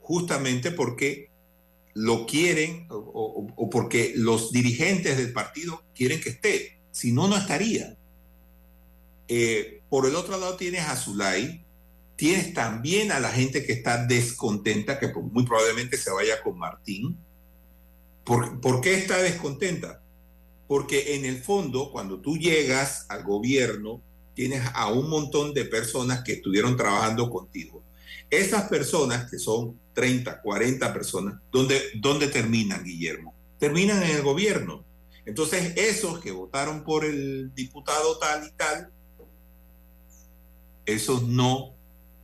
justamente 0.00 0.70
porque 0.70 1.30
lo 1.94 2.26
quieren 2.26 2.86
o, 2.88 3.68
porque 3.70 4.12
los 4.16 4.52
dirigentes 4.52 5.16
del 5.16 5.32
partido 5.32 5.82
quieren 5.94 6.20
que 6.20 6.30
esté. 6.30 6.73
Si 6.94 7.10
no, 7.10 7.26
no 7.26 7.36
estaría. 7.36 7.96
Eh, 9.26 9.82
por 9.88 10.06
el 10.06 10.14
otro 10.14 10.38
lado 10.38 10.54
tienes 10.54 10.82
a 10.86 10.94
Zulay, 10.94 11.64
tienes 12.14 12.54
también 12.54 13.10
a 13.10 13.18
la 13.18 13.30
gente 13.30 13.66
que 13.66 13.72
está 13.72 14.06
descontenta, 14.06 15.00
que 15.00 15.12
muy 15.12 15.44
probablemente 15.44 15.96
se 15.96 16.12
vaya 16.12 16.40
con 16.40 16.56
Martín. 16.56 17.18
¿Por, 18.22 18.80
qué 18.80 18.94
está 18.94 19.18
descontenta? 19.18 20.02
Porque 20.68 21.16
en 21.16 21.24
el 21.24 21.42
fondo, 21.42 21.90
cuando 21.90 22.20
tú 22.20 22.38
llegas 22.38 23.06
al 23.08 23.24
gobierno, 23.24 24.00
tienes 24.34 24.62
a 24.72 24.92
un 24.92 25.10
montón 25.10 25.52
de 25.52 25.64
personas 25.64 26.22
que 26.22 26.34
estuvieron 26.34 26.76
trabajando 26.76 27.28
contigo. 27.28 27.82
Esas 28.30 28.68
personas, 28.68 29.28
que 29.28 29.40
son 29.40 29.80
30, 29.94 30.42
40 30.42 30.92
personas, 30.92 31.40
¿dónde, 31.50 31.82
dónde 31.96 32.28
terminan, 32.28 32.84
Guillermo? 32.84 33.34
Terminan 33.58 34.00
en 34.04 34.10
el 34.10 34.22
gobierno. 34.22 34.84
Entonces, 35.26 35.72
esos 35.76 36.20
que 36.20 36.32
votaron 36.32 36.84
por 36.84 37.04
el 37.04 37.54
diputado 37.54 38.18
tal 38.18 38.46
y 38.46 38.52
tal, 38.52 38.92
esos 40.84 41.22
no 41.22 41.74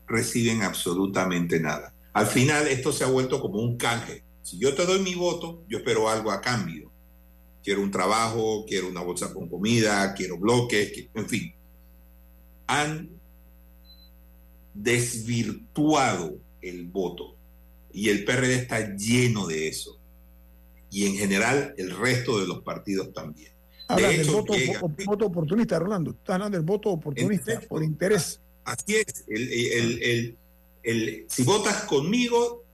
reciben 0.06 0.62
absolutamente 0.62 1.60
nada. 1.60 1.94
Al 2.12 2.26
final, 2.26 2.66
esto 2.66 2.92
se 2.92 3.04
ha 3.04 3.08
vuelto 3.08 3.40
como 3.40 3.58
un 3.60 3.76
canje. 3.76 4.24
Si 4.42 4.58
yo 4.58 4.74
te 4.74 4.84
doy 4.84 5.00
mi 5.00 5.14
voto, 5.14 5.62
yo 5.68 5.78
espero 5.78 6.08
algo 6.08 6.30
a 6.30 6.40
cambio. 6.40 6.90
Quiero 7.62 7.82
un 7.82 7.90
trabajo, 7.90 8.64
quiero 8.66 8.88
una 8.88 9.02
bolsa 9.02 9.32
con 9.32 9.48
comida, 9.48 10.12
quiero 10.14 10.38
bloques, 10.38 11.08
en 11.14 11.28
fin. 11.28 11.54
Han 12.66 13.10
desvirtuado 14.74 16.38
el 16.62 16.86
voto 16.86 17.36
y 17.92 18.08
el 18.08 18.24
PRD 18.24 18.54
está 18.54 18.96
lleno 18.96 19.46
de 19.46 19.68
eso. 19.68 19.99
Y 20.90 21.06
en 21.06 21.16
general 21.16 21.74
el 21.78 21.96
resto 21.96 22.40
de 22.40 22.46
los 22.46 22.62
partidos 22.62 23.12
también. 23.12 23.52
Habla 23.88 24.08
del 24.08 24.30
voto, 24.30 24.54
voto, 25.04 25.26
oportunista, 25.26 25.78
Rolando. 25.78 26.12
Estás 26.12 26.34
hablando 26.34 26.56
del 26.56 26.66
voto 26.66 26.90
oportunista 26.90 27.60
por 27.68 27.82
interés. 27.82 28.40
Así 28.64 28.96
es. 28.96 29.24
El, 30.82 31.26
si 31.28 31.42
votas 31.42 31.84
conmigo, 31.84 32.64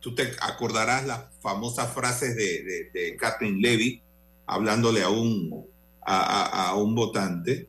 tú 0.00 0.14
te 0.14 0.30
acordarás 0.40 1.06
las 1.06 1.24
famosas 1.40 1.92
frases 1.92 2.36
de, 2.36 2.90
de, 2.92 3.16
Catherine 3.16 3.60
Levy 3.60 4.02
hablándole 4.46 5.02
a 5.02 5.08
un, 5.08 5.66
a, 6.02 6.74
un 6.76 6.94
votante, 6.94 7.68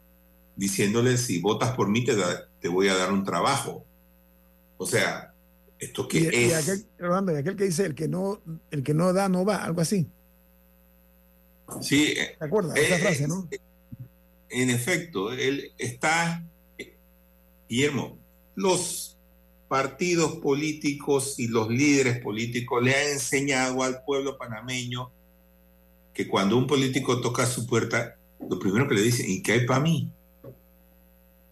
diciéndole, 0.56 1.18
si 1.18 1.40
votas 1.40 1.76
por 1.76 1.90
mí, 1.90 2.04
te, 2.04 2.16
te 2.60 2.68
voy 2.68 2.88
a 2.88 2.96
dar 2.96 3.12
un 3.12 3.24
trabajo. 3.24 3.86
O 4.78 4.86
sea, 4.86 5.34
esto 5.80 6.08
que 6.08 6.28
es... 6.28 6.34
Y 6.34 6.54
aquel, 6.54 6.86
Rolando, 6.98 7.32
y 7.34 7.36
aquel 7.36 7.56
que 7.56 7.66
dice, 7.66 7.86
el 7.86 7.96
que, 7.96 8.08
no, 8.08 8.42
el 8.72 8.84
que 8.84 8.94
no 8.94 9.14
da, 9.14 9.30
no 9.30 9.46
va, 9.46 9.64
algo 9.64 9.82
así. 9.82 10.08
Sí. 11.82 12.16
¿Te 12.40 12.46
acuerdas 12.46 12.78
esa 12.78 12.98
frase, 12.98 13.28
no? 13.28 13.48
En 14.50 14.70
efecto, 14.70 15.32
él 15.34 15.74
está 15.78 16.44
Guillermo, 17.68 18.18
los 18.56 19.18
partidos 19.68 20.38
políticos 20.38 21.38
y 21.38 21.48
los 21.48 21.70
líderes 21.70 22.20
políticos 22.22 22.82
le 22.82 22.96
han 22.96 23.08
enseñado 23.14 23.84
al 23.84 24.04
pueblo 24.04 24.38
panameño 24.38 25.12
que 26.14 26.28
cuando 26.28 26.58
un 26.58 26.66
político 26.66 27.22
toca 27.22 27.46
su 27.46 27.68
puerta, 27.68 28.18
lo 28.40 28.58
primero 28.58 28.88
que 28.88 28.96
le 28.96 29.02
dicen, 29.02 29.30
¿y 29.30 29.42
qué 29.42 29.54
hay 29.54 29.66
para 29.66 29.82
mí? 29.82 30.10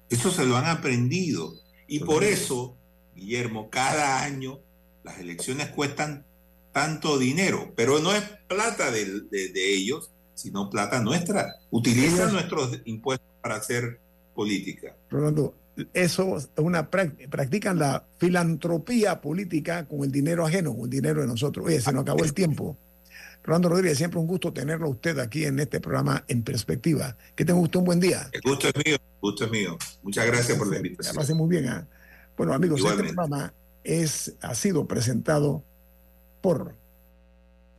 Eso 0.10 0.32
se 0.32 0.46
lo 0.46 0.56
han 0.56 0.66
aprendido. 0.66 1.54
Y 1.88 2.00
por 2.00 2.24
eso, 2.24 2.76
Guillermo, 3.16 3.70
cada 3.70 4.24
año 4.24 4.60
las 5.04 5.20
elecciones 5.20 5.68
cuestan 5.70 6.26
tanto 6.72 7.18
dinero, 7.18 7.72
pero 7.76 8.00
no 8.00 8.14
es 8.14 8.22
plata 8.48 8.92
de, 8.92 9.24
ellos, 9.56 10.12
sino 10.34 10.70
plata 10.70 11.00
nuestra. 11.00 11.56
Utilizan 11.72 12.34
nuestros 12.34 12.82
impuestos 12.86 13.30
para 13.42 13.56
hacer 13.56 14.02
política. 14.34 14.96
Rolando, 15.10 15.56
eso 15.94 16.38
es 16.38 16.50
una 16.58 16.90
practican 16.90 17.80
la 17.80 18.06
filantropía 18.18 19.22
política 19.22 19.88
con 19.88 20.04
el 20.04 20.12
dinero 20.12 20.46
ajeno, 20.46 20.76
con 20.76 20.84
el 20.86 20.90
dinero 20.90 21.22
de 21.22 21.28
nosotros. 21.28 21.66
Oye, 21.66 21.80
se 21.80 21.94
nos 21.94 22.02
acabó 22.02 22.26
el 22.26 22.34
tiempo. 22.34 22.78
Rolando 23.44 23.70
Rodríguez, 23.70 23.98
siempre 23.98 24.20
un 24.20 24.28
gusto 24.28 24.52
tenerlo 24.52 24.90
usted 24.90 25.20
aquí 25.20 25.46
en 25.46 25.60
este 25.60 25.80
programa 25.80 26.26
en 26.28 26.44
perspectiva. 26.44 27.16
Que 27.36 27.46
tenga 27.46 27.60
usted 27.60 27.80
un 27.80 27.86
buen 27.86 28.00
día. 28.00 28.28
El 28.34 28.42
gusto 28.42 28.68
es 28.68 28.76
mío, 28.84 28.96
el 28.96 29.20
gusto 29.22 29.46
es 29.46 29.52
mío. 29.52 29.78
Muchas 30.02 30.26
gracias 30.26 30.58
por 30.58 30.68
la 30.68 30.78
invitación. 30.78 31.26
Lo 31.30 31.36
muy 31.36 31.50
bien. 31.50 31.70
¿ah? 31.70 31.88
Bueno, 32.38 32.54
amigos, 32.54 32.82
este 32.82 33.04
programa 33.04 33.54
es, 33.84 34.36
ha 34.42 34.56
sido 34.56 34.86
presentado 34.86 35.64
por 36.42 36.76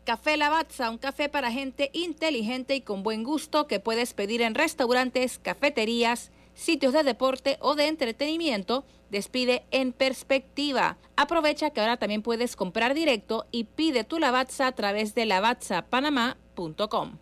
Café 0.05 0.37
Lavazza, 0.37 0.89
un 0.89 0.99
café 0.99 1.29
para 1.29 1.51
gente 1.51 1.91
inteligente 1.93 2.77
y 2.77 2.81
con 2.81 3.03
buen 3.03 3.25
gusto 3.25 3.67
que 3.67 3.81
puedes 3.81 4.15
pedir 4.15 4.41
en 4.41 4.55
restaurantes, 4.55 5.41
cafeterías, 5.43 6.31
sitios 6.55 6.93
de 6.93 7.03
deporte 7.03 7.59
o 7.61 7.75
de 7.75 7.89
entretenimiento, 7.89 8.85
despide 9.11 9.65
en 9.73 9.93
perspectiva. 9.93 10.97
Aprovecha 11.17 11.71
que 11.71 11.81
ahora 11.81 11.97
también 11.97 12.23
puedes 12.23 12.55
comprar 12.55 12.95
directo 12.95 13.47
y 13.51 13.65
pide 13.65 14.05
tu 14.05 14.21
Lavazza 14.21 14.69
a 14.69 14.73
través 14.73 15.15
de 15.17 15.27
lavazzapanamá.com. 15.27 17.19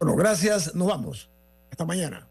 Bueno, 0.00 0.16
gracias, 0.16 0.74
nos 0.74 0.88
vamos. 0.88 1.28
Hasta 1.70 1.84
mañana. 1.84 2.26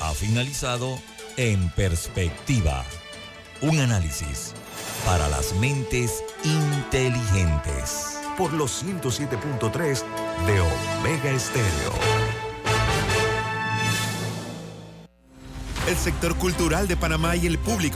Ha 0.00 0.12
finalizado 0.14 0.98
En 1.38 1.68
Perspectiva, 1.72 2.82
un 3.60 3.78
análisis 3.78 4.54
para 5.04 5.28
las 5.28 5.54
mentes 5.56 6.24
inteligentes 6.42 8.18
por 8.38 8.54
los 8.54 8.82
107.3 8.82 10.02
de 10.46 10.60
Omega 10.60 11.30
Estéreo. 11.30 11.92
el 15.86 15.96
sector 15.96 16.34
cultural 16.36 16.88
de 16.88 16.96
Panamá 16.96 17.36
y 17.36 17.46
el 17.46 17.58
público 17.58 17.94